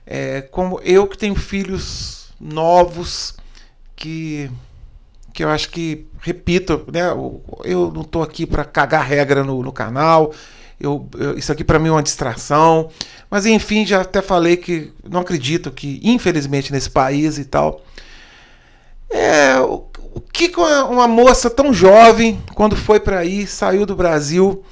é, 0.05 0.41
como 0.41 0.79
eu 0.83 1.07
que 1.07 1.17
tenho 1.17 1.35
filhos 1.35 2.29
novos, 2.39 3.35
que, 3.95 4.49
que 5.33 5.43
eu 5.43 5.49
acho 5.49 5.69
que, 5.69 6.07
repito, 6.19 6.85
né, 6.91 7.09
eu 7.63 7.91
não 7.91 8.01
estou 8.01 8.21
aqui 8.21 8.45
para 8.45 8.65
cagar 8.65 9.05
regra 9.05 9.43
no, 9.43 9.63
no 9.63 9.71
canal, 9.71 10.33
eu, 10.79 11.07
eu, 11.17 11.37
isso 11.37 11.51
aqui 11.51 11.63
para 11.63 11.79
mim 11.79 11.87
é 11.87 11.91
uma 11.91 12.03
distração. 12.03 12.89
Mas 13.29 13.45
enfim, 13.45 13.85
já 13.85 14.01
até 14.01 14.21
falei 14.21 14.57
que 14.57 14.91
não 15.09 15.21
acredito 15.21 15.71
que, 15.71 15.99
infelizmente, 16.03 16.71
nesse 16.71 16.89
país 16.89 17.37
e 17.37 17.45
tal. 17.45 17.81
É, 19.09 19.57
o, 19.59 19.85
o 20.13 20.19
que 20.19 20.51
uma 20.55 21.07
moça 21.07 21.49
tão 21.49 21.73
jovem, 21.73 22.41
quando 22.53 22.75
foi 22.75 22.99
para 22.99 23.19
aí, 23.19 23.47
saiu 23.47 23.85
do 23.85 23.95
Brasil, 23.95 24.63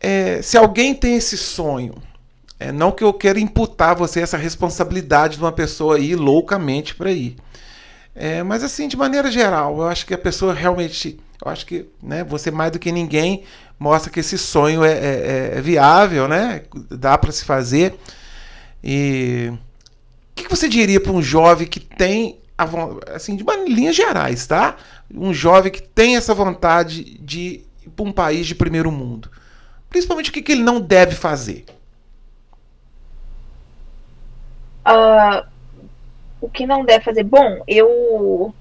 é, 0.00 0.40
se 0.42 0.56
alguém 0.56 0.94
tem 0.94 1.16
esse 1.16 1.36
sonho, 1.36 1.94
é, 2.62 2.70
não 2.70 2.92
que 2.92 3.02
eu 3.02 3.12
quero 3.12 3.40
imputar 3.40 3.90
a 3.90 3.94
você 3.94 4.20
essa 4.20 4.36
responsabilidade 4.36 5.36
de 5.36 5.42
uma 5.42 5.50
pessoa 5.50 5.98
ir 5.98 6.14
loucamente 6.14 6.94
para 6.94 7.10
aí. 7.10 7.34
É, 8.14 8.42
mas 8.42 8.62
assim, 8.62 8.86
de 8.86 8.96
maneira 8.96 9.32
geral, 9.32 9.78
eu 9.78 9.88
acho 9.88 10.06
que 10.06 10.14
a 10.14 10.18
pessoa 10.18 10.54
realmente, 10.54 11.18
eu 11.44 11.50
acho 11.50 11.66
que 11.66 11.86
né, 12.00 12.22
você 12.22 12.52
mais 12.52 12.70
do 12.70 12.78
que 12.78 12.92
ninguém 12.92 13.42
mostra 13.80 14.12
que 14.12 14.20
esse 14.20 14.38
sonho 14.38 14.84
é, 14.84 14.92
é, 14.92 15.52
é 15.56 15.60
viável, 15.60 16.28
né? 16.28 16.62
Dá 16.88 17.18
para 17.18 17.32
se 17.32 17.44
fazer. 17.44 17.94
E 18.84 19.50
o 19.50 19.58
que, 20.36 20.44
que 20.44 20.50
você 20.50 20.68
diria 20.68 21.00
para 21.00 21.12
um 21.12 21.22
jovem 21.22 21.66
que 21.66 21.80
tem 21.80 22.38
assim, 23.12 23.34
de 23.34 23.44
linhas 23.66 23.96
gerais, 23.96 24.46
tá? 24.46 24.76
Um 25.12 25.34
jovem 25.34 25.72
que 25.72 25.82
tem 25.82 26.16
essa 26.16 26.32
vontade 26.32 27.18
de 27.18 27.62
ir 27.84 27.90
para 27.96 28.04
um 28.04 28.12
país 28.12 28.46
de 28.46 28.54
primeiro 28.54 28.92
mundo. 28.92 29.28
Principalmente 29.90 30.30
o 30.30 30.32
que, 30.32 30.42
que 30.42 30.52
ele 30.52 30.62
não 30.62 30.80
deve 30.80 31.16
fazer. 31.16 31.64
Uh, 34.86 35.46
o 36.40 36.48
que 36.48 36.66
não 36.66 36.84
deve 36.84 37.04
fazer? 37.04 37.22
Bom, 37.22 37.62
eu. 37.66 38.54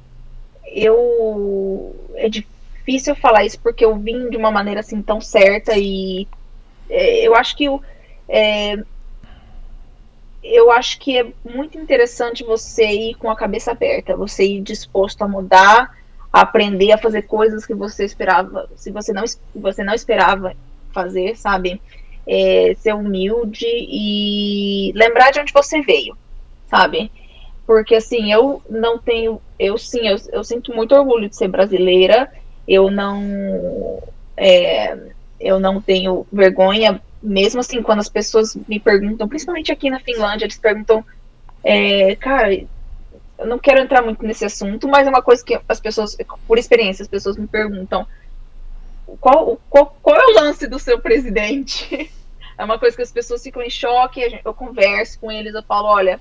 Eu. 0.68 1.96
É 2.16 2.30
difícil 2.30 3.16
falar 3.16 3.46
isso 3.46 3.60
porque 3.60 3.84
eu 3.84 3.98
vim 3.98 4.30
de 4.30 4.38
uma 4.38 4.52
maneira 4.52 4.80
assim 4.82 5.02
tão 5.02 5.20
certa 5.20 5.74
e. 5.76 6.28
É, 6.90 7.28
eu 7.28 7.36
acho 7.36 7.56
que. 7.56 7.66
É, 8.30 8.78
eu 10.44 10.72
acho 10.72 11.00
que 11.00 11.18
é 11.18 11.32
muito 11.44 11.78
interessante 11.78 12.44
você 12.44 12.86
ir 12.86 13.16
com 13.16 13.30
a 13.30 13.36
cabeça 13.36 13.72
aberta, 13.72 14.16
você 14.16 14.44
ir 14.44 14.62
disposto 14.62 15.22
a 15.22 15.28
mudar, 15.28 15.96
a 16.34 16.42
aprender 16.42 16.92
a 16.92 16.98
fazer 16.98 17.24
coisas 17.24 17.66
que 17.66 17.76
você 17.76 18.06
esperava, 18.06 18.68
se 18.76 18.92
você 18.92 19.14
não, 19.14 19.24
você 19.54 19.84
não 19.84 19.94
esperava 19.94 20.56
fazer, 20.92 21.38
sabe? 21.38 21.80
É, 22.28 22.76
ser 22.78 22.94
humilde 22.94 23.66
e 23.68 24.92
lembrar 24.96 25.32
de 25.32 25.40
onde 25.40 25.52
você 25.52 25.82
veio, 25.82 26.16
sabe? 26.70 27.12
Porque 27.66 27.96
assim, 27.96 28.32
eu 28.32 28.62
não 28.70 29.00
tenho, 29.00 29.42
eu 29.58 29.78
sim, 29.78 30.08
eu, 30.08 30.18
eu 30.32 30.44
sinto 30.44 30.74
muito 30.74 30.94
orgulho 30.96 31.30
de 31.30 31.36
ser 31.36 31.48
brasileira, 31.48 32.32
eu 32.68 32.92
não, 32.92 34.02
é, 34.38 34.98
eu 35.40 35.60
não 35.60 35.82
tenho 35.82 36.26
vergonha 36.32 37.02
mesmo 37.22 37.60
assim, 37.60 37.82
quando 37.82 38.00
as 38.00 38.10
pessoas 38.10 38.58
me 38.68 38.80
perguntam, 38.80 39.28
principalmente 39.28 39.72
aqui 39.72 39.90
na 39.90 40.00
Finlândia, 40.00 40.46
eles 40.46 40.58
perguntam, 40.58 41.06
é, 41.64 42.16
cara, 42.16 42.54
eu 42.54 43.48
não 43.48 43.60
quero 43.60 43.80
entrar 43.80 44.02
muito 44.02 44.26
nesse 44.26 44.44
assunto, 44.44 44.88
mas 44.88 45.06
é 45.06 45.10
uma 45.10 45.22
coisa 45.22 45.44
que 45.44 45.60
as 45.68 45.80
pessoas, 45.80 46.18
por 46.48 46.58
experiência, 46.58 47.04
as 47.04 47.10
pessoas 47.10 47.38
me 47.38 47.48
perguntam, 47.48 48.08
qual, 49.20 49.60
qual, 49.70 49.98
qual 50.02 50.16
é 50.16 50.26
o 50.28 50.44
lance 50.44 50.68
do 50.68 50.80
seu 50.80 51.00
presidente? 51.00 52.12
É 52.58 52.64
uma 52.64 52.78
coisa 52.78 52.96
que 52.96 53.02
as 53.02 53.12
pessoas 53.12 53.42
ficam 53.42 53.64
em 53.64 53.72
choque, 53.72 54.40
eu 54.46 54.54
converso 54.54 55.20
com 55.20 55.32
eles, 55.32 55.56
eu 55.56 55.64
falo, 55.64 55.88
olha, 55.88 56.20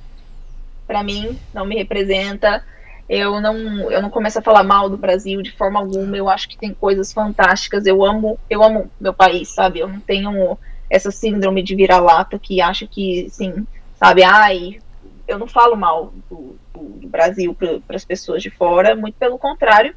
para 0.87 1.03
mim, 1.03 1.39
não 1.53 1.67
me 1.67 1.77
representa, 1.77 2.65
eu 3.11 3.41
não, 3.41 3.91
eu 3.91 4.01
não 4.01 4.09
começo 4.09 4.39
a 4.39 4.43
falar 4.43 4.63
mal 4.63 4.89
do 4.89 4.97
Brasil 4.97 5.43
de 5.43 5.51
forma 5.51 5.81
alguma. 5.81 6.17
Eu 6.17 6.29
acho 6.29 6.49
que 6.49 6.57
tem 6.57 6.73
coisas 6.73 7.13
fantásticas. 7.13 7.85
Eu 7.85 8.05
amo, 8.05 8.39
eu 8.49 8.63
amo 8.63 8.89
meu 9.01 9.13
país, 9.13 9.49
sabe? 9.49 9.81
Eu 9.81 9.89
não 9.89 9.99
tenho 9.99 10.57
essa 10.89 11.11
síndrome 11.11 11.61
de 11.61 11.75
vira-lata 11.75 12.39
que 12.39 12.61
acha 12.61 12.87
que, 12.87 13.27
assim, 13.27 13.67
sabe, 13.97 14.23
ai, 14.23 14.81
eu 15.27 15.41
não 15.41 15.49
falo 15.49 15.77
mal 15.77 16.15
do, 16.31 16.57
do 16.73 17.09
Brasil 17.09 17.53
para 17.55 17.97
as 17.97 18.05
pessoas 18.05 18.45
de 18.45 18.51
fora, 18.51 18.95
muito 18.95 19.17
pelo 19.17 19.39
contrário. 19.39 19.93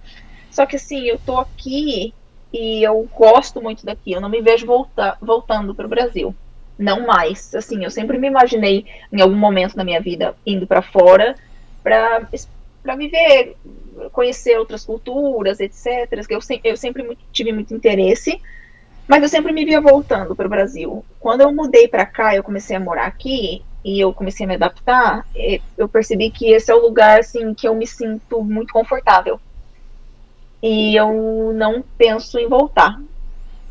Só 0.49 0.65
que, 0.65 0.77
assim, 0.77 1.07
eu 1.07 1.19
tô 1.23 1.37
aqui 1.37 2.15
e 2.53 2.83
eu 2.83 3.09
gosto 3.17 3.61
muito 3.61 3.83
daqui, 3.83 4.11
eu 4.11 4.21
não 4.21 4.29
me 4.29 4.41
vejo 4.41 4.67
volta, 4.67 5.17
voltando 5.19 5.73
para 5.73 5.87
o 5.87 5.89
Brasil. 5.89 6.35
Não 6.77 7.05
mais. 7.05 7.53
Assim, 7.55 7.83
eu 7.83 7.89
sempre 7.89 8.17
me 8.19 8.27
imaginei, 8.27 8.85
em 9.11 9.21
algum 9.21 9.35
momento 9.35 9.75
na 9.75 9.83
minha 9.83 9.99
vida, 9.99 10.35
indo 10.45 10.67
para 10.67 10.81
fora 10.81 11.35
para 11.83 12.95
viver, 12.95 13.57
conhecer 14.11 14.57
outras 14.57 14.85
culturas, 14.85 15.59
etc. 15.59 16.25
Que 16.25 16.33
eu, 16.33 16.39
eu 16.63 16.77
sempre 16.77 17.17
tive 17.31 17.51
muito 17.51 17.73
interesse. 17.73 18.39
Mas 19.05 19.21
eu 19.21 19.27
sempre 19.27 19.51
me 19.51 19.65
via 19.65 19.81
voltando 19.81 20.33
para 20.33 20.47
o 20.47 20.49
Brasil. 20.49 21.03
Quando 21.19 21.41
eu 21.41 21.53
mudei 21.53 21.89
para 21.89 22.05
cá, 22.05 22.33
eu 22.35 22.43
comecei 22.43 22.75
a 22.75 22.79
morar 22.79 23.05
aqui 23.05 23.61
e 23.83 23.99
eu 23.99 24.13
comecei 24.13 24.45
a 24.45 24.47
me 24.47 24.55
adaptar, 24.55 25.27
eu 25.77 25.89
percebi 25.89 26.31
que 26.31 26.51
esse 26.51 26.71
é 26.71 26.75
o 26.75 26.81
lugar 26.81 27.19
assim 27.19 27.53
que 27.53 27.67
eu 27.67 27.75
me 27.75 27.85
sinto 27.85 28.41
muito 28.41 28.71
confortável. 28.71 29.41
E 30.63 30.95
eu 30.95 31.51
não 31.53 31.83
penso 31.97 32.39
em 32.39 32.47
voltar. 32.47 32.97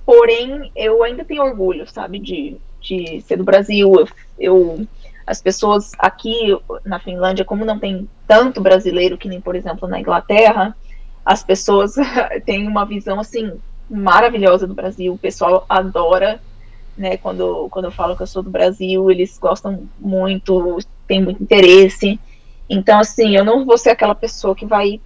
Porém, 0.04 0.70
eu 0.76 1.02
ainda 1.02 1.24
tenho 1.24 1.42
orgulho, 1.42 1.90
sabe, 1.90 2.18
de, 2.18 2.58
de 2.82 3.22
ser 3.22 3.38
do 3.38 3.44
Brasil. 3.44 3.90
Eu, 3.94 4.08
eu 4.38 4.86
as 5.26 5.40
pessoas 5.40 5.92
aqui 5.98 6.54
na 6.84 6.98
Finlândia, 6.98 7.46
como 7.46 7.64
não 7.64 7.78
tem 7.78 8.06
tanto 8.28 8.60
brasileiro 8.60 9.16
que 9.16 9.26
nem, 9.26 9.40
por 9.40 9.56
exemplo, 9.56 9.88
na 9.88 9.98
Inglaterra, 9.98 10.76
as 11.24 11.42
pessoas 11.42 11.94
têm 12.44 12.68
uma 12.68 12.84
visão 12.84 13.18
assim 13.18 13.52
maravilhosa 13.88 14.66
do 14.66 14.74
Brasil. 14.74 15.14
O 15.14 15.18
pessoal 15.18 15.64
adora, 15.70 16.42
né? 16.94 17.16
Quando, 17.16 17.68
quando 17.70 17.86
eu 17.86 17.90
falo 17.90 18.16
que 18.16 18.22
eu 18.22 18.26
sou 18.26 18.42
do 18.42 18.50
Brasil, 18.50 19.10
eles 19.10 19.38
gostam 19.38 19.88
muito, 19.98 20.78
têm 21.08 21.22
muito 21.22 21.42
interesse. 21.42 22.20
Então, 22.68 22.98
assim, 22.98 23.34
eu 23.34 23.46
não 23.46 23.64
vou 23.64 23.78
ser 23.78 23.90
aquela 23.90 24.14
pessoa 24.14 24.54
que 24.54 24.66
vai 24.66 25.00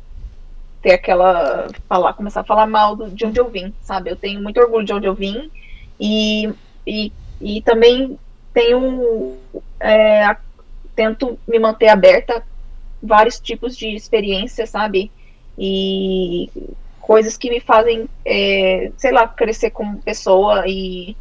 ter 0.83 0.93
aquela. 0.93 1.69
falar, 1.89 2.13
começar 2.13 2.41
a 2.41 2.45
falar 2.45 2.67
mal 2.67 2.97
de 2.97 3.27
onde 3.27 3.41
eu 3.41 3.49
vim, 3.49 3.73
sabe? 3.83 4.11
Eu 4.11 4.17
tenho 4.17 4.43
muito 4.43 4.61
orgulho 4.61 4.85
de 4.85 4.93
onde 4.93 5.07
eu 5.07 5.15
vim 5.15 5.51
e, 6.01 6.53
e, 6.87 7.13
e 7.41 7.63
também 7.63 8.19
tenho. 8.53 9.37
É, 9.81 10.37
tento 10.95 11.39
me 11.47 11.59
manter 11.59 11.89
aberta 11.89 12.39
a 12.39 12.43
vários 13.03 13.39
tipos 13.39 13.77
de 13.77 13.95
experiências, 13.95 14.71
sabe? 14.71 15.11
E 15.59 16.51
coisas 17.01 17.37
que 17.37 17.51
me 17.51 17.61
fazem, 17.61 18.09
é, 18.25 18.91
sei 18.97 19.13
lá, 19.13 19.29
crescer 19.29 19.71
como 19.71 20.03
pessoa 20.03 20.65
e, 20.67 21.17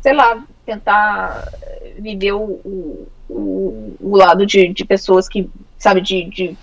sei 0.00 0.14
lá, 0.14 0.42
tentar 0.64 1.52
viver 1.98 2.32
o, 2.32 3.06
o, 3.28 3.96
o 4.00 4.16
lado 4.16 4.46
de, 4.46 4.68
de 4.68 4.84
pessoas 4.84 5.28
que, 5.28 5.50
sabe, 5.78 6.00
de, 6.00 6.24
de 6.24 6.56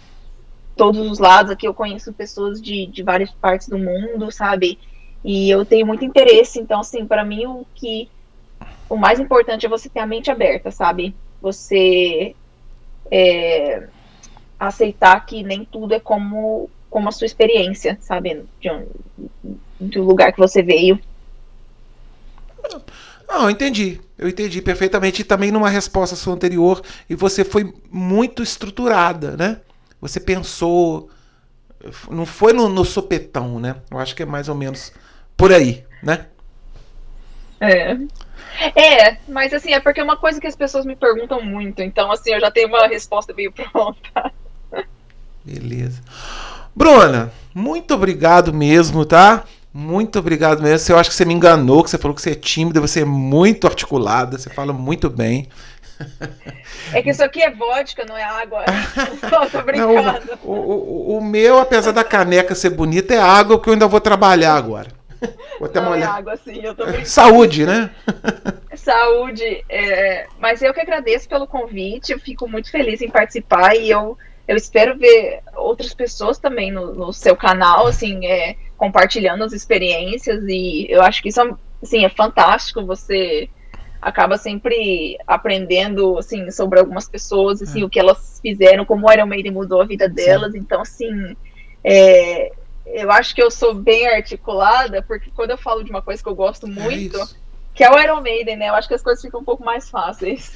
todos 0.76 1.10
os 1.10 1.20
lados. 1.20 1.52
Aqui 1.52 1.68
eu 1.68 1.74
conheço 1.74 2.14
pessoas 2.14 2.62
de, 2.62 2.86
de 2.88 3.04
várias 3.04 3.32
partes 3.32 3.68
do 3.68 3.78
mundo, 3.78 4.32
sabe? 4.32 4.80
E 5.24 5.50
eu 5.50 5.66
tenho 5.66 5.88
muito 5.88 6.06
interesse, 6.06 6.60
então, 6.60 6.80
assim, 6.80 7.06
para 7.06 7.24
mim 7.24 7.46
o 7.46 7.66
que. 7.74 8.10
O 8.88 8.96
mais 8.96 9.20
importante 9.20 9.66
é 9.66 9.70
você 9.70 9.90
ter 9.90 10.00
a 10.00 10.06
mente 10.06 10.30
aberta, 10.30 10.70
sabe? 10.70 11.16
Você 11.42 12.36
é, 13.10 13.88
aceitar 14.60 15.26
que 15.26 15.42
nem 15.44 15.66
tudo 15.66 15.94
é 15.94 16.00
como 16.00 16.70
como 16.96 17.10
a 17.10 17.12
sua 17.12 17.26
experiência, 17.26 17.98
sabe? 18.00 18.46
De 18.62 18.72
um, 18.72 18.88
do 19.78 20.02
lugar 20.02 20.32
que 20.32 20.40
você 20.40 20.64
veio. 20.64 20.98
Não, 23.28 23.44
eu 23.44 23.50
entendi. 23.50 24.00
Eu 24.18 24.30
entendi 24.30 24.62
perfeitamente. 24.62 25.22
E 25.22 25.26
também 25.26 25.52
numa 25.52 25.70
resposta 25.70 26.16
sua 26.16 26.34
anterior, 26.34 26.82
e 27.10 27.14
você 27.16 27.44
foi 27.44 27.74
muito 27.92 28.42
estruturada, 28.42 29.36
né? 29.36 29.60
Você 30.02 30.20
pensou. 30.20 31.10
Não 32.10 32.26
foi 32.26 32.54
no, 32.54 32.68
no 32.68 32.84
sopetão, 32.84 33.60
né? 33.60 33.76
Eu 33.92 34.00
acho 34.00 34.16
que 34.16 34.24
é 34.24 34.26
mais 34.26 34.50
ou 34.50 34.56
menos 34.56 34.92
por 35.38 35.52
aí, 35.52 35.86
né? 36.02 36.28
É. 37.60 37.98
É, 38.76 39.18
mas 39.28 39.54
assim, 39.54 39.74
é 39.74 39.80
porque 39.80 40.00
é 40.00 40.04
uma 40.04 40.18
coisa 40.18 40.40
que 40.40 40.48
as 40.48 40.56
pessoas 40.56 40.86
me 40.86 40.96
perguntam 40.96 41.44
muito, 41.44 41.82
então 41.82 42.12
assim, 42.12 42.34
eu 42.34 42.40
já 42.40 42.50
tenho 42.50 42.70
uma 42.70 42.88
resposta 42.88 43.34
meio 43.34 43.52
pronta. 43.72 44.32
Beleza. 45.44 46.02
Bruna, 46.76 47.32
muito 47.54 47.94
obrigado 47.94 48.54
mesmo, 48.54 49.06
tá? 49.06 49.44
Muito 49.74 50.20
obrigado 50.20 50.62
mesmo. 50.62 50.94
Eu 50.94 50.98
acho 50.98 51.10
que 51.10 51.16
você 51.16 51.26
me 51.26 51.34
enganou, 51.34 51.84
que 51.84 51.90
você 51.90 51.98
falou 51.98 52.16
que 52.16 52.22
você 52.22 52.32
é 52.32 52.36
tímida, 52.36 52.80
você 52.80 53.02
é 53.02 53.06
muito 53.06 53.68
articulada, 53.68 54.38
você 54.38 54.50
fala 54.50 54.72
muito 54.72 55.10
bem. 55.10 55.50
É 56.94 57.02
que 57.02 57.10
isso 57.10 57.24
aqui 57.24 57.42
é 57.42 57.52
vodka, 57.52 58.06
não 58.06 58.18
é 58.18 58.24
água. 58.24 58.64
Não, 59.32 59.50
tô 59.50 59.62
brincando. 59.62 59.94
Não, 59.94 60.38
o, 60.44 60.54
o, 60.54 61.18
o, 61.18 61.24
meu, 61.24 61.60
apesar 61.60 61.92
da 61.92 62.04
caneca 62.04 62.56
ser 62.56 62.70
bonita, 62.72 63.14
é 63.14 63.20
água 63.20 63.60
que 63.60 63.70
eu 63.70 63.74
ainda 63.74 63.88
vou 63.88 64.02
trabalhar 64.02 64.56
agora. 64.56 64.90
Vou 65.58 65.68
até 65.68 65.80
não 65.80 65.90
molhar. 65.90 66.10
É 66.10 66.20
água, 66.20 66.38
sim, 66.38 66.60
eu 66.62 66.76
tô 66.76 66.84
brincando. 66.84 67.08
Saúde, 67.08 67.66
né? 67.66 67.90
Saúde. 68.76 69.64
É... 69.70 70.28
Mas 70.38 70.62
eu 70.62 70.74
que 70.74 70.82
agradeço 70.82 71.28
pelo 71.30 71.48
convite, 71.48 72.12
eu 72.12 72.20
fico 72.20 72.48
muito 72.48 72.70
feliz 72.70 73.02
em 73.02 73.10
participar 73.10 73.76
e 73.76 73.90
eu 73.90 74.18
eu 74.48 74.56
espero 74.56 74.98
ver 74.98 75.40
outras 75.56 75.94
pessoas 75.94 76.38
também 76.38 76.72
no, 76.72 76.94
no 76.94 77.12
seu 77.12 77.36
canal, 77.36 77.88
assim, 77.88 78.28
é, 78.28 78.56
compartilhando 78.78 79.44
as 79.44 79.54
experiências 79.54 80.44
e 80.48 80.86
eu 80.88 81.02
acho 81.02 81.22
que 81.22 81.30
isso, 81.30 81.58
assim, 81.82 82.06
é 82.06 82.10
fantástico, 82.10 82.86
você 82.86 83.50
acaba 84.06 84.38
sempre 84.38 85.18
aprendendo, 85.26 86.20
assim, 86.20 86.52
sobre 86.52 86.80
algumas 86.80 87.10
pessoas, 87.10 87.60
assim, 87.60 87.82
é. 87.82 87.86
o 87.86 87.90
que 87.90 88.00
elas 88.00 88.40
fizeram, 88.40 88.86
como 88.86 89.08
o 89.08 89.12
Iron 89.12 89.26
Maiden 89.26 89.52
mudou 89.52 89.82
a 89.82 89.86
vida 89.86 90.08
delas, 90.08 90.52
Sim. 90.52 90.60
então, 90.60 90.80
assim, 90.80 91.36
é, 91.84 92.52
eu 92.86 93.10
acho 93.10 93.34
que 93.34 93.42
eu 93.42 93.50
sou 93.50 93.74
bem 93.74 94.08
articulada, 94.08 95.02
porque 95.02 95.32
quando 95.36 95.50
eu 95.50 95.58
falo 95.58 95.84
de 95.84 95.90
uma 95.90 96.04
coisa 96.04 96.22
que 96.22 96.30
eu 96.30 96.36
gosto 96.36 96.68
é 96.68 96.70
muito, 96.70 97.20
é 97.20 97.26
que 97.74 97.84
é 97.84 97.90
o 97.90 98.00
Iron 98.00 98.22
Maiden, 98.22 98.58
né, 98.58 98.70
eu 98.70 98.76
acho 98.76 98.88
que 98.88 98.94
as 98.94 99.02
coisas 99.02 99.24
ficam 99.24 99.40
um 99.40 99.44
pouco 99.44 99.66
mais 99.66 99.90
fáceis. 99.90 100.54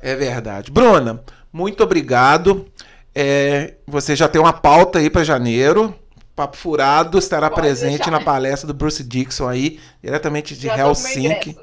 É 0.00 0.14
verdade. 0.14 0.70
Bruna, 0.70 1.24
muito 1.52 1.82
obrigado. 1.82 2.66
É, 3.12 3.74
você 3.84 4.14
já 4.14 4.28
tem 4.28 4.40
uma 4.40 4.52
pauta 4.52 5.00
aí 5.00 5.10
para 5.10 5.24
janeiro. 5.24 5.92
Papo 6.36 6.56
Furado 6.56 7.18
estará 7.18 7.50
Pode 7.50 7.62
presente 7.62 7.96
deixar. 7.96 8.10
na 8.12 8.20
palestra 8.20 8.66
do 8.66 8.72
Bruce 8.72 9.02
Dixon 9.02 9.48
aí, 9.48 9.80
diretamente 10.02 10.56
de 10.56 10.68
já 10.68 10.78
Helsinki. 10.78 11.58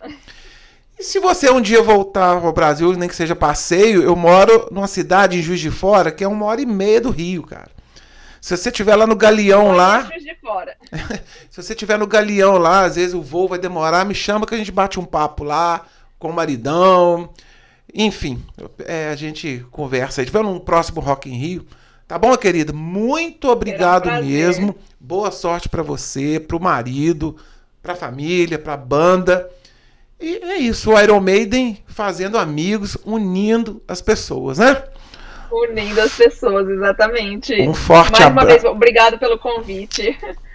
E 0.99 1.03
se 1.03 1.17
você 1.17 1.49
um 1.49 1.61
dia 1.61 1.81
voltar 1.81 2.43
ao 2.43 2.51
Brasil, 2.51 2.91
nem 2.91 3.07
que 3.07 3.15
seja 3.15 3.33
passeio, 3.33 4.03
eu 4.03 4.17
moro 4.17 4.67
numa 4.69 4.85
cidade 4.85 5.39
em 5.39 5.41
Juiz 5.41 5.61
de 5.61 5.71
Fora, 5.71 6.11
que 6.11 6.25
é 6.25 6.27
uma 6.27 6.45
hora 6.45 6.59
e 6.59 6.65
meia 6.65 6.99
do 6.99 7.09
Rio, 7.09 7.41
cara. 7.43 7.71
Se 8.41 8.57
você 8.57 8.67
estiver 8.67 8.97
lá 8.97 9.07
no 9.07 9.15
Galeão 9.15 9.71
lá. 9.71 10.09
se 11.49 11.63
você 11.63 11.71
estiver 11.71 11.97
no 11.97 12.05
Galeão 12.05 12.57
lá, 12.57 12.83
às 12.83 12.97
vezes 12.97 13.13
o 13.13 13.21
voo 13.21 13.47
vai 13.47 13.57
demorar, 13.57 14.03
me 14.03 14.13
chama 14.13 14.45
que 14.45 14.53
a 14.53 14.57
gente 14.57 14.73
bate 14.73 14.99
um 14.99 15.05
papo 15.05 15.45
lá 15.45 15.85
com 16.17 16.31
o 16.31 16.33
maridão. 16.33 17.29
Enfim, 17.93 18.43
é, 18.79 19.07
a 19.07 19.15
gente 19.15 19.65
conversa. 19.71 20.21
Se 20.21 20.25
tiver 20.25 20.43
num 20.43 20.59
próximo 20.59 20.99
Rock 20.99 21.29
in 21.29 21.37
Rio. 21.37 21.65
Tá 22.09 22.17
bom, 22.17 22.35
querida? 22.35 22.73
Muito 22.73 23.47
obrigado 23.47 24.09
um 24.09 24.21
mesmo. 24.25 24.75
Boa 24.99 25.31
sorte 25.31 25.69
para 25.69 25.81
você, 25.81 26.41
pro 26.41 26.59
marido, 26.59 27.37
pra 27.81 27.95
família, 27.95 28.59
pra 28.59 28.75
banda. 28.75 29.49
E 30.19 30.35
é 30.43 30.57
isso, 30.57 30.91
o 30.91 30.99
Iron 30.99 31.21
Maiden 31.21 31.81
fazendo 31.87 32.37
amigos, 32.37 32.97
unindo 33.05 33.81
as 33.87 34.01
pessoas, 34.01 34.57
né? 34.57 34.83
Unindo 35.51 36.01
as 36.01 36.13
pessoas, 36.15 36.67
exatamente. 36.67 37.53
Um 37.61 37.73
forte 37.73 38.11
Mais 38.11 38.31
uma 38.31 38.45
vez, 38.45 38.63
obrigado 38.65 39.17
pelo 39.17 39.39
convite. 39.39 40.17